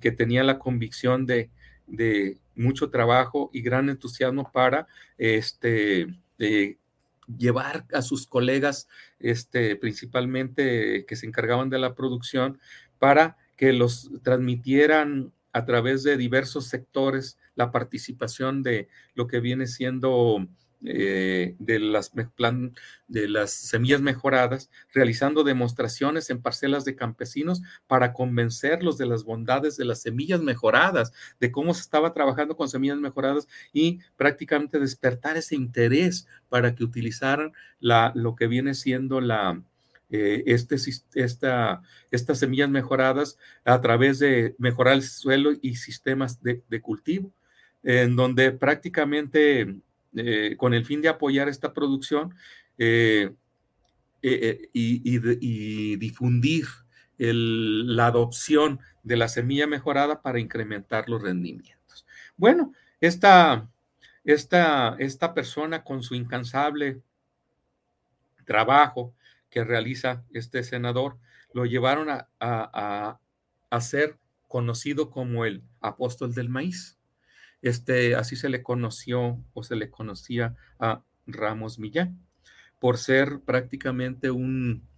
que 0.00 0.10
tenía 0.10 0.42
la 0.42 0.58
convicción 0.58 1.26
de, 1.26 1.50
de, 1.86 2.38
mucho 2.56 2.90
trabajo 2.90 3.48
y 3.54 3.62
gran 3.62 3.88
entusiasmo 3.88 4.50
para 4.52 4.86
este, 5.16 6.08
llevar 7.38 7.86
a 7.92 8.02
sus 8.02 8.26
colegas, 8.26 8.88
este, 9.18 9.76
principalmente 9.76 11.04
que 11.06 11.16
se 11.16 11.26
encargaban 11.26 11.70
de 11.70 11.78
la 11.78 11.94
producción, 11.94 12.58
para 12.98 13.36
que 13.56 13.72
los 13.72 14.10
transmitieran 14.22 15.32
a 15.52 15.64
través 15.64 16.02
de 16.02 16.16
diversos 16.16 16.66
sectores 16.66 17.38
la 17.54 17.72
participación 17.72 18.62
de 18.62 18.88
lo 19.14 19.26
que 19.26 19.40
viene 19.40 19.66
siendo 19.66 20.46
eh, 20.82 21.56
de, 21.58 21.78
las, 21.78 23.50
semillas 23.50 24.00
mejoradas, 24.00 24.70
realizando 24.94 25.44
demostraciones 25.44 26.30
en 26.30 26.40
parcelas 26.40 26.86
de 26.86 26.96
campesinos 26.96 27.60
para 27.86 28.14
convencerlos 28.14 28.96
de 28.96 29.04
las 29.04 29.24
bondades 29.24 29.76
de 29.76 29.84
las 29.84 30.00
semillas 30.00 30.40
mejoradas, 30.40 31.12
de 31.38 31.52
cómo 31.52 31.74
se 31.74 31.82
estaba 31.82 32.14
trabajando 32.14 32.56
con 32.56 32.70
semillas 32.70 32.96
mejoradas 32.96 33.46
y 33.74 33.98
prácticamente 34.16 34.78
despertar 34.78 35.36
ese 35.36 35.54
interés 35.54 36.26
para 36.48 36.74
que 36.74 36.84
utilizaran 36.84 37.52
lo 37.80 38.34
que 38.34 38.46
viene 38.46 38.72
siendo 38.72 39.20
la, 39.20 39.62
eh, 40.08 40.44
este, 40.46 40.76
esta, 41.14 41.82
estas 42.10 42.38
semillas 42.38 42.70
mejoradas 42.70 43.36
a 43.66 43.82
través 43.82 44.18
de 44.18 44.54
mejorar 44.56 44.94
el 44.94 45.02
suelo 45.02 45.50
y 45.60 45.74
sistemas 45.74 46.42
de 46.42 46.80
cultivo, 46.80 47.34
en 47.82 48.16
donde 48.16 48.52
prácticamente 48.52 49.76
eh, 50.16 50.56
con 50.56 50.74
el 50.74 50.84
fin 50.84 51.02
de 51.02 51.08
apoyar 51.08 51.48
esta 51.48 51.72
producción 51.72 52.34
eh, 52.78 53.32
eh, 54.22 54.68
y, 54.72 55.96
difundir 55.96 56.66
la 57.16 58.06
adopción 58.06 58.80
de 59.02 59.16
la 59.16 59.28
semilla 59.28 59.66
mejorada 59.66 60.22
para 60.22 60.40
incrementar 60.40 61.08
los 61.08 61.22
rendimientos. 61.22 62.06
Bueno, 62.36 62.72
esta, 63.00 63.68
esta, 64.24 64.96
esta 64.98 65.34
persona 65.34 65.84
con 65.84 66.02
su 66.02 66.14
incansable 66.14 67.02
trabajo 68.44 69.14
que 69.50 69.64
realiza 69.64 70.24
este 70.32 70.64
senador, 70.64 71.18
lo 71.52 71.66
llevaron 71.66 72.08
a, 72.10 73.18
a 73.70 73.80
ser 73.80 74.18
conocido 74.48 75.10
como 75.10 75.44
el 75.44 75.62
apóstol 75.80 76.34
del 76.34 76.48
maíz. 76.48 76.99
Este, 77.62 78.14
así 78.14 78.36
se 78.36 78.48
le 78.48 78.62
conoció 78.62 79.38
o 79.52 79.62
se 79.62 79.76
le 79.76 79.90
conocía 79.90 80.56
a 80.78 81.02
Ramos 81.26 81.78
Millán, 81.78 82.18
por 82.78 82.96
ser 82.96 83.40
prácticamente 83.40 84.30
un, 84.30 84.88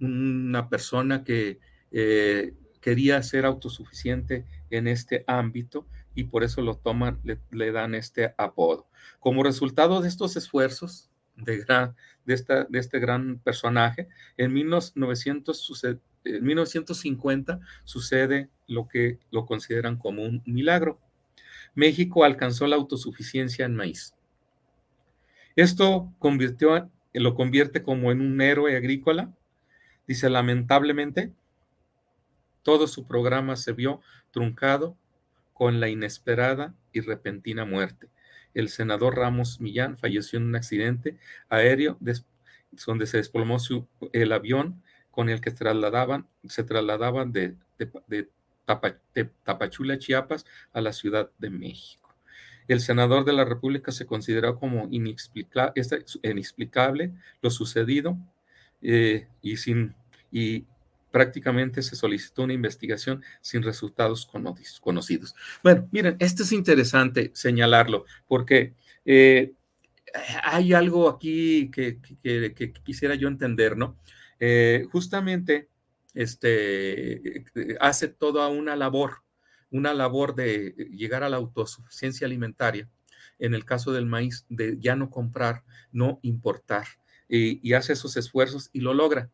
una 0.00 0.68
persona 0.68 1.24
que 1.24 1.60
eh, 1.90 2.54
quería 2.80 3.22
ser 3.22 3.44
autosuficiente 3.44 4.44
en 4.70 4.88
este 4.88 5.24
ámbito 5.26 5.86
y 6.14 6.24
por 6.24 6.42
eso 6.42 6.62
lo 6.62 6.76
toman, 6.76 7.20
le, 7.22 7.72
dan 7.72 7.94
este 7.94 8.34
apodo. 8.36 8.88
Como 9.20 9.42
resultado 9.42 10.00
de 10.00 10.08
estos 10.08 10.36
esfuerzos 10.36 11.10
de, 11.36 11.58
gran, 11.58 11.94
de, 12.24 12.34
esta, 12.34 12.64
de 12.64 12.78
este 12.78 12.98
gran 12.98 13.38
personaje, 13.38 14.08
en, 14.36 14.52
1900 14.52 15.84
en 16.24 16.44
1950 16.44 17.60
sucede 17.84 18.48
lo 18.66 18.88
que 18.88 19.18
lo 19.30 19.46
consideran 19.46 19.96
como 19.96 20.22
un 20.22 20.42
milagro 20.44 20.98
México 21.74 22.24
alcanzó 22.24 22.66
la 22.66 22.76
autosuficiencia 22.76 23.64
en 23.64 23.74
maíz. 23.74 24.14
Esto 25.56 26.12
convirtió, 26.18 26.90
lo 27.12 27.34
convierte 27.34 27.82
como 27.82 28.12
en 28.12 28.20
un 28.20 28.40
héroe 28.40 28.76
agrícola. 28.76 29.32
Dice, 30.06 30.30
lamentablemente, 30.30 31.32
todo 32.62 32.86
su 32.86 33.06
programa 33.06 33.56
se 33.56 33.72
vio 33.72 34.00
truncado 34.30 34.96
con 35.52 35.80
la 35.80 35.88
inesperada 35.88 36.74
y 36.92 37.00
repentina 37.00 37.64
muerte. 37.64 38.08
El 38.54 38.68
senador 38.68 39.16
Ramos 39.16 39.60
Millán 39.60 39.96
falleció 39.96 40.38
en 40.38 40.46
un 40.46 40.56
accidente 40.56 41.16
aéreo 41.48 41.98
donde 42.86 43.06
se 43.06 43.18
desplomó 43.18 43.58
el 44.12 44.32
avión 44.32 44.82
con 45.10 45.28
el 45.28 45.40
que 45.40 45.50
trasladaban, 45.50 46.26
se 46.48 46.64
trasladaban 46.64 47.32
de 47.32 47.56
Tapachula, 48.64 49.98
Chiapas, 49.98 50.46
a 50.72 50.80
la 50.80 50.92
Ciudad 50.92 51.30
de 51.38 51.50
México. 51.50 52.14
El 52.68 52.80
senador 52.80 53.24
de 53.24 53.32
la 53.32 53.44
República 53.44 53.92
se 53.92 54.06
consideró 54.06 54.58
como 54.58 54.88
inexplicable 54.90 57.12
lo 57.42 57.50
sucedido 57.50 58.16
eh, 58.80 59.28
y 60.30 60.64
prácticamente 61.10 61.82
se 61.82 61.94
solicitó 61.94 62.42
una 62.42 62.54
investigación 62.54 63.22
sin 63.40 63.62
resultados 63.62 64.28
conocidos. 64.80 65.34
Bueno, 65.62 65.88
miren, 65.92 66.16
esto 66.18 66.42
es 66.42 66.52
interesante 66.52 67.30
señalarlo 67.34 68.06
porque 68.26 68.74
eh, 69.04 69.52
hay 70.42 70.72
algo 70.72 71.08
aquí 71.08 71.70
que, 71.70 71.98
quisiera 72.82 73.14
yo 73.14 73.28
entender, 73.28 73.76
¿no? 73.76 73.98
Eh, 74.40 74.86
justamente 74.90 75.68
este, 76.14 77.38
eh, 77.38 77.44
hace 77.80 78.08
toda 78.08 78.48
una 78.48 78.76
labor, 78.76 79.22
una 79.70 79.94
labor 79.94 80.34
de 80.34 80.74
llegar 80.90 81.22
a 81.22 81.28
la 81.28 81.38
autosuficiencia 81.38 82.26
alimentaria, 82.26 82.88
en 83.38 83.54
el 83.54 83.64
caso 83.64 83.92
del 83.92 84.06
maíz, 84.06 84.46
de 84.48 84.78
ya 84.78 84.96
no 84.96 85.10
comprar, 85.10 85.64
no 85.90 86.20
importar, 86.22 86.86
y, 87.28 87.72
hace 87.72 87.94
esos 87.94 88.16
esfuerzos 88.16 88.68
y 88.72 88.80
lo 88.80 88.92
logra. 88.92 89.30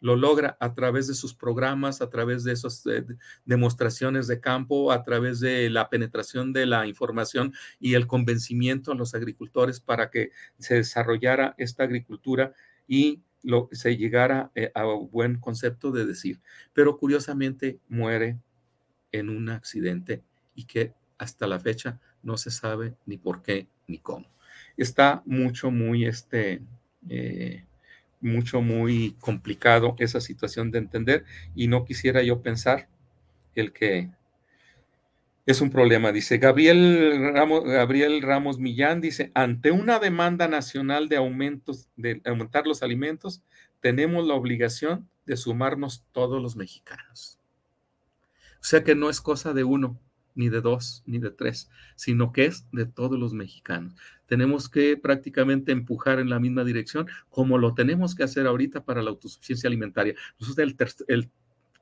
Lo 0.00 0.16
logra 0.16 0.56
a 0.60 0.74
través 0.74 1.06
de 1.06 1.14
sus 1.14 1.34
programas, 1.34 2.02
a 2.02 2.10
través 2.10 2.44
de 2.44 2.52
esas 2.52 2.84
eh, 2.86 3.04
demostraciones 3.44 4.26
de 4.26 4.40
campo, 4.40 4.92
a 4.92 5.04
través 5.04 5.40
de 5.40 5.70
la 5.70 5.88
penetración 5.88 6.52
de 6.52 6.66
la 6.66 6.86
información 6.86 7.54
y 7.78 7.94
el 7.94 8.06
convencimiento 8.06 8.92
a 8.92 8.94
los 8.96 9.14
agricultores 9.14 9.80
para 9.80 10.10
que 10.10 10.32
se 10.58 10.74
desarrollara 10.74 11.54
esta 11.56 11.84
agricultura 11.84 12.52
y 12.86 13.22
se 13.72 13.96
llegara 13.96 14.50
eh, 14.54 14.70
a 14.74 14.86
un 14.86 15.10
buen 15.10 15.38
concepto 15.38 15.90
de 15.92 16.06
decir, 16.06 16.40
pero 16.72 16.98
curiosamente 16.98 17.78
muere 17.88 18.38
en 19.12 19.28
un 19.30 19.48
accidente 19.48 20.22
y 20.54 20.64
que 20.64 20.94
hasta 21.18 21.46
la 21.46 21.58
fecha 21.58 22.00
no 22.22 22.36
se 22.36 22.50
sabe 22.50 22.94
ni 23.06 23.16
por 23.16 23.42
qué 23.42 23.68
ni 23.86 23.98
cómo. 23.98 24.26
Está 24.76 25.22
mucho, 25.24 25.70
muy, 25.70 26.04
este, 26.04 26.62
eh, 27.08 27.64
mucho, 28.20 28.60
muy 28.60 29.16
complicado 29.20 29.94
esa 29.98 30.20
situación 30.20 30.70
de 30.70 30.78
entender 30.78 31.24
y 31.54 31.68
no 31.68 31.84
quisiera 31.84 32.22
yo 32.22 32.42
pensar 32.42 32.88
el 33.54 33.72
que 33.72 34.10
es 35.46 35.60
un 35.60 35.70
problema. 35.70 36.12
Dice 36.12 36.38
Gabriel 36.38 37.32
Ramos, 37.32 37.64
Gabriel 37.64 38.20
Ramos 38.20 38.58
Millán, 38.58 39.00
dice, 39.00 39.30
ante 39.34 39.70
una 39.70 40.00
demanda 40.00 40.48
nacional 40.48 41.08
de 41.08 41.16
aumentos, 41.16 41.88
de 41.96 42.20
aumentar 42.24 42.66
los 42.66 42.82
alimentos, 42.82 43.42
tenemos 43.80 44.26
la 44.26 44.34
obligación 44.34 45.08
de 45.24 45.36
sumarnos 45.36 46.04
todos 46.12 46.42
los 46.42 46.56
mexicanos. 46.56 47.38
O 48.60 48.68
sea 48.68 48.82
que 48.82 48.96
no 48.96 49.08
es 49.08 49.20
cosa 49.20 49.54
de 49.54 49.62
uno, 49.62 50.00
ni 50.34 50.48
de 50.48 50.60
dos, 50.60 51.04
ni 51.06 51.18
de 51.18 51.30
tres, 51.30 51.70
sino 51.94 52.32
que 52.32 52.46
es 52.46 52.68
de 52.72 52.84
todos 52.84 53.18
los 53.18 53.32
mexicanos. 53.32 53.94
Tenemos 54.26 54.68
que 54.68 54.96
prácticamente 54.96 55.70
empujar 55.70 56.18
en 56.18 56.28
la 56.28 56.40
misma 56.40 56.64
dirección, 56.64 57.06
como 57.28 57.58
lo 57.58 57.74
tenemos 57.74 58.16
que 58.16 58.24
hacer 58.24 58.48
ahorita 58.48 58.84
para 58.84 59.02
la 59.02 59.10
autosuficiencia 59.10 59.68
alimentaria. 59.68 60.14
Nosotros 60.40 60.66
el, 60.66 60.76
el 61.06 61.30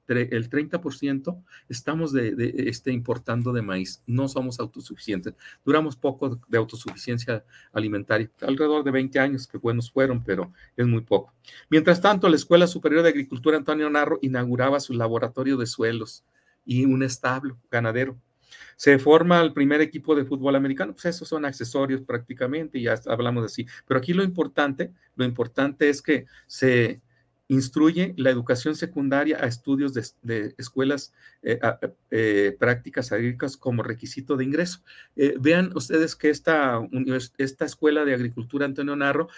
el 0.08 0.50
30% 0.50 1.42
estamos 1.68 2.12
de, 2.12 2.54
este, 2.68 2.92
importando 2.92 3.52
de 3.52 3.62
maíz. 3.62 4.02
No 4.06 4.28
somos 4.28 4.60
autosuficientes. 4.60 5.34
Duramos 5.64 5.96
poco 5.96 6.40
de 6.48 6.58
autosuficiencia 6.58 7.44
alimentaria, 7.72 8.30
alrededor 8.40 8.84
de 8.84 8.90
20 8.90 9.18
años, 9.18 9.46
que 9.46 9.58
buenos 9.58 9.90
fueron, 9.90 10.22
pero 10.22 10.52
es 10.76 10.86
muy 10.86 11.00
poco. 11.02 11.32
Mientras 11.70 12.00
tanto, 12.00 12.28
la 12.28 12.36
Escuela 12.36 12.66
Superior 12.66 13.02
de 13.02 13.08
Agricultura 13.10 13.56
Antonio 13.56 13.88
Narro 13.90 14.18
inauguraba 14.22 14.80
su 14.80 14.92
laboratorio 14.94 15.56
de 15.56 15.66
suelos 15.66 16.24
y 16.64 16.84
un 16.84 17.02
establo 17.02 17.58
ganadero. 17.70 18.18
Se 18.76 18.98
forma 18.98 19.40
el 19.40 19.52
primer 19.52 19.80
equipo 19.80 20.14
de 20.14 20.24
fútbol 20.24 20.56
americano, 20.56 20.92
pues 20.92 21.04
esos 21.06 21.28
son 21.28 21.44
accesorios 21.44 22.02
prácticamente, 22.02 22.80
ya 22.80 22.94
hablamos 23.06 23.44
así. 23.44 23.66
Pero 23.86 23.98
aquí 23.98 24.12
lo 24.12 24.24
importante, 24.24 24.92
lo 25.16 25.24
importante 25.24 25.88
es 25.88 26.02
que 26.02 26.26
se 26.46 27.00
instruye 27.48 28.14
la 28.16 28.30
educación 28.30 28.74
secundaria 28.74 29.38
a 29.40 29.46
estudios 29.46 29.92
de, 29.92 30.54
escuelas 30.57 31.12
eh, 31.42 31.59
eh, 32.11 32.57
prácticas 32.59 33.12
agrícolas 33.12 33.57
como 33.57 33.83
requisito 33.83 34.37
de 34.37 34.44
ingreso. 34.44 34.80
Eh, 35.16 35.35
vean 35.38 35.70
ustedes 35.74 36.16
que 36.16 36.30
esta, 36.30 36.80
esta 37.38 37.64
escuela 37.64 38.04
de 38.04 38.14
agricultura 38.14 38.66
Antonio 38.66 38.96
Narro 38.96 39.28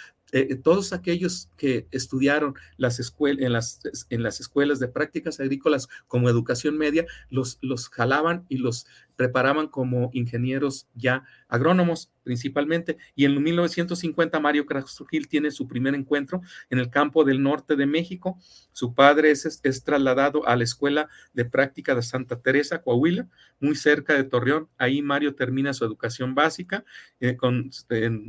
todos 0.64 0.92
aquellos 0.92 1.48
que 1.56 1.86
estudiaron 1.92 2.56
las 2.76 3.00
en, 3.20 3.52
las, 3.52 3.80
en 4.10 4.24
las 4.24 4.40
escuelas 4.40 4.80
de 4.80 4.88
prácticas 4.88 5.38
agrícolas 5.38 5.88
como 6.08 6.28
educación 6.28 6.76
media, 6.76 7.06
los, 7.30 7.58
los 7.62 7.88
jalaban 7.88 8.44
y 8.48 8.58
los 8.58 8.86
preparaban 9.16 9.68
como 9.68 10.10
ingenieros 10.12 10.86
ya 10.94 11.24
agrónomos 11.48 12.12
principalmente. 12.22 12.98
Y 13.14 13.24
en 13.24 13.42
1950 13.42 14.40
Mario 14.40 14.66
Castro 14.66 15.06
Gil 15.06 15.28
tiene 15.28 15.50
su 15.50 15.66
primer 15.68 15.94
encuentro 15.94 16.42
en 16.70 16.78
el 16.78 16.90
campo 16.90 17.24
del 17.24 17.42
norte 17.42 17.76
de 17.76 17.86
México. 17.86 18.38
Su 18.72 18.94
padre 18.94 19.30
es, 19.30 19.62
trasladado 19.84 20.46
a 20.46 20.56
la 20.56 20.64
Escuela 20.64 21.08
de 21.32 21.44
Práctica 21.44 21.94
de 21.94 22.02
Santa 22.02 22.40
Teresa, 22.40 22.82
Coahuila, 22.82 23.28
muy 23.60 23.76
cerca 23.76 24.14
de 24.14 24.24
Torreón. 24.24 24.68
Ahí 24.76 25.02
Mario 25.02 25.34
termina 25.34 25.72
su 25.72 25.84
educación 25.84 26.34
básica 26.34 26.84
eh, 27.20 27.36
con 27.36 27.70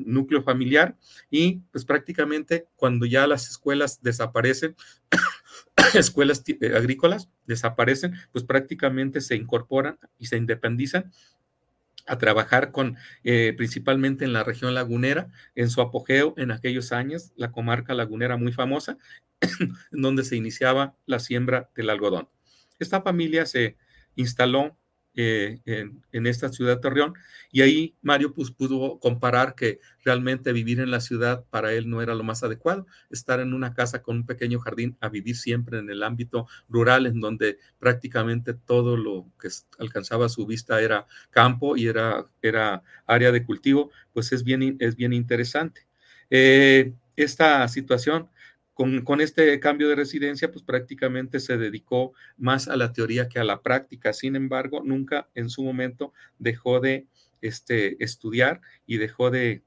núcleo 0.06 0.44
familiar 0.44 0.96
y 1.30 1.62
pues 1.72 1.84
prácticamente 1.84 2.68
cuando 2.76 3.06
ya 3.06 3.28
las 3.28 3.50
escuelas 3.50 4.02
desaparecen, 4.02 4.76
escuelas 5.94 6.44
eh, 6.48 6.76
agrícolas 6.76 7.30
desaparecen, 7.46 8.16
pues 8.32 8.44
prácticamente 8.44 9.22
se 9.22 9.36
incorporan 9.36 9.98
y 10.18 10.28
se 10.28 10.38
independizan 10.38 11.12
a 12.08 12.18
trabajar 12.18 12.72
con 12.72 12.98
eh, 13.24 13.54
principalmente 13.58 14.26
en 14.26 14.34
la 14.34 14.44
región 14.44 14.74
lagunera, 14.74 15.30
en 15.56 15.70
su 15.70 15.82
apogeo 15.82 16.34
en 16.38 16.52
aquellos 16.52 16.92
años, 16.92 17.34
la 17.36 17.52
comarca 17.52 17.94
lagunera 17.94 18.38
muy 18.38 18.54
famosa, 18.54 18.98
donde 19.92 20.24
se 20.24 20.36
iniciaba 20.36 20.96
la 21.06 21.20
siembra 21.20 21.70
del 21.76 21.90
algodón. 21.90 22.30
Esta 22.80 23.02
familia 23.02 23.46
se 23.46 23.78
instaló 24.16 24.78
eh, 25.20 25.62
en, 25.66 26.28
esta 26.28 26.50
ciudad 26.50 26.76
de 26.76 26.82
Torreón. 26.82 27.16
Y 27.52 27.62
ahí 27.62 27.96
Mario 28.04 28.36
pues, 28.36 28.52
pudo 28.52 29.00
comparar 29.00 29.56
que 29.56 29.80
realmente 30.06 30.54
vivir 30.54 30.80
en 30.80 30.92
la 30.92 31.02
ciudad 31.02 31.44
para 31.50 31.74
él 31.74 31.90
no 31.90 32.04
era 32.04 32.14
lo 32.14 32.24
más 32.24 32.44
adecuado, 32.44 32.86
estar 33.10 33.40
en 33.40 33.56
una 33.56 33.74
casa 33.74 34.04
con 34.04 34.18
un 34.18 34.26
pequeño 34.28 34.60
jardín 34.60 34.96
a 35.02 35.10
vivir 35.10 35.36
siempre 35.36 35.80
en 35.80 35.90
el 35.90 36.04
ámbito 36.04 36.48
rural, 36.70 37.08
en 37.08 37.20
donde 37.20 37.58
prácticamente 37.80 38.54
todo 38.54 38.96
lo 38.96 39.26
que 39.42 39.50
alcanzaba 39.80 40.30
su 40.30 40.46
vista 40.46 40.80
era 40.82 41.08
campo 41.32 41.76
y 41.76 41.88
era, 41.88 42.28
era 42.44 42.84
área 43.08 43.32
de 43.32 43.44
cultivo, 43.44 43.90
pues 44.14 44.32
es 44.34 44.44
bien, 44.44 44.78
es 44.80 44.96
bien 44.96 45.14
interesante. 45.14 45.88
Eh, 46.30 46.94
esta 47.16 47.68
situación 47.70 48.30
con, 48.78 49.22
este 49.22 49.60
cambio 49.60 49.90
de 49.90 49.96
residencia, 49.96 50.52
pues 50.52 50.64
prácticamente 50.64 51.40
se 51.40 51.58
dedicó 51.58 52.14
más 52.38 52.68
a 52.68 52.76
la 52.76 52.94
teoría 52.94 53.28
que 53.28 53.40
a 53.40 53.44
la 53.44 53.64
práctica. 53.64 54.14
Sin 54.14 54.36
embargo, 54.36 54.84
nunca 54.86 55.30
en 55.34 55.50
su 55.50 55.64
momento 55.64 56.14
dejó 56.38 56.80
de 56.80 57.08
este, 57.42 58.04
estudiar 58.04 58.62
y 58.86 58.98
dejó 58.98 59.32
de, 59.32 59.64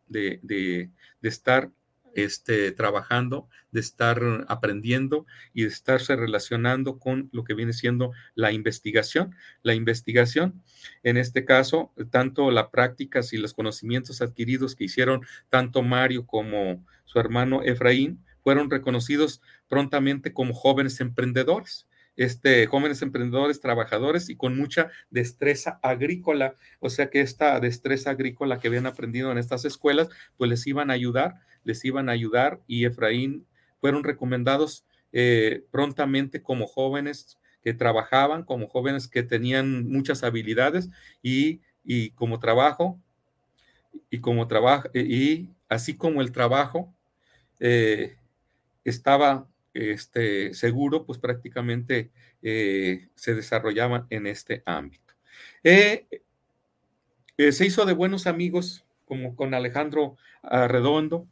estar 1.23 1.73
este, 2.15 2.71
trabajando, 2.71 3.49
de 3.73 3.81
estar 3.81 4.47
aprendiendo 4.47 5.27
y 5.55 5.63
de 5.63 5.71
estarse 5.71 6.15
relacionando 6.15 7.01
con 7.01 7.31
lo 7.33 7.43
que 7.43 7.55
viene 7.55 7.73
siendo 7.73 8.13
la 8.37 8.53
investigación. 8.53 9.35
La 9.65 9.75
investigación, 9.75 10.63
en 11.03 11.17
este 11.17 11.45
caso, 11.45 11.93
tanto 12.13 12.53
la 12.53 12.71
práctica 12.71 13.23
y 13.33 13.39
los 13.39 13.55
conocimientos 13.55 14.23
adquiridos 14.23 14.77
que 14.77 14.85
hicieron 14.85 15.23
tanto 15.49 15.83
Mario 15.83 16.27
como 16.27 16.85
su 17.07 17.19
hermano 17.19 17.63
Efraín, 17.65 18.25
fueron 18.43 18.71
reconocidos 18.71 19.41
prontamente 19.69 20.33
como 20.33 20.55
jóvenes 20.55 21.01
emprendedores. 21.01 21.87
Este, 22.17 22.67
jóvenes 22.67 23.01
emprendedores, 23.01 23.61
trabajadores 23.61 24.29
y 24.29 24.37
con 24.37 24.57
mucha 24.57 24.91
destreza 25.11 25.81
agrícola. 25.83 26.57
O 26.79 26.91
sea 26.91 27.09
que 27.09 27.21
esta 27.21 27.59
destreza 27.61 28.11
agrícola 28.11 28.59
que 28.59 28.69
habían 28.69 28.87
aprendido 28.87 29.33
en 29.33 29.39
estas 29.39 29.65
escuelas, 29.65 30.09
pues 30.37 30.51
les 30.51 30.67
iban 30.67 30.91
a 30.91 30.95
ayudar, 30.95 31.37
les 31.65 31.85
iban 31.85 32.09
a 32.09 32.13
ayudar 32.13 32.61
y 32.67 32.85
Efraín 32.85 33.47
fueron 33.81 34.05
recomendados 34.05 34.85
eh, 35.13 35.65
prontamente 35.71 36.43
como 36.43 36.67
jóvenes 36.67 37.39
que 37.63 37.75
trabajaban, 37.75 38.45
como 38.45 38.69
jóvenes 38.69 39.09
que 39.09 39.23
tenían 39.23 39.89
muchas 39.89 40.23
habilidades 40.23 40.91
y, 41.23 41.61
y 41.85 42.11
como 42.11 42.39
trabajo, 42.39 42.99
y 44.11 44.21
como 44.21 44.47
trabajo, 44.47 44.89
y 44.95 45.49
así 45.69 45.97
como 45.97 46.21
el 46.21 46.33
trabajo, 46.33 46.95
eh, 47.59 48.17
estaba 48.85 49.49
este, 49.75 50.55
seguro, 50.55 51.05
pues 51.07 51.19
prácticamente 51.19 52.11
eh, 52.43 53.09
se 53.15 53.35
desarrollaba 53.35 54.07
en 54.11 54.27
este 54.27 54.63
ámbito. 54.67 55.15
Eh, 55.63 56.07
eh, 57.37 57.53
se 57.53 57.67
hizo 57.67 57.85
de 57.85 57.93
buenos 57.93 58.27
amigos, 58.27 58.85
como 59.05 59.35
con 59.37 59.55
Alejandro 59.55 60.17
Redondo, 60.43 61.27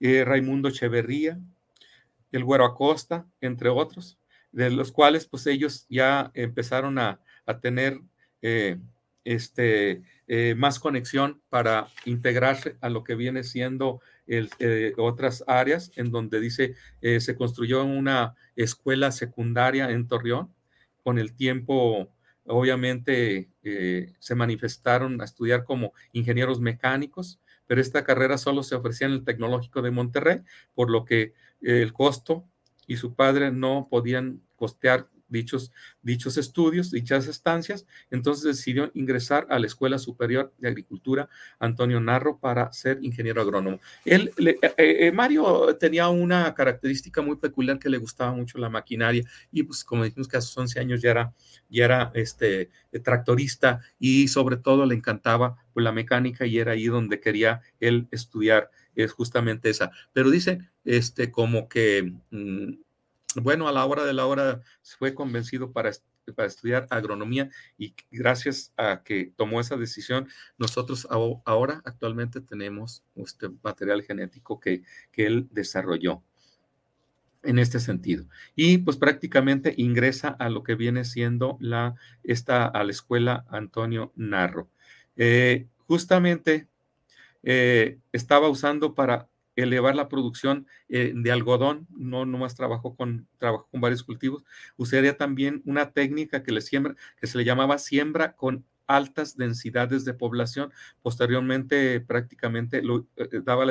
Raimundo 0.00 0.68
Echeverría, 0.68 1.38
el 2.30 2.44
Güero 2.44 2.64
Acosta, 2.64 3.26
entre 3.40 3.68
otros, 3.68 4.18
de 4.52 4.70
los 4.70 4.92
cuales 4.92 5.26
pues 5.26 5.46
ellos 5.46 5.86
ya 5.88 6.30
empezaron 6.34 6.98
a, 6.98 7.20
a 7.46 7.58
tener 7.60 8.00
este, 9.24 10.02
más 10.56 10.78
conexión 10.78 11.42
para 11.50 11.88
integrarse 12.06 12.76
a 12.80 12.88
lo 12.88 13.04
que 13.04 13.14
viene 13.14 13.44
siendo 13.44 14.00
eh, 14.26 14.94
otras 14.96 15.44
áreas 15.46 15.92
en 15.96 16.10
donde 16.10 16.40
dice 16.40 16.74
eh, 17.02 17.20
se 17.20 17.36
construyó 17.36 17.84
una 17.84 18.34
escuela 18.56 19.12
secundaria 19.12 19.90
en 19.90 20.08
Torreón. 20.08 20.54
Con 21.02 21.18
el 21.18 21.34
tiempo, 21.34 22.10
obviamente, 22.46 23.50
eh, 23.62 24.14
se 24.18 24.34
manifestaron 24.34 25.20
a 25.20 25.24
estudiar 25.24 25.64
como 25.64 25.92
ingenieros 26.12 26.60
mecánicos, 26.60 27.38
pero 27.66 27.82
esta 27.82 28.04
carrera 28.04 28.38
solo 28.38 28.62
se 28.62 28.74
ofrecía 28.74 29.06
en 29.06 29.12
el 29.12 29.24
Tecnológico 29.24 29.82
de 29.82 29.90
Monterrey, 29.90 30.40
por 30.74 30.90
lo 30.90 31.04
que 31.04 31.34
el 31.60 31.92
costo 31.92 32.44
y 32.86 32.96
su 32.96 33.14
padre 33.14 33.52
no 33.52 33.88
podían 33.90 34.40
costear 34.56 35.08
dichos, 35.34 35.72
dichos 36.02 36.36
estudios, 36.38 36.90
dichas 36.90 37.26
estancias, 37.26 37.86
entonces 38.10 38.44
decidió 38.44 38.90
ingresar 38.94 39.46
a 39.50 39.58
la 39.58 39.66
Escuela 39.66 39.98
Superior 39.98 40.52
de 40.58 40.68
Agricultura 40.68 41.28
Antonio 41.58 42.00
Narro 42.00 42.38
para 42.38 42.72
ser 42.72 42.98
ingeniero 43.02 43.42
agrónomo. 43.42 43.80
Él, 44.04 44.32
eh, 44.38 44.56
eh, 44.62 44.72
eh, 44.78 45.12
Mario 45.12 45.76
tenía 45.78 46.08
una 46.08 46.54
característica 46.54 47.20
muy 47.22 47.36
peculiar 47.36 47.78
que 47.78 47.90
le 47.90 47.98
gustaba 47.98 48.32
mucho 48.32 48.58
la 48.58 48.70
maquinaria 48.70 49.24
y 49.52 49.62
pues 49.62 49.84
como 49.84 50.04
dijimos 50.04 50.28
que 50.28 50.36
a 50.36 50.40
sus 50.40 50.56
11 50.56 50.80
años 50.80 51.02
ya 51.02 51.10
era, 51.10 51.34
ya 51.68 51.84
era 51.84 52.12
este, 52.14 52.70
tractorista 53.02 53.80
y 53.98 54.28
sobre 54.28 54.56
todo 54.56 54.86
le 54.86 54.94
encantaba 54.94 55.56
pues, 55.72 55.84
la 55.84 55.92
mecánica 55.92 56.46
y 56.46 56.58
era 56.58 56.72
ahí 56.72 56.86
donde 56.86 57.20
quería 57.20 57.60
él 57.80 58.08
estudiar 58.10 58.70
es 58.94 59.12
justamente 59.12 59.70
esa. 59.70 59.90
Pero 60.12 60.30
dice, 60.30 60.58
este, 60.84 61.30
como 61.30 61.68
que 61.68 62.14
mm, 62.30 62.83
bueno, 63.42 63.68
a 63.68 63.72
la 63.72 63.84
hora 63.84 64.04
de 64.04 64.12
la 64.12 64.26
hora 64.26 64.60
fue 64.82 65.14
convencido 65.14 65.72
para, 65.72 65.90
para 66.34 66.48
estudiar 66.48 66.86
agronomía 66.90 67.50
y 67.78 67.94
gracias 68.10 68.72
a 68.76 69.02
que 69.02 69.32
tomó 69.36 69.60
esa 69.60 69.76
decisión, 69.76 70.28
nosotros 70.58 71.06
ahora 71.10 71.82
actualmente 71.84 72.40
tenemos 72.40 73.04
este 73.14 73.48
material 73.62 74.02
genético 74.02 74.60
que, 74.60 74.82
que 75.10 75.26
él 75.26 75.48
desarrolló 75.50 76.22
en 77.44 77.58
este 77.58 77.78
sentido. 77.78 78.26
Y 78.56 78.78
pues 78.78 78.96
prácticamente 78.96 79.74
ingresa 79.76 80.28
a 80.28 80.48
lo 80.48 80.62
que 80.62 80.74
viene 80.74 81.04
siendo 81.04 81.56
la, 81.60 81.94
esta, 82.22 82.66
a 82.66 82.84
la 82.84 82.90
escuela 82.90 83.44
Antonio 83.48 84.12
Narro. 84.16 84.70
Eh, 85.16 85.68
justamente 85.86 86.68
eh, 87.42 87.98
estaba 88.12 88.48
usando 88.48 88.94
para 88.94 89.28
elevar 89.56 89.94
la 89.94 90.08
producción 90.08 90.66
eh, 90.88 91.12
de 91.14 91.32
algodón, 91.32 91.86
no 91.90 92.26
nomás 92.26 92.54
trabajó 92.54 92.96
con, 92.96 93.28
con 93.38 93.80
varios 93.80 94.02
cultivos, 94.02 94.44
usaría 94.76 95.16
también 95.16 95.62
una 95.64 95.92
técnica 95.92 96.42
que, 96.42 96.52
le 96.52 96.60
siembra, 96.60 96.94
que 97.20 97.26
se 97.26 97.38
le 97.38 97.44
llamaba 97.44 97.78
siembra 97.78 98.34
con 98.34 98.64
altas 98.86 99.36
densidades 99.36 100.04
de 100.04 100.14
población. 100.14 100.72
Posteriormente, 101.02 102.00
prácticamente 102.00 102.78
eh, 102.78 103.28
daba, 103.42 103.64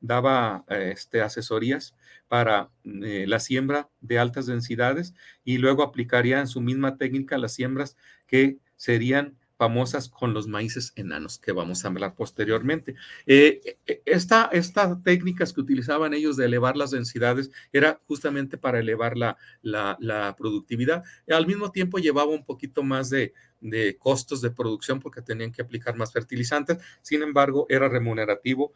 daba 0.00 0.64
este, 0.68 1.20
asesorías 1.20 1.94
para 2.28 2.70
la 2.82 3.38
siembra 3.38 3.90
de 4.00 4.18
altas 4.18 4.46
densidades 4.46 5.14
y 5.44 5.58
luego 5.58 5.82
aplicaría 5.82 6.40
en 6.40 6.46
su 6.46 6.60
misma 6.60 6.96
técnica 6.96 7.38
las 7.38 7.52
siembras 7.52 7.96
que 8.26 8.58
serían 8.76 9.36
famosas 9.64 10.10
con 10.10 10.34
los 10.34 10.46
maíces 10.46 10.92
enanos, 10.94 11.38
que 11.38 11.50
vamos 11.50 11.84
a 11.84 11.88
hablar 11.88 12.14
posteriormente. 12.14 12.96
Eh, 13.26 13.78
e, 13.86 14.02
esta, 14.04 14.50
estas 14.52 15.02
técnicas 15.02 15.54
que 15.54 15.62
utilizaban 15.62 16.12
ellos 16.12 16.36
de 16.36 16.44
elevar 16.44 16.76
las 16.76 16.90
densidades 16.90 17.50
era 17.72 17.98
justamente 18.06 18.58
para 18.58 18.78
elevar 18.78 19.16
la, 19.16 19.38
la, 19.62 20.36
productividad. 20.36 21.02
Al 21.30 21.46
mismo 21.46 21.70
tiempo 21.70 21.98
llevaba 21.98 22.30
un 22.30 22.44
poquito 22.44 22.82
más 22.82 23.08
de, 23.08 23.32
de 23.62 23.96
costos 23.96 24.42
de 24.42 24.50
producción 24.50 25.00
porque 25.00 25.22
tenían 25.22 25.50
que 25.50 25.62
aplicar 25.62 25.96
más 25.96 26.12
fertilizantes. 26.12 26.76
Sin 27.00 27.22
embargo, 27.22 27.64
era 27.70 27.88
remunerativo 27.88 28.74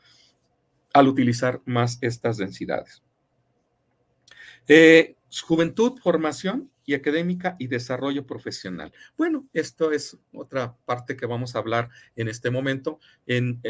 al 0.95 1.07
utilizar 1.07 1.61
más 1.67 1.99
estas 2.01 2.39
densidades. 2.39 3.03
Eh, 4.69 5.17
juventud, 5.43 5.99
formación 6.03 6.71
y 6.89 6.95
académica 6.95 7.55
y 7.59 7.67
desarrollo 7.67 8.27
profesional. 8.27 8.95
Bueno, 9.19 9.47
esto 9.53 9.93
es 9.93 10.17
otra 10.33 10.75
parte 10.87 11.19
que 11.19 11.27
vamos 11.27 11.55
a 11.55 11.59
hablar 11.59 11.91
en 12.17 12.29
este 12.29 12.51
momento, 12.51 12.99
en, 13.27 13.61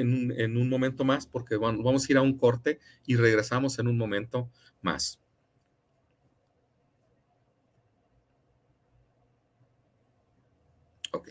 un 0.56 0.68
momento 0.68 1.04
más, 1.04 1.26
porque 1.26 1.56
vamos 1.56 2.08
a 2.08 2.12
ir 2.12 2.16
a 2.16 2.22
un 2.22 2.38
corte 2.38 2.78
y 3.06 3.16
regresamos 3.16 3.80
en 3.80 3.88
un 3.88 3.98
momento 3.98 4.52
más. 4.82 5.18
Ok. 11.12 11.30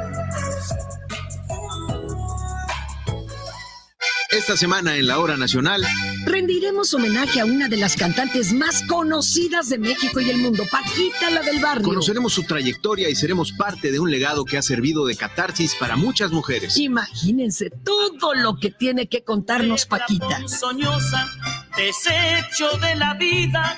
Esta 4.31 4.55
semana 4.55 4.95
en 4.95 5.07
la 5.07 5.19
Hora 5.19 5.35
Nacional 5.35 5.85
rendiremos 6.25 6.93
homenaje 6.93 7.41
a 7.41 7.45
una 7.45 7.67
de 7.67 7.75
las 7.75 7.97
cantantes 7.97 8.53
más 8.53 8.81
conocidas 8.83 9.67
de 9.67 9.77
México 9.77 10.21
y 10.21 10.29
el 10.29 10.37
mundo, 10.37 10.63
Paquita 10.71 11.29
la 11.29 11.41
del 11.41 11.59
barrio. 11.59 11.83
Conoceremos 11.83 12.31
su 12.31 12.43
trayectoria 12.43 13.09
y 13.09 13.15
seremos 13.15 13.51
parte 13.51 13.91
de 13.91 13.99
un 13.99 14.09
legado 14.09 14.45
que 14.45 14.57
ha 14.57 14.61
servido 14.61 15.05
de 15.05 15.17
catarsis 15.17 15.75
para 15.75 15.97
muchas 15.97 16.31
mujeres. 16.31 16.77
Imagínense 16.77 17.71
todo 17.83 18.33
lo 18.33 18.57
que 18.57 18.71
tiene 18.71 19.09
que 19.09 19.25
contarnos 19.25 19.85
Paquita. 19.85 20.47
Soñosa, 20.47 21.27
desecho 21.75 22.77
de 22.77 22.95
la 22.95 23.15
vida. 23.15 23.77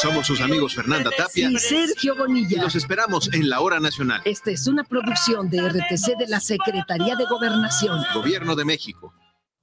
Somos 0.00 0.28
sus 0.28 0.40
amigos 0.40 0.76
Fernanda 0.76 1.10
Tapia 1.10 1.50
y 1.50 1.58
Sergio 1.58 2.14
Bonilla. 2.14 2.58
Y 2.58 2.60
los 2.60 2.76
esperamos 2.76 3.32
en 3.32 3.50
la 3.50 3.58
Hora 3.58 3.80
Nacional. 3.80 4.22
Esta 4.26 4.52
es 4.52 4.68
una 4.68 4.84
producción 4.84 5.50
de 5.50 5.60
RTC 5.68 6.18
de 6.20 6.28
la 6.28 6.38
Secretaría 6.38 7.16
de 7.16 7.24
Gobernación. 7.24 8.00
Gobierno 8.14 8.54
de 8.54 8.64
México. 8.64 9.12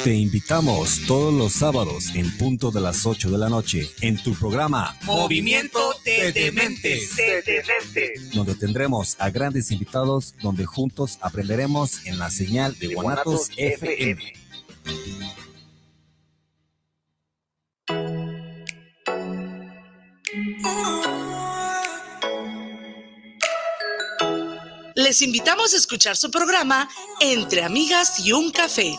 Te 0.00 0.14
invitamos 0.14 1.02
todos 1.06 1.32
los 1.32 1.52
sábados 1.52 2.16
en 2.16 2.36
punto 2.36 2.72
de 2.72 2.80
las 2.80 3.06
8 3.06 3.30
de 3.30 3.38
la 3.38 3.48
noche 3.48 3.88
en 4.00 4.20
tu 4.20 4.34
programa 4.34 4.98
Movimiento 5.04 5.94
de 6.04 6.32
Dementes, 6.32 7.14
donde 8.34 8.56
tendremos 8.56 9.14
a 9.20 9.30
grandes 9.30 9.70
invitados 9.70 10.34
donde 10.42 10.64
juntos 10.64 11.18
aprenderemos 11.20 12.04
en 12.04 12.18
la 12.18 12.30
señal 12.30 12.76
de 12.80 12.94
Guanatos 12.94 13.50
FM. 13.56 14.32
Les 24.96 25.22
invitamos 25.22 25.74
a 25.74 25.76
escuchar 25.76 26.16
su 26.16 26.28
programa 26.32 26.88
Entre 27.20 27.62
Amigas 27.62 28.18
y 28.26 28.32
un 28.32 28.50
Café 28.50 28.98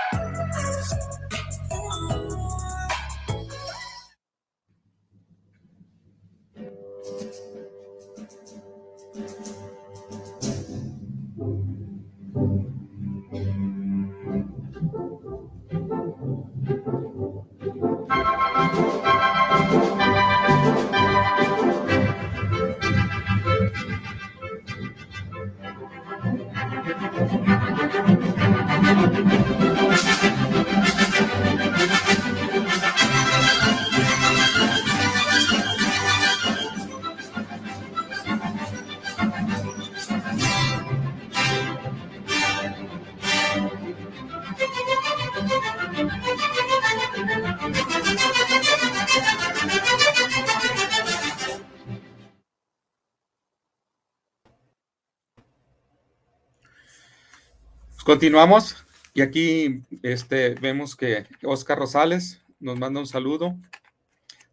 Continuamos 58.11 58.75
y 59.13 59.21
aquí 59.21 59.83
este, 60.03 60.55
vemos 60.55 60.97
que 60.97 61.27
Oscar 61.43 61.79
Rosales 61.79 62.41
nos 62.59 62.77
manda 62.77 62.99
un 62.99 63.07
saludo 63.07 63.57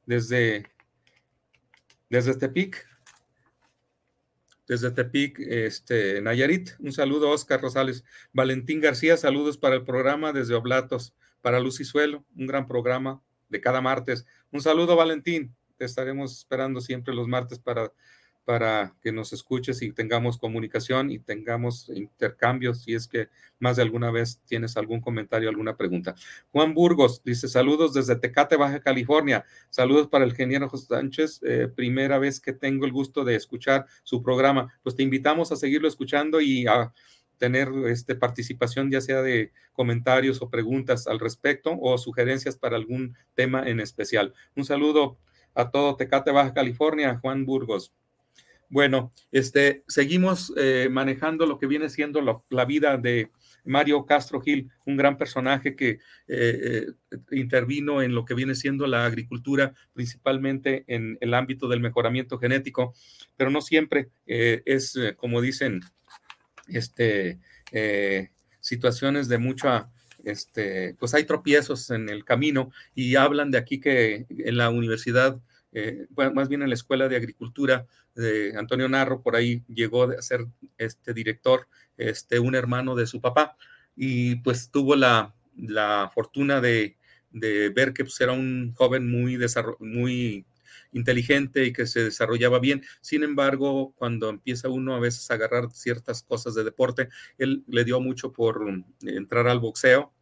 desde, 0.06 0.70
desde 2.08 2.36
Tepic. 2.36 2.86
desde 4.68 4.92
Tepic, 4.92 5.40
este, 5.40 6.20
Nayarit. 6.20 6.70
Un 6.78 6.92
saludo, 6.92 7.30
Oscar 7.30 7.60
Rosales. 7.60 8.04
Valentín 8.32 8.80
García, 8.80 9.16
saludos 9.16 9.58
para 9.58 9.74
el 9.74 9.82
programa 9.82 10.32
desde 10.32 10.54
Oblatos, 10.54 11.12
para 11.42 11.58
Luz 11.58 11.80
y 11.80 11.84
Suelo, 11.84 12.24
un 12.36 12.46
gran 12.46 12.68
programa 12.68 13.20
de 13.48 13.60
cada 13.60 13.80
martes. 13.80 14.24
Un 14.52 14.60
saludo, 14.60 14.94
Valentín. 14.94 15.52
Te 15.76 15.84
estaremos 15.84 16.38
esperando 16.38 16.80
siempre 16.80 17.12
los 17.12 17.26
martes 17.26 17.58
para 17.58 17.92
para 18.48 18.94
que 19.02 19.12
nos 19.12 19.34
escuches 19.34 19.82
y 19.82 19.92
tengamos 19.92 20.38
comunicación 20.38 21.10
y 21.10 21.18
tengamos 21.18 21.90
intercambios 21.94 22.82
si 22.82 22.94
es 22.94 23.06
que 23.06 23.28
más 23.58 23.76
de 23.76 23.82
alguna 23.82 24.10
vez 24.10 24.40
tienes 24.46 24.78
algún 24.78 25.02
comentario, 25.02 25.50
alguna 25.50 25.76
pregunta. 25.76 26.14
Juan 26.50 26.72
Burgos 26.72 27.22
dice 27.22 27.46
saludos 27.46 27.92
desde 27.92 28.16
Tecate, 28.16 28.56
Baja 28.56 28.80
California. 28.80 29.44
Saludos 29.68 30.08
para 30.08 30.24
el 30.24 30.30
ingeniero 30.30 30.66
José 30.66 30.86
Sánchez. 30.86 31.40
Eh, 31.42 31.68
primera 31.68 32.18
vez 32.18 32.40
que 32.40 32.54
tengo 32.54 32.86
el 32.86 32.92
gusto 32.92 33.22
de 33.22 33.34
escuchar 33.34 33.84
su 34.02 34.22
programa. 34.22 34.72
Pues 34.82 34.96
te 34.96 35.02
invitamos 35.02 35.52
a 35.52 35.56
seguirlo 35.56 35.86
escuchando 35.86 36.40
y 36.40 36.66
a 36.66 36.94
tener 37.36 37.68
este, 37.88 38.14
participación, 38.14 38.90
ya 38.90 39.02
sea 39.02 39.20
de 39.20 39.52
comentarios 39.74 40.40
o 40.40 40.48
preguntas 40.48 41.06
al 41.06 41.20
respecto 41.20 41.78
o 41.78 41.98
sugerencias 41.98 42.56
para 42.56 42.76
algún 42.76 43.14
tema 43.34 43.68
en 43.68 43.78
especial. 43.78 44.32
Un 44.56 44.64
saludo 44.64 45.18
a 45.54 45.70
todo 45.70 45.96
Tecate, 45.96 46.30
Baja 46.30 46.54
California, 46.54 47.18
Juan 47.20 47.44
Burgos. 47.44 47.92
Bueno, 48.70 49.12
este, 49.32 49.82
seguimos 49.88 50.52
eh, 50.58 50.88
manejando 50.90 51.46
lo 51.46 51.58
que 51.58 51.66
viene 51.66 51.88
siendo 51.88 52.44
la 52.50 52.64
vida 52.66 52.98
de 52.98 53.30
Mario 53.64 54.04
Castro 54.04 54.42
Gil, 54.42 54.70
un 54.84 54.98
gran 54.98 55.16
personaje 55.16 55.74
que 55.74 55.90
eh, 55.90 55.98
eh, 56.28 56.86
intervino 57.30 58.02
en 58.02 58.14
lo 58.14 58.26
que 58.26 58.34
viene 58.34 58.54
siendo 58.54 58.86
la 58.86 59.06
agricultura, 59.06 59.72
principalmente 59.94 60.84
en 60.86 61.16
el 61.22 61.32
ámbito 61.32 61.66
del 61.66 61.80
mejoramiento 61.80 62.38
genético, 62.38 62.94
pero 63.38 63.50
no 63.50 63.62
siempre 63.62 64.10
es, 64.26 64.98
como 65.16 65.40
dicen, 65.40 65.80
este, 66.68 67.38
situaciones 68.60 69.28
de 69.28 69.38
mucha 69.38 69.90
este, 70.24 70.94
pues 70.98 71.14
hay 71.14 71.24
tropiezos 71.24 71.90
en 71.90 72.08
el 72.08 72.24
camino 72.24 72.70
y 72.94 73.16
hablan 73.16 73.50
de 73.50 73.58
aquí 73.58 73.80
que 73.80 74.26
en 74.28 74.56
la 74.56 74.68
universidad 74.68 75.40
eh, 75.72 76.06
más 76.34 76.48
bien 76.48 76.62
en 76.62 76.68
la 76.68 76.74
Escuela 76.74 77.08
de 77.08 77.16
Agricultura 77.16 77.86
de 78.14 78.54
Antonio 78.56 78.88
Narro, 78.88 79.22
por 79.22 79.36
ahí 79.36 79.62
llegó 79.68 80.04
a 80.04 80.22
ser 80.22 80.46
este 80.76 81.14
director, 81.14 81.68
este, 81.96 82.38
un 82.38 82.54
hermano 82.54 82.94
de 82.94 83.06
su 83.06 83.20
papá, 83.20 83.56
y 83.96 84.36
pues 84.36 84.70
tuvo 84.70 84.96
la, 84.96 85.34
la 85.56 86.10
fortuna 86.14 86.60
de, 86.60 86.96
de, 87.30 87.70
ver 87.70 87.92
que 87.92 88.04
pues, 88.04 88.20
era 88.20 88.32
un 88.32 88.72
joven 88.74 89.10
muy, 89.10 89.38
muy 89.80 90.46
inteligente 90.92 91.64
y 91.64 91.72
que 91.72 91.86
se 91.86 92.04
desarrollaba 92.04 92.58
bien. 92.58 92.82
Sin 93.00 93.22
embargo, 93.22 93.92
cuando 93.96 94.30
empieza 94.30 94.68
uno 94.68 94.94
a 94.94 95.00
veces 95.00 95.30
a 95.30 95.34
agarrar 95.34 95.70
ciertas 95.72 96.22
cosas 96.22 96.54
de 96.54 96.64
deporte, 96.64 97.08
él 97.36 97.64
le 97.66 97.84
dio 97.84 98.00
mucho 98.00 98.32
por 98.32 98.64
entrar 99.02 99.48
al 99.48 99.60
boxeo 99.60 100.12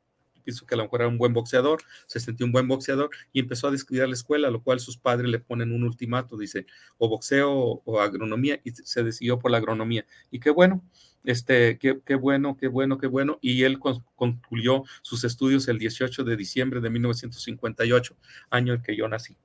pienso 0.46 0.64
que 0.64 0.76
a 0.76 0.78
lo 0.78 0.84
mejor 0.84 1.00
era 1.00 1.08
un 1.08 1.18
buen 1.18 1.34
boxeador, 1.34 1.82
se 2.06 2.20
sintió 2.20 2.46
un 2.46 2.52
buen 2.52 2.68
boxeador 2.68 3.10
y 3.32 3.40
empezó 3.40 3.66
a 3.66 3.72
descuidar 3.72 4.08
la 4.08 4.14
escuela, 4.14 4.48
lo 4.48 4.62
cual 4.62 4.78
sus 4.78 4.96
padres 4.96 5.28
le 5.28 5.40
ponen 5.40 5.72
un 5.72 5.82
ultimato, 5.82 6.38
dice, 6.38 6.66
o 6.98 7.08
boxeo 7.08 7.82
o, 7.84 8.00
agronomía, 8.00 8.60
y 8.62 8.70
se 8.70 9.02
decidió 9.02 9.40
por 9.40 9.50
la 9.50 9.58
agronomía. 9.58 10.06
Y 10.30 10.38
qué 10.38 10.50
bueno, 10.50 10.84
este, 11.24 11.78
qué, 11.78 12.00
qué 12.06 12.14
bueno, 12.14 12.56
qué 12.56 12.68
bueno, 12.68 12.96
qué 12.96 13.08
bueno. 13.08 13.38
Y 13.42 13.64
él 13.64 13.80
concluyó 14.14 14.84
sus 15.02 15.24
estudios 15.24 15.66
el 15.66 15.78
18 15.78 16.22
de 16.22 16.36
diciembre 16.36 16.80
de 16.80 16.90
1958, 16.90 18.16
año 18.50 18.74
en 18.74 18.82
que 18.82 18.96
yo 18.96 19.08
nací. 19.08 19.36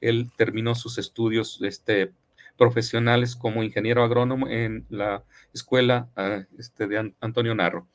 Él 0.00 0.28
terminó 0.36 0.74
sus 0.74 0.98
estudios 0.98 1.60
este, 1.62 2.12
profesionales 2.56 3.36
como 3.36 3.62
ingeniero 3.62 4.02
agrónomo 4.02 4.48
en 4.48 4.84
la 4.90 5.22
escuela 5.54 6.10
ah, 6.16 6.42
este, 6.58 6.88
de 6.88 7.14
Antonio 7.20 7.54
Narro. 7.54 7.86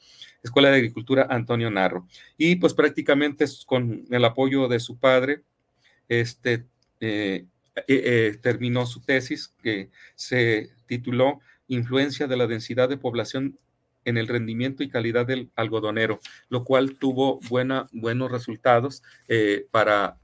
Escuela 0.44 0.70
de 0.70 0.76
Agricultura 0.76 1.28
Antonio 1.30 1.72
Narro. 1.72 2.08
Y 2.38 2.58
pues 2.58 2.74
prácticamente 2.74 3.46
con 3.66 4.06
el 4.12 4.26
apoyo 4.26 4.68
de 4.68 4.80
su 4.80 4.98
padre, 4.98 5.42
este, 6.10 6.66
eh, 7.00 7.46
eh, 7.76 7.84
eh, 7.88 8.40
terminó 8.42 8.86
su 8.86 9.02
tesis 9.02 9.54
que 9.64 9.90
se 10.16 10.70
tituló 10.86 11.40
Influencia 11.68 12.28
de 12.28 12.36
la 12.38 12.46
densidad 12.46 12.90
de 12.90 12.98
población 12.98 13.58
en 14.04 14.18
el 14.18 14.28
rendimiento 14.28 14.84
y 14.84 14.90
calidad 14.90 15.26
del 15.26 15.50
algodonero, 15.56 16.20
lo 16.50 16.66
cual 16.66 17.00
tuvo 17.00 17.40
buena, 17.50 17.88
buenos 17.94 18.30
resultados 18.30 19.02
para, 19.72 20.18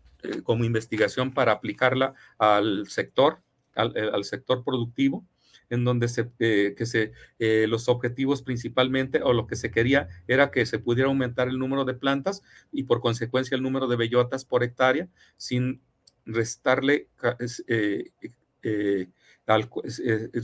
como 0.43 0.65
investigación 0.65 1.33
para 1.33 1.53
aplicarla 1.53 2.13
al 2.37 2.89
sector, 2.89 3.39
al 3.73 4.25
sector 4.25 4.65
productivo 4.65 5.25
en 5.69 5.83
donde 5.83 6.07
se, 6.07 6.29
eh, 6.39 6.73
que 6.77 6.85
se, 6.85 7.11
eh, 7.39 7.65
los 7.67 7.89
objetivos 7.89 8.41
principalmente 8.41 9.21
o 9.23 9.33
lo 9.33 9.47
que 9.47 9.55
se 9.55 9.71
quería 9.71 10.09
era 10.27 10.51
que 10.51 10.65
se 10.65 10.79
pudiera 10.79 11.09
aumentar 11.09 11.47
el 11.47 11.59
número 11.59 11.85
de 11.85 11.93
plantas 11.93 12.41
y 12.71 12.83
por 12.83 13.01
consecuencia 13.01 13.55
el 13.55 13.63
número 13.63 13.87
de 13.87 13.95
bellotas 13.95 14.45
por 14.45 14.63
hectárea 14.63 15.07
sin 15.37 15.81
restarle 16.25 17.07
eh, 17.67 19.07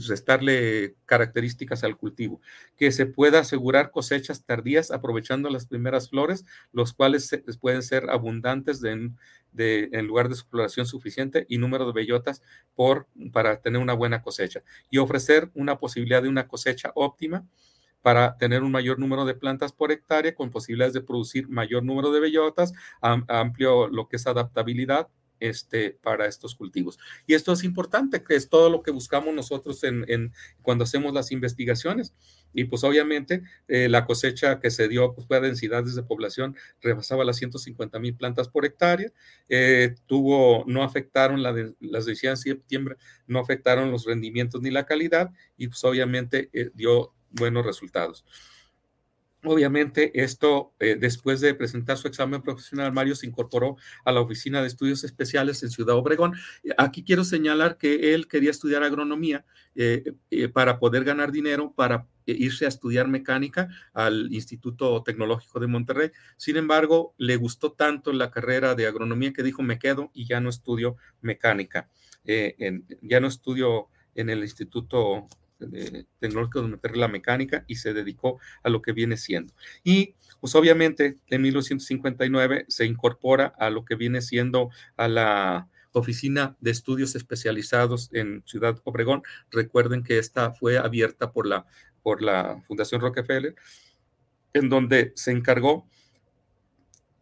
restarle 0.08 0.96
características 1.04 1.84
al 1.84 1.96
cultivo, 1.96 2.40
que 2.76 2.90
se 2.90 3.06
pueda 3.06 3.40
asegurar 3.40 3.90
cosechas 3.90 4.44
tardías 4.44 4.90
aprovechando 4.90 5.48
las 5.48 5.66
primeras 5.66 6.10
flores, 6.10 6.44
los 6.72 6.92
cuales 6.92 7.30
pueden 7.60 7.82
ser 7.82 8.10
abundantes 8.10 8.82
en 8.82 9.16
lugar 10.06 10.28
de 10.28 10.34
exploración 10.34 10.86
suficiente 10.86 11.46
y 11.48 11.58
número 11.58 11.86
de 11.86 11.92
bellotas 11.92 12.42
por, 12.74 13.06
para 13.32 13.60
tener 13.60 13.80
una 13.80 13.94
buena 13.94 14.22
cosecha 14.22 14.62
y 14.90 14.98
ofrecer 14.98 15.50
una 15.54 15.78
posibilidad 15.78 16.22
de 16.22 16.28
una 16.28 16.48
cosecha 16.48 16.90
óptima 16.94 17.46
para 18.02 18.36
tener 18.36 18.62
un 18.62 18.70
mayor 18.70 18.98
número 18.98 19.24
de 19.24 19.34
plantas 19.34 19.72
por 19.72 19.90
hectárea 19.90 20.34
con 20.34 20.50
posibilidades 20.50 20.94
de 20.94 21.00
producir 21.00 21.48
mayor 21.48 21.82
número 21.82 22.12
de 22.12 22.20
bellotas, 22.20 22.72
amplio 23.00 23.88
lo 23.88 24.08
que 24.08 24.16
es 24.16 24.26
adaptabilidad 24.28 25.08
este, 25.40 25.90
para 26.02 26.26
estos 26.26 26.54
cultivos. 26.54 26.98
Y 27.26 27.34
esto 27.34 27.52
es 27.52 27.64
importante, 27.64 28.22
que 28.22 28.34
es 28.34 28.48
todo 28.48 28.70
lo 28.70 28.82
que 28.82 28.90
buscamos 28.90 29.34
nosotros 29.34 29.82
en, 29.84 30.32
cuando 30.62 30.84
hacemos 30.84 31.12
las 31.12 31.32
investigaciones. 31.32 32.14
Y 32.52 32.64
pues 32.64 32.84
obviamente 32.84 33.42
eh, 33.68 33.88
la 33.88 34.06
cosecha 34.06 34.60
que 34.60 34.70
se 34.70 34.88
dio 34.88 35.14
pues, 35.14 35.26
fue 35.26 35.36
a 35.36 35.40
densidades 35.40 35.94
de 35.94 36.02
población, 36.02 36.56
rebasaba 36.80 37.24
las 37.24 37.36
150 37.36 37.98
mil 37.98 38.14
plantas 38.14 38.48
por 38.48 38.64
hectárea, 38.64 39.12
eh, 39.48 39.94
tuvo, 40.06 40.64
no 40.66 40.82
afectaron 40.82 41.42
las 41.42 41.54
decisiones 42.06 42.42
de 42.42 42.52
septiembre, 42.52 42.96
no 43.26 43.40
afectaron 43.40 43.90
los 43.90 44.06
rendimientos 44.06 44.62
ni 44.62 44.70
la 44.70 44.86
calidad 44.86 45.30
y 45.56 45.68
pues 45.68 45.84
obviamente 45.84 46.48
eh, 46.52 46.70
dio 46.74 47.12
buenos 47.30 47.66
resultados. 47.66 48.24
Obviamente, 49.48 50.10
esto, 50.24 50.74
eh, 50.80 50.96
después 50.98 51.40
de 51.40 51.54
presentar 51.54 51.96
su 51.98 52.08
examen 52.08 52.42
profesional, 52.42 52.92
Mario 52.92 53.14
se 53.14 53.28
incorporó 53.28 53.76
a 54.04 54.10
la 54.10 54.20
Oficina 54.20 54.60
de 54.60 54.66
Estudios 54.66 55.04
Especiales 55.04 55.62
en 55.62 55.70
Ciudad 55.70 55.94
Obregón. 55.94 56.34
Aquí 56.76 57.04
quiero 57.04 57.22
señalar 57.22 57.78
que 57.78 58.12
él 58.12 58.26
quería 58.26 58.50
estudiar 58.50 58.82
agronomía 58.82 59.44
eh, 59.76 60.14
eh, 60.32 60.48
para 60.48 60.80
poder 60.80 61.04
ganar 61.04 61.30
dinero, 61.30 61.72
para 61.76 62.08
irse 62.26 62.64
a 62.64 62.68
estudiar 62.68 63.06
mecánica 63.06 63.68
al 63.94 64.32
Instituto 64.32 65.04
Tecnológico 65.04 65.60
de 65.60 65.68
Monterrey. 65.68 66.10
Sin 66.36 66.56
embargo, 66.56 67.14
le 67.16 67.36
gustó 67.36 67.70
tanto 67.70 68.12
la 68.12 68.32
carrera 68.32 68.74
de 68.74 68.88
agronomía 68.88 69.32
que 69.32 69.44
dijo, 69.44 69.62
me 69.62 69.78
quedo 69.78 70.10
y 70.12 70.26
ya 70.26 70.40
no 70.40 70.48
estudio 70.48 70.96
mecánica. 71.20 71.88
ya 72.24 73.20
no 73.20 73.28
estudio 73.28 73.90
en 74.16 74.28
el 74.28 74.40
Instituto 74.40 75.28
de 75.58 76.06
de 76.20 76.62
meter 76.62 76.96
la 76.96 77.08
mecánica 77.08 77.64
y 77.66 77.76
se 77.76 77.94
dedicó 77.94 78.38
a 78.62 78.68
lo 78.68 78.82
que 78.82 78.92
viene 78.92 79.16
siendo. 79.16 79.54
Y 79.84 80.14
pues 80.40 80.54
obviamente 80.54 81.16
en 81.28 81.42
1959 81.42 82.66
se 82.68 82.86
incorpora 82.86 83.54
a 83.58 83.70
lo 83.70 83.84
que 83.84 83.94
viene 83.94 84.20
siendo 84.20 84.70
a 84.96 85.08
la 85.08 85.68
Oficina 85.92 86.56
de 86.60 86.70
Estudios 86.70 87.16
Especializados 87.16 88.10
en 88.12 88.42
Ciudad 88.46 88.78
Obregón. 88.84 89.22
Recuerden 89.50 90.02
que 90.02 90.18
esta 90.18 90.52
fue 90.52 90.78
abierta 90.78 91.32
por 91.32 91.46
la, 91.46 91.66
por 92.02 92.22
la 92.22 92.62
Fundación 92.66 93.00
Rockefeller, 93.00 93.54
en 94.52 94.68
donde 94.68 95.12
se 95.16 95.32
encargó, 95.32 95.88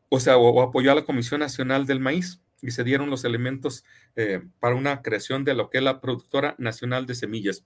o 0.09 0.20
sea, 0.20 0.37
o, 0.37 0.62
apoyó 0.62 0.93
a 0.93 0.97
la 0.97 1.05
Comisión 1.05 1.41
Nacional 1.41 1.87
del 1.87 2.01
Maíz 2.01 2.41
y 2.62 2.70
se 2.72 2.85
dieron 2.85 3.11
los 3.11 3.24
elementos 3.24 3.85
eh, 4.16 4.43
para 4.59 4.74
una 4.74 5.03
creación 5.03 5.45
de 5.45 5.55
lo 5.55 5.70
que 5.70 5.78
es 5.78 5.85
la 5.85 6.01
Productora 6.01 6.55
Nacional 6.59 7.07
de 7.07 7.14
Semillas 7.14 7.64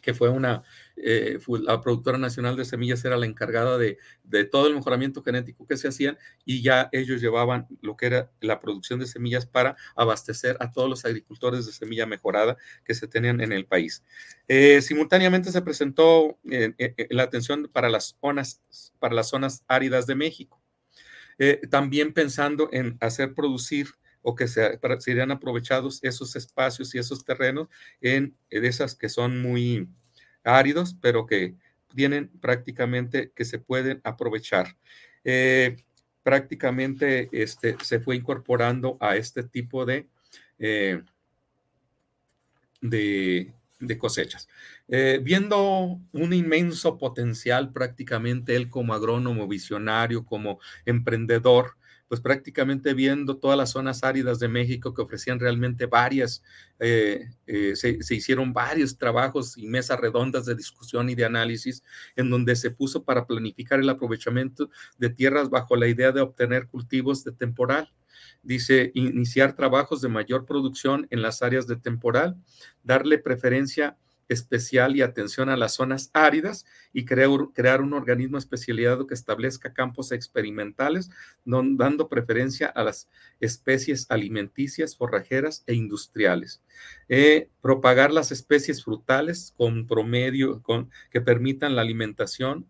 que 0.00 0.14
fue 0.14 0.28
una, 0.28 0.62
eh, 0.96 1.38
la 1.62 1.80
productora 1.80 2.18
nacional 2.18 2.56
de 2.56 2.64
semillas 2.64 3.04
era 3.04 3.16
la 3.16 3.26
encargada 3.26 3.78
de, 3.78 3.98
todo 4.50 4.66
el 4.66 4.74
mejoramiento 4.74 5.22
genético 5.22 5.66
que 5.66 5.76
se 5.76 5.88
hacían 5.88 6.18
y 6.44 6.62
ya 6.62 6.88
ellos 6.92 7.20
llevaban 7.20 7.66
lo 7.80 7.96
que 7.96 8.06
era 8.06 8.30
la 8.40 8.60
producción 8.60 9.00
de 9.00 9.06
semillas 9.06 9.46
para 9.46 9.76
abastecer 9.96 10.56
a 10.60 10.70
todos 10.70 10.88
los 10.88 11.04
agricultores 11.04 11.66
de 11.66 11.72
semilla 11.72 12.06
mejorada 12.06 12.56
que 12.84 12.94
se 12.94 13.08
tenían 13.08 13.40
en 13.40 13.52
el 13.52 13.66
país. 13.66 14.04
Eh, 14.48 14.82
simultáneamente 14.82 15.52
se 15.52 15.62
presentó 15.62 16.38
eh, 16.50 16.74
la 17.10 17.24
atención 17.24 17.68
para 17.72 17.88
las, 17.88 18.16
zonas, 18.20 18.62
para 18.98 19.14
las 19.14 19.28
zonas 19.28 19.64
áridas 19.68 20.06
de 20.06 20.14
México, 20.14 20.60
también 21.70 22.12
pensando 22.12 22.68
en 22.70 22.98
hacer 23.00 23.34
producir 23.34 23.94
o 24.22 24.34
que 24.34 24.48
se, 24.48 24.78
serían 25.00 25.30
aprovechados 25.30 26.02
esos 26.02 26.36
espacios 26.36 26.94
y 26.94 26.98
esos 26.98 27.24
terrenos 27.24 27.68
en, 28.00 28.36
esas 28.50 28.94
que 28.94 29.08
son 29.08 29.40
muy, 29.40 29.88
áridos, 30.44 30.96
pero 31.00 31.26
que 31.26 31.54
tienen 31.94 32.28
prácticamente 32.40 33.32
que 33.34 33.44
se 33.44 33.58
pueden 33.58 34.00
aprovechar. 34.04 34.76
Eh, 35.24 35.76
prácticamente 36.22 37.28
este, 37.32 37.76
se 37.82 38.00
fue 38.00 38.16
incorporando 38.16 38.96
a 39.00 39.16
este 39.16 39.42
tipo 39.42 39.84
de, 39.84 40.06
eh, 40.58 41.02
de, 42.80 43.52
cosechas. 43.98 44.48
Eh, 44.88 45.20
viendo 45.22 45.98
un 46.12 46.32
inmenso 46.32 46.98
potencial 46.98 47.72
prácticamente 47.72 48.54
él 48.56 48.68
como 48.68 48.94
agrónomo 48.94 49.48
visionario, 49.48 50.24
como 50.24 50.60
emprendedor, 50.84 51.76
pues 52.10 52.20
prácticamente 52.20 52.92
viendo 52.92 53.36
todas 53.36 53.56
las 53.56 53.70
zonas 53.70 54.02
áridas 54.02 54.40
de 54.40 54.48
México 54.48 54.92
que 54.92 55.00
ofrecían 55.00 55.38
realmente 55.38 55.86
varias, 55.86 56.42
eh, 56.80 57.28
eh, 57.46 57.76
se, 57.76 57.98
hicieron 58.10 58.52
varios 58.52 58.98
trabajos 58.98 59.56
y 59.56 59.68
mesas 59.68 60.00
redondas 60.00 60.44
de 60.44 60.56
discusión 60.56 61.08
y 61.08 61.14
de 61.14 61.24
análisis 61.24 61.84
en 62.16 62.28
donde 62.28 62.56
se 62.56 62.72
puso 62.72 63.04
para 63.04 63.28
planificar 63.28 63.78
el 63.78 63.88
aprovechamiento 63.88 64.70
de 64.98 65.10
tierras 65.10 65.50
bajo 65.50 65.76
la 65.76 65.86
idea 65.86 66.10
de 66.10 66.20
obtener 66.20 66.66
cultivos 66.66 67.22
de 67.22 67.30
temporal. 67.30 67.92
Dice, 68.42 68.90
iniciar 68.94 69.54
trabajos 69.54 70.00
de 70.00 70.08
mayor 70.08 70.46
producción 70.46 71.06
en 71.10 71.22
las 71.22 71.42
áreas 71.42 71.68
de 71.68 71.76
temporal, 71.76 72.34
darle 72.82 73.18
preferencia 73.18 73.96
especial 74.30 74.96
y 74.96 75.02
atención 75.02 75.48
a 75.48 75.56
las 75.56 75.74
zonas 75.74 76.10
áridas 76.12 76.64
y 76.92 77.04
crear, 77.04 77.80
un 77.82 77.92
organismo 77.92 78.38
especializado 78.38 79.06
que 79.08 79.14
establezca 79.14 79.74
campos 79.74 80.12
experimentales, 80.12 81.10
dando 81.44 82.08
preferencia 82.08 82.68
a 82.68 82.84
las 82.84 83.08
especies 83.40 84.06
alimenticias, 84.08 84.96
forrajeras 84.96 85.64
e 85.66 85.74
industriales. 85.74 86.62
Eh, 87.08 87.50
propagar 87.60 88.12
las 88.12 88.30
especies 88.30 88.84
frutales 88.84 89.52
con 89.56 89.88
promedio, 89.88 90.62
con, 90.62 90.90
que 91.10 91.20
permitan 91.20 91.74
la 91.74 91.82
alimentación 91.82 92.66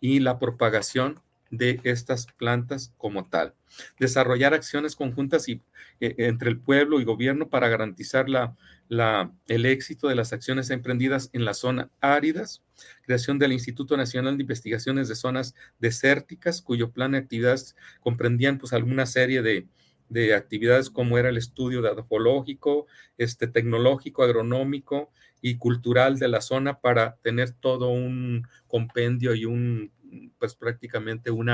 y 0.00 0.20
la 0.20 0.38
propagación 0.38 1.20
de 1.50 1.80
estas 1.84 2.26
plantas 2.26 2.92
como 2.96 3.28
tal. 3.28 3.54
Desarrollar 3.98 4.54
acciones 4.54 4.96
conjuntas 4.96 5.48
y, 5.48 5.62
eh, 6.00 6.14
entre 6.18 6.50
el 6.50 6.60
pueblo 6.60 7.00
y 7.00 7.04
gobierno 7.04 7.48
para 7.48 7.68
garantizar 7.68 8.28
la, 8.28 8.56
la, 8.88 9.32
el 9.46 9.66
éxito 9.66 10.08
de 10.08 10.14
las 10.14 10.32
acciones 10.32 10.70
emprendidas 10.70 11.30
en 11.32 11.44
las 11.44 11.58
zonas 11.58 11.88
áridas. 12.00 12.62
Creación 13.02 13.38
del 13.38 13.52
Instituto 13.52 13.96
Nacional 13.96 14.36
de 14.36 14.42
Investigaciones 14.42 15.08
de 15.08 15.14
Zonas 15.14 15.54
Desérticas, 15.78 16.62
cuyo 16.62 16.90
plan 16.90 17.12
de 17.12 17.18
actividades 17.18 17.76
comprendían 18.00 18.58
pues 18.58 18.72
alguna 18.72 19.06
serie 19.06 19.42
de, 19.42 19.66
de 20.08 20.34
actividades 20.34 20.90
como 20.90 21.18
era 21.18 21.28
el 21.28 21.36
estudio 21.36 21.82
de 21.82 21.90
este, 23.18 23.46
tecnológico, 23.46 24.22
agronómico 24.22 25.10
y 25.40 25.56
cultural 25.56 26.18
de 26.18 26.28
la 26.28 26.40
zona 26.40 26.80
para 26.80 27.16
tener 27.22 27.50
todo 27.50 27.90
un 27.90 28.46
compendio 28.66 29.34
y 29.34 29.44
un 29.44 29.92
pues 30.38 30.54
prácticamente 30.54 31.30
un 31.30 31.50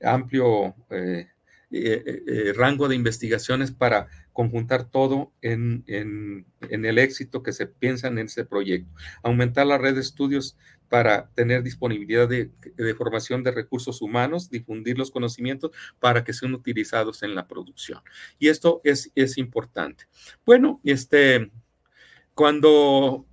amplio 0.00 0.74
eh, 0.90 1.28
eh, 1.72 2.24
eh, 2.26 2.52
rango 2.52 2.88
de 2.88 2.96
investigaciones 2.96 3.70
para 3.70 4.08
conjuntar 4.32 4.90
todo 4.90 5.32
en, 5.40 5.84
el 5.86 6.98
éxito 6.98 7.44
que 7.44 7.52
se 7.52 7.68
piensa 7.68 8.08
en 8.08 8.18
ese 8.18 8.44
proyecto. 8.44 8.90
Aumentar 9.22 9.68
la 9.68 9.78
red 9.78 9.94
de 9.94 10.00
estudios 10.00 10.56
para 10.88 11.30
tener 11.34 11.62
disponibilidad 11.62 12.28
de, 12.28 12.50
formación 12.96 13.44
de 13.44 13.52
recursos 13.52 14.02
humanos, 14.02 14.50
difundir 14.50 14.98
los 14.98 15.12
conocimientos 15.12 15.70
para 16.00 16.24
que 16.24 16.32
sean 16.32 16.54
utilizados 16.54 17.22
en 17.22 17.36
la 17.36 17.46
producción. 17.46 18.00
Y 18.40 18.48
esto 18.48 18.80
es, 18.82 19.12
es 19.14 19.38
importante. 19.38 20.06
Bueno, 20.44 20.80
este, 20.82 21.52
cuando 22.34 23.26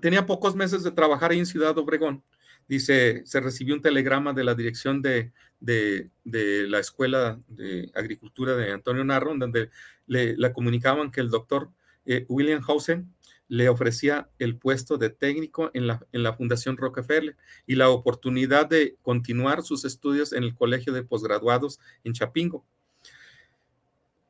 tenía 0.00 0.26
pocos 0.26 0.56
meses 0.56 0.82
de 0.82 0.90
trabajar 0.90 1.32
en 1.32 1.46
Ciudad 1.46 1.78
Obregón, 1.78 2.24
Dice, 2.68 3.22
se 3.26 3.40
recibió 3.40 3.74
un 3.74 3.82
telegrama 3.82 4.32
de 4.32 4.44
la 4.44 4.54
dirección 4.54 5.02
de, 5.02 5.32
la 5.60 6.78
Escuela 6.78 7.38
de 7.48 7.90
Agricultura 7.94 8.56
de 8.56 8.72
Antonio 8.72 9.04
Narro, 9.04 9.34
donde 9.36 9.70
le, 10.06 10.36
comunicaban 10.52 11.10
que 11.10 11.20
el 11.20 11.30
doctor 11.30 11.70
eh, 12.06 12.26
William 12.28 12.62
Hausen 12.66 13.12
le 13.48 13.68
ofrecía 13.68 14.30
el 14.38 14.56
puesto 14.56 14.96
de 14.96 15.10
técnico 15.10 15.70
en 15.74 15.86
la, 15.86 16.04
en 16.12 16.22
la 16.22 16.32
Fundación 16.32 16.76
Rockefeller 16.76 17.36
y 17.66 17.74
la 17.74 17.90
oportunidad 17.90 18.66
de 18.66 18.96
continuar 19.02 19.62
sus 19.62 19.84
estudios 19.84 20.32
en 20.32 20.44
el 20.44 20.54
Colegio 20.54 20.92
de 20.92 21.02
Posgraduados 21.02 21.78
en 22.04 22.14
Chapingo. 22.14 22.64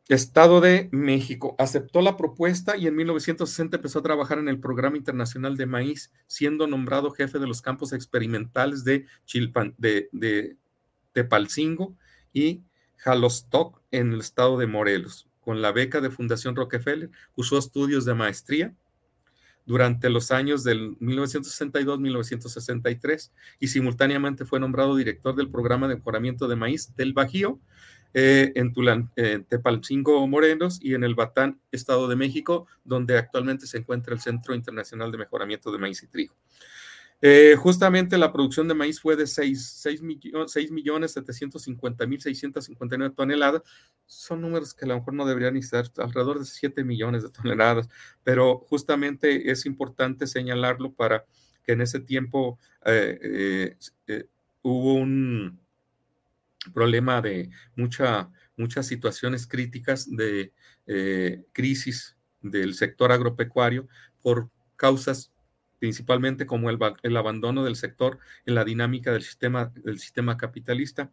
Estado 0.08 0.60
de 0.60 0.90
México 0.92 1.56
aceptó 1.58 2.02
la 2.02 2.18
propuesta 2.18 2.76
y 2.76 2.86
en 2.86 2.94
1960 2.94 3.76
empezó 3.76 4.00
a 4.00 4.02
trabajar 4.02 4.38
en 4.38 4.50
el 4.50 4.60
Programa 4.60 4.98
Internacional 4.98 5.56
de 5.56 5.64
Maíz, 5.64 6.12
siendo 6.26 6.66
nombrado 6.66 7.10
jefe 7.10 7.38
de 7.38 7.46
los 7.46 7.62
campos 7.62 7.94
experimentales 7.94 8.84
de, 8.84 9.06
Chilpan, 9.24 9.74
de, 9.78 10.58
Tepalcingo 11.12 11.96
y 12.34 12.60
Jalostoc 12.96 13.80
en 13.90 14.12
el 14.12 14.20
estado 14.20 14.58
de 14.58 14.66
Morelos. 14.66 15.26
Con 15.40 15.62
la 15.62 15.72
beca 15.72 16.02
de 16.02 16.10
Fundación 16.10 16.54
Rockefeller, 16.54 17.10
usó 17.34 17.56
estudios 17.56 18.04
de 18.04 18.12
maestría 18.12 18.74
durante 19.64 20.10
los 20.10 20.30
años 20.30 20.64
del 20.64 20.98
1962-1963 20.98 23.30
y 23.58 23.68
simultáneamente 23.68 24.44
fue 24.44 24.60
nombrado 24.60 24.96
director 24.96 25.34
del 25.34 25.50
programa 25.50 25.88
de 25.88 25.96
mejoramiento 25.96 26.46
de 26.46 26.56
maíz 26.56 26.94
del 26.96 27.14
Bajío 27.14 27.58
eh, 28.14 28.52
en 28.54 28.72
Tulán, 28.72 29.12
Tepalcingo 29.48 30.26
Morenos 30.26 30.78
y 30.80 30.94
en 30.94 31.04
el 31.04 31.14
Batán, 31.14 31.60
Estado 31.72 32.08
de 32.08 32.16
México, 32.16 32.66
donde 32.84 33.18
actualmente 33.18 33.66
se 33.66 33.78
encuentra 33.78 34.14
el 34.14 34.20
Centro 34.20 34.54
Internacional 34.54 35.12
de 35.12 35.18
Mejoramiento 35.18 35.70
de 35.70 35.78
Maíz 35.78 36.02
y 36.02 36.06
Trigo. 36.06 36.34
Eh, 37.26 37.56
justamente 37.56 38.18
la 38.18 38.34
producción 38.34 38.68
de 38.68 38.74
maíz 38.74 39.00
fue 39.00 39.16
de 39.16 39.26
6, 39.26 39.78
6, 39.80 40.02
millones 40.02 41.12
750 41.12 42.06
mil 42.06 42.20
659 42.20 43.14
toneladas. 43.16 43.62
Son 44.04 44.42
números 44.42 44.74
que 44.74 44.84
a 44.84 44.88
lo 44.88 44.96
mejor 44.96 45.14
no 45.14 45.24
deberían 45.24 45.56
estar 45.56 45.86
alrededor 45.96 46.38
de 46.40 46.44
7 46.44 46.84
millones 46.84 47.22
de 47.22 47.30
toneladas, 47.30 47.88
pero 48.24 48.58
justamente 48.58 49.50
es 49.50 49.64
importante 49.64 50.26
señalarlo 50.26 50.92
para 50.92 51.24
que 51.62 51.72
en 51.72 51.80
ese 51.80 52.00
tiempo 52.00 52.58
eh, 52.84 53.78
hubo 54.60 54.94
un, 54.94 55.63
problema 56.72 57.20
de 57.20 57.50
mucha, 57.76 58.30
muchas 58.56 58.86
situaciones 58.86 59.46
críticas 59.46 60.10
de 60.10 60.54
eh, 60.86 61.44
crisis 61.52 62.16
del 62.40 62.74
sector 62.74 63.12
agropecuario 63.12 63.86
por 64.22 64.50
causas 64.76 65.30
principalmente 65.78 66.46
como 66.46 66.70
el, 66.70 66.78
el, 67.02 67.16
abandono 67.16 67.62
del 67.62 67.76
sector 67.76 68.18
en 68.46 68.54
la 68.54 68.64
dinámica 68.64 69.12
del 69.12 69.22
sistema, 69.22 69.70
del 69.84 69.98
sistema 69.98 70.38
capitalista. 70.38 71.12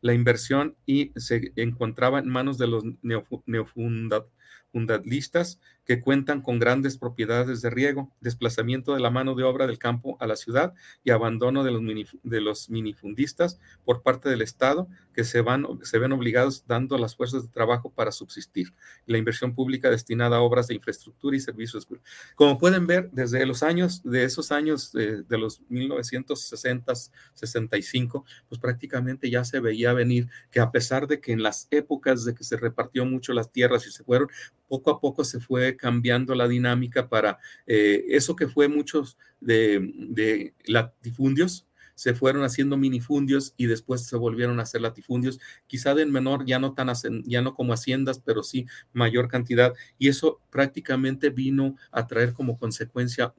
La 0.00 0.14
inversión 0.14 0.76
y 0.86 1.12
se 1.16 1.52
encontraba 1.56 2.20
en 2.20 2.28
manos 2.28 2.56
de 2.56 2.68
los 2.68 2.84
neofundadistas 3.02 5.60
que 5.84 6.00
cuentan 6.00 6.42
con 6.42 6.58
grandes 6.58 6.96
propiedades 6.96 7.62
de 7.62 7.70
riego, 7.70 8.12
desplazamiento 8.20 8.94
de 8.94 9.00
la 9.00 9.10
mano 9.10 9.34
de 9.34 9.42
obra 9.42 9.66
del 9.66 9.78
campo 9.78 10.16
a 10.20 10.26
la 10.26 10.36
ciudad 10.36 10.74
y 11.04 11.10
abandono 11.10 11.64
de 11.64 11.70
los, 11.72 11.82
de 12.22 12.40
los 12.40 12.70
minifundistas 12.70 13.58
por 13.84 14.02
parte 14.02 14.28
del 14.28 14.42
Estado 14.42 14.88
que 15.12 15.24
se, 15.24 15.40
van, 15.40 15.66
se 15.82 15.98
ven 15.98 16.12
obligados 16.12 16.66
dando 16.66 16.96
las 16.98 17.16
fuerzas 17.16 17.42
de 17.42 17.48
trabajo 17.48 17.90
para 17.90 18.12
subsistir. 18.12 18.72
La 19.06 19.18
inversión 19.18 19.54
pública 19.54 19.90
destinada 19.90 20.36
a 20.36 20.40
obras 20.40 20.68
de 20.68 20.74
infraestructura 20.74 21.36
y 21.36 21.40
servicios. 21.40 21.86
Como 22.34 22.58
pueden 22.58 22.86
ver, 22.86 23.10
desde 23.12 23.44
los 23.44 23.62
años, 23.62 24.02
de 24.04 24.24
esos 24.24 24.52
años 24.52 24.92
de, 24.92 25.22
de 25.22 25.38
los 25.38 25.62
1960, 25.68 26.94
65, 27.34 28.24
pues 28.48 28.60
prácticamente 28.60 29.30
ya 29.30 29.44
se 29.44 29.60
veía 29.60 29.92
venir 29.92 30.28
que 30.50 30.60
a 30.60 30.70
pesar 30.70 31.06
de 31.06 31.20
que 31.20 31.32
en 31.32 31.42
las 31.42 31.68
épocas 31.70 32.24
de 32.24 32.34
que 32.34 32.44
se 32.44 32.56
repartió 32.56 33.04
mucho 33.04 33.32
las 33.32 33.50
tierras 33.50 33.86
y 33.86 33.90
se 33.90 34.04
fueron, 34.04 34.28
poco 34.68 34.90
a 34.90 35.00
poco 35.00 35.24
se 35.24 35.40
fue 35.40 35.71
cambiando 35.76 36.34
la 36.34 36.48
dinámica 36.48 37.08
para 37.08 37.38
eh, 37.66 38.04
eso 38.08 38.36
que 38.36 38.48
fue 38.48 38.68
muchos 38.68 39.18
de, 39.40 39.92
de 40.08 40.54
latifundios, 40.66 41.66
se 41.94 42.14
fueron 42.14 42.44
haciendo 42.44 42.76
minifundios 42.76 43.54
y 43.56 43.66
después 43.66 44.06
se 44.06 44.16
volvieron 44.16 44.58
a 44.58 44.62
hacer 44.62 44.80
latifundios, 44.80 45.40
quizá 45.66 45.94
de 45.94 46.06
menor, 46.06 46.44
ya 46.44 46.58
no 46.58 46.74
tan 46.74 46.88
ya 47.24 47.42
no 47.42 47.54
como 47.54 47.72
haciendas, 47.72 48.18
pero 48.18 48.42
sí 48.42 48.66
mayor 48.92 49.28
cantidad. 49.28 49.72
Y 49.98 50.08
eso 50.08 50.40
prácticamente 50.50 51.30
vino 51.30 51.76
a 51.90 52.06
traer 52.06 52.32
como 52.32 52.58
consecuencia 52.58 53.32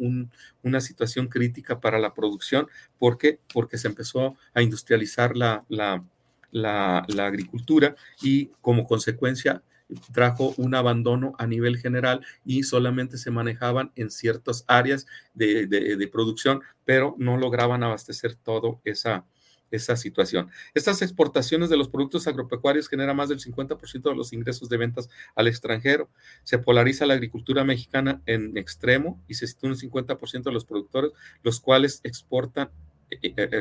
una 0.62 0.82
situación 0.82 1.28
crítica 1.28 1.80
para 1.80 2.00
la 2.00 2.14
producción. 2.14 2.68
¿Por 2.98 3.18
qué? 3.18 3.40
Porque 3.54 3.78
se 3.78 3.88
empezó 3.88 4.38
a 4.54 4.62
industrializar 4.62 5.36
la, 5.36 5.66
la, 5.68 6.04
la, 6.52 7.06
la 7.10 7.26
agricultura 7.28 7.96
y 8.22 8.48
como 8.62 8.86
consecuencia 8.86 9.62
trajo 10.12 10.54
un 10.58 10.76
abandono 10.76 11.34
a 11.38 11.48
nivel 11.48 11.78
general 11.78 12.26
y 12.46 12.64
solamente 12.64 13.18
se 13.18 13.32
manejaban 13.32 13.92
en 13.96 14.10
ciertas 14.10 14.66
áreas 14.68 15.06
de, 15.34 16.10
producción, 16.12 16.62
pero 16.86 17.16
no 17.18 17.38
lograban 17.38 17.84
abastecer 17.84 18.36
todo 18.36 18.82
esa, 18.84 19.26
esa 19.72 19.96
situación. 19.96 20.50
Estas 20.74 21.02
exportaciones 21.02 21.70
de 21.70 21.78
los 21.78 21.90
productos 21.90 22.28
agropecuarios 22.28 22.88
generan 22.88 23.16
más 23.16 23.30
del 23.30 23.40
50% 23.40 24.10
de 24.10 24.16
los 24.16 24.34
ingresos 24.34 24.70
de 24.70 24.78
ventas 24.78 25.10
al 25.36 25.48
extranjero. 25.48 26.10
Se 26.44 26.60
polariza 26.60 27.06
la 27.06 27.16
agricultura 27.16 27.64
mexicana 27.64 28.22
en 28.26 28.58
extremo 28.58 29.24
y 29.28 29.36
se 29.36 29.48
sitúa 29.48 29.72
un 29.72 29.78
50% 29.78 30.44
de 30.44 30.52
los 30.52 30.66
productores, 30.66 31.12
los 31.42 31.60
cuales 31.60 32.02
exportan 32.04 32.70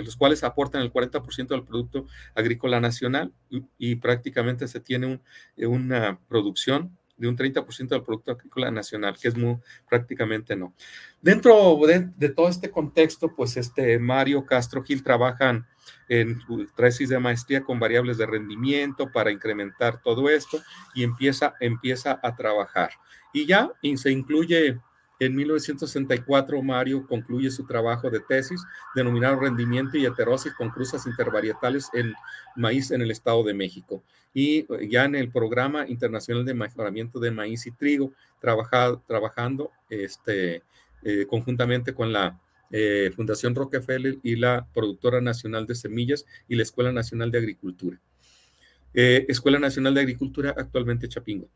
los 0.04 0.16
cuales 0.16 0.44
aportan 0.44 0.82
el 0.82 0.92
40% 0.92 1.48
del 1.48 1.64
producto 1.64 2.06
agrícola 2.34 2.80
nacional 2.80 3.32
y, 3.78 3.96
prácticamente 3.96 4.68
se 4.68 4.80
tiene 4.80 5.20
una 5.56 6.18
producción 6.28 6.96
de 7.16 7.28
un 7.28 7.36
30% 7.36 7.88
del 7.88 8.02
producto 8.02 8.32
agrícola 8.32 8.70
nacional, 8.70 9.16
que 9.16 9.28
es 9.28 9.36
muy 9.36 9.58
prácticamente 9.88 10.56
no. 10.56 10.74
Dentro 11.20 11.78
de, 11.86 12.28
todo 12.30 12.48
este 12.48 12.70
contexto, 12.70 13.34
pues 13.36 13.56
este 13.56 13.98
Mario 13.98 14.44
Castro 14.44 14.82
Gil 14.82 15.04
trabajan 15.04 15.66
en 16.08 16.40
su 16.40 16.66
tesis 16.76 17.08
de 17.08 17.20
maestría 17.20 17.62
con 17.62 17.78
variables 17.78 18.18
de 18.18 18.26
rendimiento 18.26 19.10
para 19.12 19.30
incrementar 19.30 20.02
todo 20.02 20.28
esto 20.28 20.60
y 20.94 21.04
empieza, 21.04 21.54
empieza 21.60 22.18
a 22.22 22.34
trabajar. 22.34 22.90
Y 23.32 23.46
ya 23.46 23.70
y 23.80 23.96
se 23.96 24.10
incluye 24.10 24.80
en 25.24 25.36
1964, 25.36 26.60
Mario 26.62 27.06
concluye 27.06 27.50
su 27.50 27.64
trabajo 27.64 28.10
de 28.10 28.18
tesis 28.18 28.60
denominado 28.94 29.38
Rendimiento 29.38 29.96
y 29.96 30.04
Heterosis 30.04 30.52
con 30.54 30.70
cruzas 30.70 31.06
intervarietales 31.06 31.88
en 31.92 32.12
maíz 32.56 32.90
en 32.90 33.02
el 33.02 33.10
Estado 33.12 33.44
de 33.44 33.54
México. 33.54 34.02
Y 34.34 34.60
eh, 34.60 34.88
ya 34.90 35.04
en 35.04 35.14
el 35.14 35.30
Programa 35.30 35.86
Internacional 35.86 36.44
de 36.44 36.54
Mejoramiento 36.54 37.20
de 37.20 37.30
Maíz 37.30 37.66
y 37.66 37.70
Trigo, 37.70 38.12
trabajando 38.40 39.70
este, 39.88 40.62
eh, 41.04 41.26
conjuntamente 41.28 41.94
con 41.94 42.12
la 42.12 42.40
eh, 42.72 43.12
Fundación 43.14 43.54
Rockefeller 43.54 44.18
y 44.24 44.34
la 44.34 44.66
Productora 44.74 45.20
Nacional 45.20 45.66
de 45.66 45.76
Semillas 45.76 46.26
y 46.48 46.56
la 46.56 46.64
Escuela 46.64 46.90
Nacional 46.90 47.30
de 47.30 47.38
Agricultura. 47.38 48.00
Escuela 48.94 49.58
Nacional 49.58 49.94
de 49.94 50.00
Agricultura, 50.02 50.54
actualmente 50.54 51.08
Chapingo. 51.08 51.48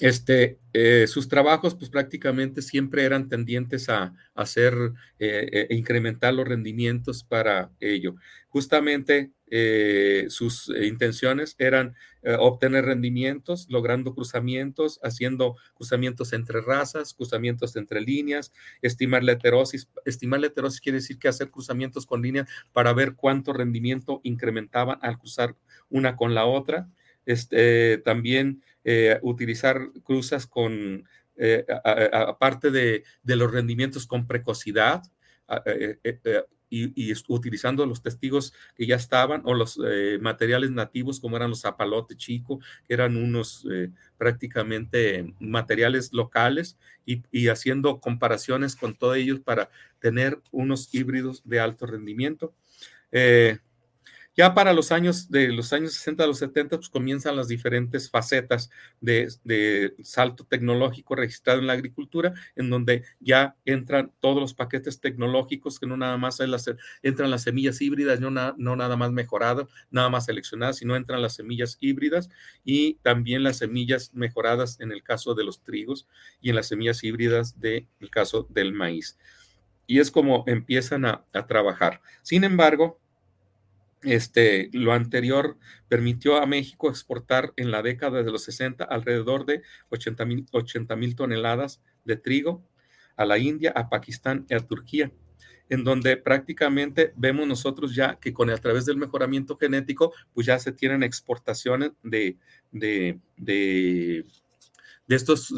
Este, 0.00 0.60
eh, 0.74 1.06
sus 1.08 1.26
trabajos 1.28 1.74
pues 1.74 1.90
prácticamente 1.90 2.62
siempre 2.62 3.04
eran 3.04 3.28
tendientes 3.28 3.88
a, 3.88 4.14
hacer, 4.34 4.74
eh, 5.18 5.66
e 5.68 5.74
incrementar 5.74 6.34
los 6.34 6.46
rendimientos 6.46 7.24
para 7.24 7.72
ello. 7.80 8.14
Justamente 8.48 9.32
eh, 9.50 10.26
sus 10.28 10.70
intenciones 10.82 11.56
eran 11.58 11.94
obtener 12.40 12.84
rendimientos, 12.84 13.68
logrando 13.70 14.12
cruzamientos, 14.12 15.00
haciendo 15.02 15.56
cruzamientos 15.74 16.32
entre 16.34 16.60
razas, 16.60 17.14
cruzamientos 17.14 17.74
entre 17.76 18.02
líneas, 18.02 18.52
estimar 18.82 19.24
la 19.24 19.32
heterosis. 19.32 19.88
Estimar 20.04 20.40
la 20.40 20.48
heterosis 20.48 20.80
quiere 20.80 20.98
decir 20.98 21.18
que 21.18 21.28
hacer 21.28 21.50
cruzamientos 21.50 22.04
con 22.04 22.20
líneas 22.20 22.46
para 22.72 22.92
ver 22.92 23.14
cuánto 23.14 23.54
rendimiento 23.54 24.20
incrementaban 24.24 24.98
al 25.00 25.16
cruzar 25.16 25.56
una 25.88 26.16
con 26.16 26.34
la 26.34 26.44
otra. 26.44 26.88
Este, 27.24 27.98
también 27.98 28.62
eh, 28.90 29.18
utilizar 29.20 29.90
cruzas 30.02 30.46
con, 30.46 31.06
eh, 31.36 31.66
aparte 32.10 32.70
de, 32.70 33.04
los 33.22 33.52
rendimientos 33.52 34.06
con 34.06 34.26
precocidad, 34.26 35.02
eh, 35.66 35.98
y, 36.70 37.12
utilizando 37.28 37.84
los 37.84 38.00
testigos 38.00 38.54
que 38.74 38.86
ya 38.86 38.96
estaban 38.96 39.42
o 39.44 39.52
los 39.52 39.78
materiales 40.22 40.70
nativos 40.70 41.20
como 41.20 41.36
eran 41.36 41.50
los 41.50 41.60
zapalote 41.60 42.16
chico, 42.16 42.60
que 42.86 42.94
eran 42.94 43.18
unos 43.18 43.66
prácticamente 44.16 45.34
materiales 45.38 46.14
locales 46.14 46.78
y, 47.04 47.22
y, 47.30 47.48
haciendo 47.48 48.00
comparaciones 48.00 48.74
con 48.74 48.96
todos 48.96 49.18
ellos 49.18 49.40
para 49.40 49.68
tener 49.98 50.40
unos 50.50 50.94
híbridos 50.94 51.42
de 51.44 51.60
alto 51.60 51.84
rendimiento. 51.84 52.54
Ya 54.38 54.54
para 54.54 54.72
los 54.72 54.92
años 54.92 55.32
de 55.32 55.48
los 55.48 55.72
años 55.72 55.94
60 55.94 56.22
a 56.22 56.26
los 56.28 56.38
70, 56.38 56.76
pues 56.76 56.88
comienzan 56.88 57.34
las 57.34 57.48
diferentes 57.48 58.08
facetas 58.08 58.70
de, 59.00 59.96
salto 60.04 60.44
tecnológico 60.44 61.16
registrado 61.16 61.58
en 61.58 61.66
la 61.66 61.72
agricultura, 61.72 62.34
en 62.54 62.70
donde 62.70 63.02
ya 63.18 63.56
entran 63.64 64.12
todos 64.20 64.40
los 64.40 64.54
paquetes 64.54 65.00
tecnológicos, 65.00 65.80
que 65.80 65.88
no 65.88 65.96
nada 65.96 66.16
más 66.18 66.38
las, 66.38 66.70
entran 67.02 67.32
las 67.32 67.42
semillas 67.42 67.80
híbridas, 67.80 68.20
no, 68.20 68.30
no 68.30 68.76
nada 68.76 68.96
más 68.96 69.10
mejoradas, 69.10 69.66
nada 69.90 70.08
más 70.08 70.26
seleccionadas, 70.26 70.76
sino 70.76 70.94
entran 70.94 71.20
las 71.20 71.34
semillas 71.34 71.76
híbridas 71.80 72.30
y 72.64 72.94
también 73.02 73.42
las 73.42 73.56
semillas 73.56 74.14
mejoradas 74.14 74.78
en 74.78 74.92
el 74.92 75.02
caso 75.02 75.34
de 75.34 75.42
los 75.42 75.64
trigos 75.64 76.06
y 76.40 76.50
en 76.50 76.54
las 76.54 76.68
semillas 76.68 77.02
híbridas 77.02 77.58
del 77.58 77.88
caso 78.12 78.46
del 78.48 78.72
maíz. 78.72 79.18
Y 79.88 79.98
es 79.98 80.12
como 80.12 80.44
empiezan 80.46 81.06
a 81.06 81.24
trabajar. 81.48 82.02
Sin 82.22 82.44
embargo, 82.44 83.00
este, 84.02 84.70
lo 84.72 84.92
anterior 84.92 85.56
permitió 85.88 86.36
a 86.36 86.46
México 86.46 86.88
exportar 86.88 87.52
en 87.56 87.70
la 87.70 87.82
década 87.82 88.22
de 88.22 88.30
los 88.30 88.44
60 88.44 88.84
alrededor 88.84 89.44
de 89.44 89.62
80 89.88 90.96
mil 90.96 91.16
toneladas 91.16 91.82
de 92.04 92.16
trigo 92.16 92.64
a 93.16 93.24
la 93.24 93.38
India, 93.38 93.72
a 93.74 93.88
Pakistán 93.88 94.46
y 94.48 94.54
a 94.54 94.60
Turquía, 94.60 95.10
en 95.68 95.82
donde 95.82 96.16
prácticamente 96.16 97.12
vemos 97.16 97.46
nosotros 97.46 97.94
ya 97.94 98.18
que 98.20 98.32
con 98.32 98.48
a 98.50 98.56
través 98.56 98.86
del 98.86 98.96
mejoramiento 98.96 99.56
genético, 99.58 100.14
pues 100.32 100.46
ya 100.46 100.58
se 100.58 100.72
tienen 100.72 101.02
exportaciones 101.02 101.90
de, 102.02 102.38
de, 102.70 103.18
de, 103.36 104.24
estos, 105.08 105.52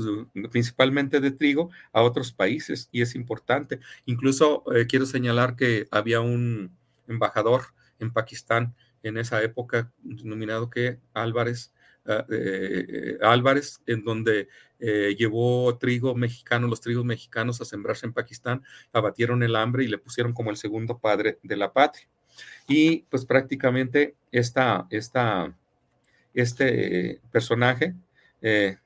principalmente 0.51 1.21
de 1.21 1.31
trigo, 1.31 1.71
a 1.93 2.03
otros 2.03 2.33
países, 2.33 2.89
y 2.91 3.03
es 3.03 3.15
importante. 3.15 3.81
Incluso 4.07 4.65
eh, 4.75 4.87
quiero 4.87 5.05
señalar 5.05 5.55
que 5.55 5.87
había 5.91 6.21
un 6.21 6.75
embajador 7.07 7.75
en 8.01 8.13
Pakistán 8.13 8.75
en 9.03 9.17
esa 9.17 9.43
época, 9.43 9.91
denominado 10.03 10.69
que 10.71 10.99
Álvarez, 11.15 11.73
ah, 12.07 12.25
eh, 12.31 13.19
Álvarez, 13.23 13.81
en 13.87 14.05
donde 14.05 14.49
eh, 14.79 15.15
llevó 15.19 15.77
trigo 15.79 16.15
mexicano, 16.15 16.67
los 16.67 16.81
trigos 16.81 17.05
mexicanos 17.05 17.61
a 17.61 17.65
sembrarse 17.65 18.07
en 18.07 18.13
Pakistán, 18.13 18.63
abatieron 18.93 19.43
el 19.43 19.57
hambre 19.57 19.85
y 19.85 19.89
le 19.89 19.99
pusieron 19.99 20.33
como 20.33 20.51
el 20.51 20.57
segundo 20.57 20.99
padre 20.99 21.39
de 21.43 21.57
la 21.57 21.73
patria. 21.73 22.09
Y 22.69 23.03
pues 23.11 23.25
prácticamente 23.25 24.15
esta, 24.31 24.87
esta, 24.91 25.55
este 26.35 27.21
personaje, 27.33 27.95
eh, 28.43 28.77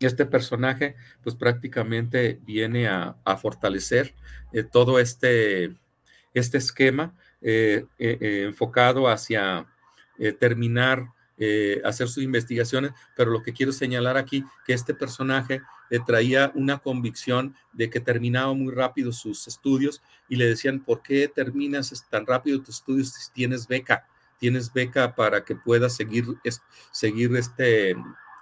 este 0.00 0.24
personaje 0.24 0.96
pues 1.22 1.36
prácticamente 1.36 2.40
viene 2.42 2.88
a, 2.88 3.16
a 3.24 3.36
fortalecer 3.36 4.14
todo 4.72 4.98
este, 4.98 5.76
este 6.32 6.58
esquema 6.58 7.14
eh, 7.42 7.86
eh, 7.98 8.18
eh, 8.20 8.42
enfocado 8.44 9.08
hacia 9.08 9.66
terminar, 10.38 11.08
hacer 11.82 12.06
sus 12.08 12.22
investigaciones, 12.22 12.92
pero 13.16 13.30
lo 13.30 13.42
que 13.42 13.54
quiero 13.54 13.72
señalar 13.72 14.18
aquí, 14.18 14.44
que 14.66 14.74
este 14.74 14.92
personaje 14.92 15.62
le 15.88 15.98
traía 16.00 16.52
una 16.54 16.80
convicción 16.80 17.54
de 17.72 17.88
que 17.88 18.00
terminaba 18.00 18.52
muy 18.52 18.70
rápido 18.70 19.10
sus 19.10 19.48
estudios 19.48 20.02
y 20.28 20.36
le 20.36 20.44
decían, 20.44 20.80
¿por 20.80 21.00
qué 21.00 21.26
terminas 21.28 22.06
tan 22.10 22.26
rápido 22.26 22.60
tus 22.60 22.76
estudios 22.76 23.14
si 23.14 23.32
tienes 23.32 23.66
beca? 23.66 24.06
Tienes 24.38 24.70
beca 24.70 25.14
para 25.14 25.42
que 25.42 25.56
puedas 25.56 25.96
seguir, 25.96 26.26
seguir 26.92 27.34
este, 27.34 27.96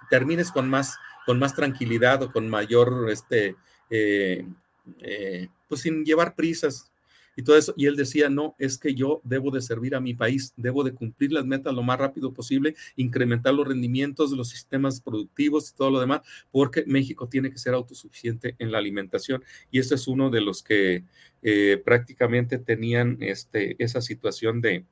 termines 0.09 0.51
con 0.51 0.67
más, 0.67 0.97
con 1.25 1.39
más 1.39 1.55
tranquilidad 1.55 2.21
o 2.23 2.29
con 2.33 2.49
mayor, 2.49 3.09
este, 3.09 3.55
pues 3.87 5.81
sin 5.81 6.03
llevar 6.03 6.35
prisas, 6.35 6.91
y 7.39 7.41
todo 7.41 7.57
eso. 7.57 7.73
Y 7.77 7.85
él 7.85 7.95
decía, 7.95 8.27
no, 8.29 8.53
es 8.59 8.77
que 8.77 8.93
yo 8.93 9.21
debo 9.23 9.49
de 9.49 9.61
servir 9.61 9.95
a 9.95 10.01
mi 10.01 10.13
país, 10.13 10.53
debo 10.57 10.83
de 10.83 10.91
cumplir 10.91 11.31
las 11.31 11.45
metas 11.45 11.73
lo 11.73 11.81
más 11.83 11.97
rápido 11.97 12.33
posible, 12.33 12.75
incrementar 12.97 13.53
los 13.53 13.65
rendimientos 13.65 14.29
de 14.29 14.35
los 14.35 14.49
sistemas 14.49 14.99
productivos 14.99 15.69
y 15.69 15.73
todo 15.73 15.89
lo 15.89 16.01
demás, 16.01 16.19
porque 16.51 16.83
México 16.85 17.29
tiene 17.29 17.49
que 17.49 17.57
ser 17.57 17.73
autosuficiente 17.73 18.55
en 18.59 18.73
la 18.73 18.77
alimentación. 18.77 19.41
Y 19.71 19.79
este 19.79 19.95
es 19.95 20.05
uno 20.09 20.29
de 20.29 20.41
los 20.41 20.61
que 20.61 21.05
eh, 21.41 21.81
prácticamente 21.85 22.57
tenían 22.57 23.17
este, 23.21 23.81
esa 23.81 24.01
situación 24.01 24.59
de, 24.59 24.83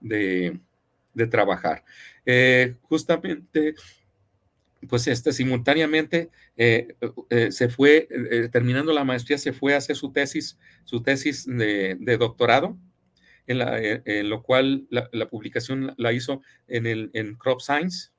de, 0.00 0.58
trabajar. 1.30 1.84
Eh, 2.26 2.74
justamente 2.82 3.76
pues 4.88 5.06
este, 5.06 5.32
simultáneamente 5.32 6.30
eh, 6.56 6.96
eh, 7.30 7.52
se 7.52 7.68
fue, 7.68 8.08
eh, 8.10 8.48
terminando 8.50 8.92
la 8.92 9.04
maestría, 9.04 9.38
se 9.38 9.52
fue 9.52 9.74
a 9.74 9.78
hacer 9.78 9.96
su 9.96 10.12
tesis, 10.12 10.58
su 10.84 11.02
tesis 11.02 11.46
de, 11.46 11.96
doctorado, 12.18 12.78
en, 13.46 14.28
lo 14.28 14.42
cual 14.42 14.86
la, 14.90 15.28
publicación 15.28 15.94
la 15.98 16.12
hizo 16.12 16.42
en, 16.68 16.86
el, 16.86 17.10
en 17.12 17.34
Crop 17.34 17.60
Science, 17.60 18.11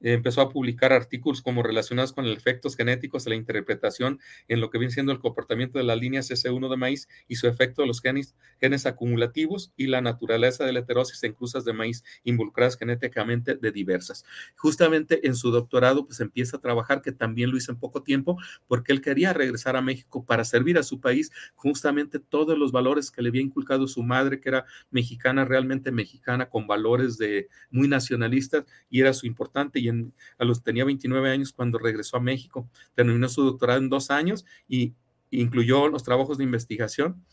empezó 0.00 0.40
a 0.40 0.48
publicar 0.48 0.92
artículos 0.92 1.42
como 1.42 1.62
relacionados 1.62 2.12
con 2.12 2.26
los 2.26 2.36
efectos 2.36 2.76
genéticos 2.76 3.24
de 3.24 3.30
la 3.30 3.36
interpretación 3.36 4.18
en 4.48 4.60
lo 4.60 4.70
que 4.70 4.78
viene 4.78 4.92
siendo 4.92 5.12
el 5.12 5.18
comportamiento 5.20 5.78
de 5.78 5.84
las 5.84 5.98
líneas 5.98 6.30
S1 6.30 6.70
de 6.70 6.76
maíz 6.76 7.08
y 7.28 7.36
su 7.36 7.48
efecto 7.48 7.82
de 7.82 7.88
los 7.88 8.00
genes, 8.00 8.34
genes 8.60 8.86
acumulativos 8.86 9.72
y 9.76 9.86
la 9.86 10.00
naturaleza 10.00 10.64
de 10.64 10.72
la 10.72 10.80
heterosis 10.80 11.22
en 11.24 11.34
cruzas 11.34 11.64
de 11.64 11.72
maíz 11.72 12.02
involucradas 12.24 12.76
genéticamente 12.78 13.56
de 13.56 13.72
diversas. 13.72 14.24
Justamente 14.56 15.26
en 15.26 15.36
su 15.36 15.50
doctorado 15.50 16.06
pues 16.06 16.20
empieza 16.20 16.56
a 16.56 16.60
trabajar, 16.60 17.02
que 17.02 17.12
también 17.12 17.50
lo 17.50 17.56
hizo 17.56 17.72
en 17.72 17.78
poco 17.78 18.02
tiempo, 18.02 18.38
porque 18.66 18.92
él 18.92 19.00
quería 19.00 19.32
regresar 19.32 19.76
a 19.76 19.82
México 19.82 20.24
para 20.24 20.44
servir 20.44 20.78
a 20.78 20.82
su 20.82 21.00
país, 21.00 21.30
justamente 21.54 22.18
todos 22.18 22.56
los 22.58 22.72
valores 22.72 23.10
que 23.10 23.22
le 23.22 23.28
había 23.28 23.42
inculcado 23.42 23.86
su 23.86 24.02
madre, 24.02 24.40
que 24.40 24.48
era 24.48 24.64
mexicana, 24.90 25.44
realmente 25.44 25.92
mexicana, 25.92 26.48
con 26.48 26.66
valores 26.66 27.18
de 27.18 27.48
muy 27.70 27.88
nacionalistas, 27.88 28.64
y 28.88 29.00
era 29.00 29.12
su 29.12 29.26
importante 29.26 29.78
y 29.78 29.89
a 30.38 30.44
los 30.44 30.62
tenía 30.62 30.84
29 30.84 31.30
años 31.30 31.52
cuando 31.52 31.78
regresó 31.78 32.16
a 32.16 32.20
México. 32.20 32.68
Terminó 32.94 33.28
su 33.28 33.42
doctorado 33.42 33.80
en 33.80 33.88
dos 33.88 34.10
años 34.10 34.44
y 34.68 34.94
incluyó 35.30 35.88
los 35.88 36.02
trabajos 36.02 36.38
de 36.38 36.44
investigación. 36.44 37.24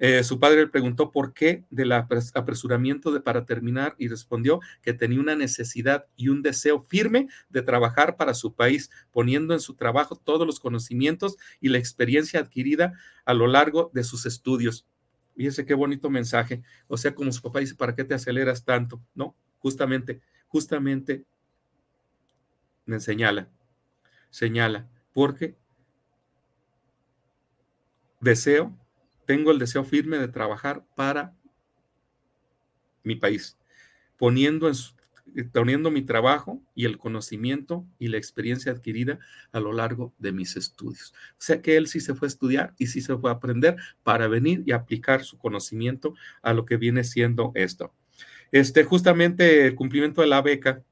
Eh, 0.00 0.24
su 0.24 0.40
padre 0.40 0.62
le 0.62 0.66
preguntó 0.66 1.12
por 1.12 1.32
qué 1.34 1.64
del 1.70 1.92
apresuramiento 1.92 3.12
de, 3.12 3.20
para 3.20 3.46
terminar 3.46 3.94
y 3.96 4.08
respondió 4.08 4.60
que 4.82 4.92
tenía 4.92 5.20
una 5.20 5.36
necesidad 5.36 6.06
y 6.16 6.28
un 6.28 6.42
deseo 6.42 6.82
firme 6.82 7.28
de 7.48 7.62
trabajar 7.62 8.16
para 8.16 8.34
su 8.34 8.54
país, 8.54 8.90
poniendo 9.12 9.54
en 9.54 9.60
su 9.60 9.74
trabajo 9.74 10.16
todos 10.16 10.46
los 10.46 10.58
conocimientos 10.58 11.36
y 11.60 11.68
la 11.68 11.78
experiencia 11.78 12.40
adquirida 12.40 12.94
a 13.24 13.34
lo 13.34 13.46
largo 13.46 13.90
de 13.94 14.02
sus 14.02 14.26
estudios. 14.26 14.84
Fíjese 15.36 15.64
qué 15.64 15.74
bonito 15.74 16.10
mensaje. 16.10 16.62
O 16.88 16.96
sea, 16.96 17.14
como 17.14 17.32
su 17.32 17.42
papá 17.42 17.60
dice, 17.60 17.74
¿para 17.74 17.94
qué 17.94 18.04
te 18.04 18.14
aceleras 18.14 18.64
tanto? 18.64 19.00
No, 19.14 19.36
justamente, 19.58 20.20
justamente 20.48 21.24
me 22.86 23.00
señala, 23.00 23.48
señala, 24.30 24.88
porque 25.12 25.56
deseo, 28.20 28.76
tengo 29.26 29.50
el 29.50 29.58
deseo 29.58 29.84
firme 29.84 30.18
de 30.18 30.28
trabajar 30.28 30.84
para 30.94 31.34
mi 33.02 33.16
país, 33.16 33.56
poniendo, 34.16 34.68
en 34.68 34.74
poniendo 35.52 35.90
mi 35.90 36.02
trabajo 36.02 36.62
y 36.74 36.84
el 36.84 36.98
conocimiento 36.98 37.86
y 37.98 38.08
la 38.08 38.18
experiencia 38.18 38.72
adquirida 38.72 39.18
a 39.52 39.60
lo 39.60 39.72
largo 39.72 40.14
de 40.18 40.32
mis 40.32 40.56
estudios. 40.56 41.14
O 41.32 41.40
sea 41.40 41.60
que 41.62 41.76
él 41.76 41.86
sí 41.86 42.00
se 42.00 42.14
fue 42.14 42.26
a 42.26 42.28
estudiar 42.28 42.74
y 42.78 42.88
sí 42.88 43.00
se 43.00 43.16
fue 43.16 43.30
a 43.30 43.34
aprender 43.34 43.76
para 44.02 44.28
venir 44.28 44.62
y 44.66 44.72
aplicar 44.72 45.24
su 45.24 45.38
conocimiento 45.38 46.14
a 46.42 46.52
lo 46.52 46.64
que 46.64 46.76
viene 46.76 47.04
siendo 47.04 47.52
esto. 47.54 47.92
Este, 48.52 48.84
justamente 48.84 49.66
el 49.66 49.74
cumplimiento 49.74 50.20
de 50.20 50.28
la 50.28 50.42
beca 50.42 50.82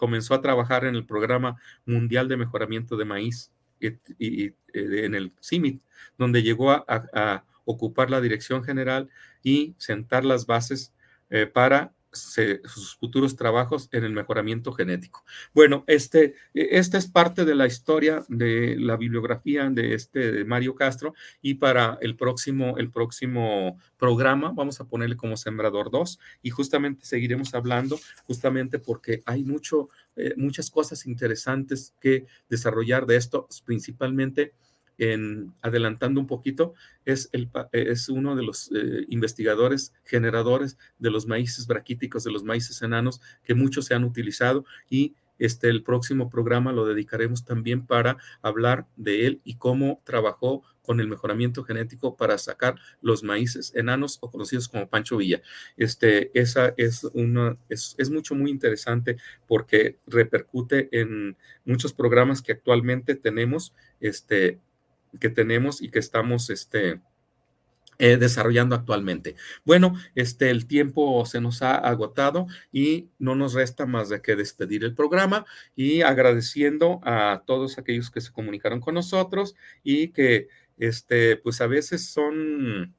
comenzó 0.00 0.32
a 0.32 0.40
trabajar 0.40 0.86
en 0.86 0.94
el 0.94 1.04
Programa 1.04 1.60
Mundial 1.84 2.26
de 2.26 2.38
Mejoramiento 2.38 2.96
de 2.96 3.04
Maíz 3.04 3.52
y, 3.78 4.46
eh, 4.46 4.54
en 4.72 5.14
el 5.14 5.34
CIMIT, 5.42 5.82
donde 6.16 6.42
llegó 6.42 6.70
a, 6.72 7.44
ocupar 7.66 8.10
la 8.10 8.22
dirección 8.22 8.64
general 8.64 9.10
y 9.44 9.74
sentar 9.78 10.24
las 10.24 10.46
bases 10.46 10.92
eh, 11.28 11.46
para 11.46 11.92
sus 12.12 12.96
futuros 12.96 13.36
trabajos 13.36 13.88
en 13.92 14.04
el 14.04 14.12
mejoramiento 14.12 14.72
genético. 14.72 15.24
Bueno, 15.54 15.84
este, 15.86 16.34
esta 16.54 16.98
es 16.98 17.06
parte 17.06 17.44
de 17.44 17.54
la 17.54 17.66
historia 17.66 18.24
de 18.28 18.76
la 18.78 18.96
bibliografía 18.96 19.68
de 19.70 19.94
este 19.94 20.44
Mario 20.44 20.74
Castro 20.74 21.14
y 21.40 21.54
para 21.54 21.98
el 22.00 22.16
próximo, 22.16 22.78
el 22.78 22.90
próximo 22.90 23.78
programa 23.96 24.52
vamos 24.54 24.80
a 24.80 24.88
ponerle 24.88 25.16
como 25.16 25.36
Sembrador 25.36 25.90
2 25.90 26.18
y 26.42 26.50
justamente 26.50 27.04
seguiremos 27.04 27.54
hablando 27.54 27.98
justamente 28.24 28.78
porque 28.78 29.22
hay 29.26 29.44
mucho, 29.44 29.88
eh, 30.16 30.34
muchas 30.36 30.70
cosas 30.70 31.06
interesantes 31.06 31.94
que 32.00 32.26
desarrollar 32.48 33.06
de 33.06 33.16
esto, 33.16 33.48
principalmente 33.64 34.54
en, 35.00 35.54
adelantando 35.62 36.20
un 36.20 36.26
poquito, 36.26 36.74
es, 37.06 37.30
es 37.72 38.08
uno 38.10 38.36
de 38.36 38.42
los 38.42 38.70
eh, 38.74 39.06
investigadores 39.08 39.94
generadores 40.04 40.76
de 40.98 41.10
los 41.10 41.26
maíces 41.26 41.66
braquíticos, 41.66 42.22
de 42.22 42.30
los 42.30 42.44
maíces 42.44 42.82
enanos, 42.82 43.20
que 43.42 43.54
muchos 43.54 43.86
se 43.86 43.94
han 43.94 44.04
utilizado 44.04 44.64
y 44.90 45.14
este, 45.40 45.70
el 45.70 45.82
próximo 45.82 46.28
programa 46.28 46.70
lo 46.70 46.84
dedicaremos 46.84 47.46
también 47.46 47.86
para 47.86 48.18
hablar 48.42 48.86
de 48.96 49.26
él 49.26 49.40
y 49.42 49.54
cómo 49.56 50.02
trabajó 50.04 50.62
con 50.82 51.00
el 51.00 51.08
mejoramiento 51.08 51.64
genético 51.64 52.16
para 52.16 52.36
sacar 52.36 52.74
los 53.00 53.22
maíces 53.22 53.74
enanos 53.74 54.18
o 54.20 54.30
conocidos 54.30 54.68
como 54.68 54.90
Pancho 54.90 55.16
Villa. 55.16 55.40
Este, 55.78 56.30
esa 56.38 56.74
es 56.76 57.04
una, 57.14 57.56
es, 57.70 57.94
es 57.96 58.10
mucho, 58.10 58.34
muy 58.34 58.50
interesante 58.50 59.16
porque 59.46 59.98
repercute 60.06 60.88
en 60.92 61.38
muchos 61.64 61.94
programas 61.94 62.42
que 62.42 62.52
actualmente 62.52 63.14
tenemos, 63.14 63.72
este, 64.00 64.58
que 65.18 65.30
tenemos 65.30 65.82
y 65.82 65.90
que 65.90 65.98
estamos 65.98 66.50
este, 66.50 67.00
eh, 67.98 68.16
desarrollando 68.16 68.74
actualmente. 68.74 69.36
Bueno, 69.64 69.94
este, 70.14 70.48
el 70.48 70.66
tiempo 70.66 71.26
se 71.26 71.40
nos 71.40 71.60
ha 71.60 71.74
agotado 71.74 72.46
y 72.72 73.10
no 73.18 73.34
nos 73.34 73.52
resta 73.52 73.84
más 73.84 74.08
de 74.08 74.22
que 74.22 74.36
despedir 74.36 74.84
el 74.84 74.94
programa 74.94 75.44
y 75.76 76.00
agradeciendo 76.00 77.00
a 77.02 77.42
todos 77.46 77.76
aquellos 77.76 78.10
que 78.10 78.22
se 78.22 78.32
comunicaron 78.32 78.80
con 78.80 78.94
nosotros 78.94 79.54
y 79.82 80.08
que, 80.08 80.48
este, 80.78 81.36
pues 81.36 81.60
a 81.60 81.66
veces 81.66 82.06
son, 82.06 82.94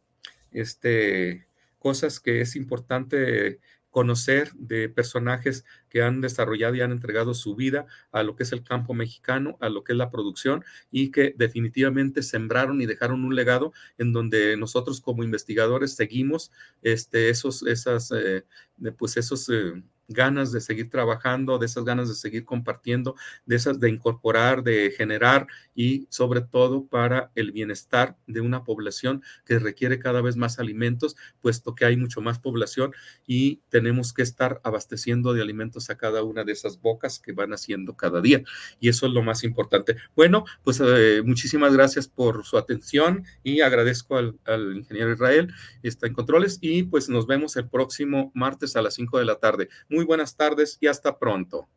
este, 0.52 1.48
cosas 1.80 2.20
que 2.20 2.42
es 2.42 2.56
importante 2.56 3.60
conocer 3.92 4.52
de 4.54 4.90
personajes 4.90 5.66
que 5.90 6.02
han 6.02 6.22
desarrollado 6.22 6.76
y 6.76 6.82
han 6.82 6.92
entregado 6.92 7.34
su 7.34 7.56
vida 7.56 7.86
a 8.12 8.24
lo 8.24 8.36
que 8.36 8.44
es 8.44 8.52
el 8.54 8.64
campo 8.64 8.94
mexicano, 8.94 9.58
a 9.60 9.70
lo 9.70 9.84
que 9.84 9.92
es 9.92 9.98
la 9.98 10.10
producción 10.10 10.64
y 10.90 11.12
que 11.12 11.36
definitivamente 11.38 12.24
sembraron 12.24 12.82
y 12.82 12.86
dejaron 12.86 13.24
un 13.26 13.36
legado 13.36 13.74
en 13.98 14.14
donde 14.14 14.58
nosotros 14.58 15.02
como 15.02 15.24
investigadores 15.24 15.96
seguimos 15.96 16.52
este, 16.82 17.30
esos, 17.30 17.64
esas, 17.64 18.12
eh, 18.12 18.46
pues 18.98 19.18
esos 19.18 19.48
eh, 19.50 19.84
ganas 20.08 20.52
de 20.52 20.62
seguir 20.62 20.90
trabajando, 20.90 21.58
de 21.58 21.66
esas 21.66 21.86
ganas 21.86 22.10
de 22.10 22.16
seguir 22.16 22.46
compartiendo, 22.46 23.16
de 23.46 23.56
esas 23.56 23.80
de 23.80 23.90
incorporar, 23.90 24.64
de 24.64 24.92
generar 24.96 25.48
y 25.76 26.08
sobre 26.10 26.42
todo 26.42 26.86
para 26.86 27.32
el 27.36 27.52
bienestar 27.52 28.18
de 28.28 28.42
una 28.42 28.64
población 28.64 29.24
que 29.46 29.60
requiere 29.60 30.00
cada 30.00 30.22
vez 30.22 30.36
más 30.36 30.60
alimentos, 30.60 31.16
puesto 31.42 31.76
que 31.76 31.86
hay 31.86 31.98
mucho 31.98 32.22
más 32.22 32.40
población 32.40 32.94
y 33.26 33.62
tenemos 33.70 34.14
que 34.14 34.22
estar 34.22 34.60
abasteciendo 34.64 35.34
de 35.34 35.42
alimentos 35.42 35.90
a 35.90 35.98
cada 35.98 36.24
una 36.24 36.44
de 36.44 36.52
esas 36.52 36.82
bocas 36.82 37.20
que 37.20 37.32
van 37.32 37.54
haciendo 37.54 37.96
cada 37.96 38.22
día. 38.22 38.42
Y 38.80 38.90
eso 38.90 39.08
es 39.08 39.14
lo 39.14 39.24
más 39.24 39.44
importante. 39.44 39.96
Bueno, 40.16 40.46
pues 40.64 40.82
eh, 40.84 41.22
muchísimas 41.24 41.74
gracias 41.74 42.08
por 42.08 42.46
su 42.46 42.58
atención 42.58 43.26
y 43.44 43.62
agradezco 43.62 44.18
al, 44.18 44.38
ingeniero 44.76 45.14
Israel, 45.14 45.54
está 45.84 46.08
en 46.08 46.14
controles 46.14 46.58
y 46.62 46.84
pues 46.84 47.10
nos 47.10 47.28
vemos 47.28 47.56
el 47.56 47.70
próximo 47.70 48.32
martes 48.34 48.76
a 48.76 48.82
las 48.82 48.96
5 48.96 49.20
de 49.20 49.26
la 49.26 49.36
tarde. 49.36 49.70
Muy 49.92 50.06
buenas 50.06 50.38
tardes 50.38 50.78
y 50.80 50.88
hasta 50.88 51.20
pronto. 51.20 51.68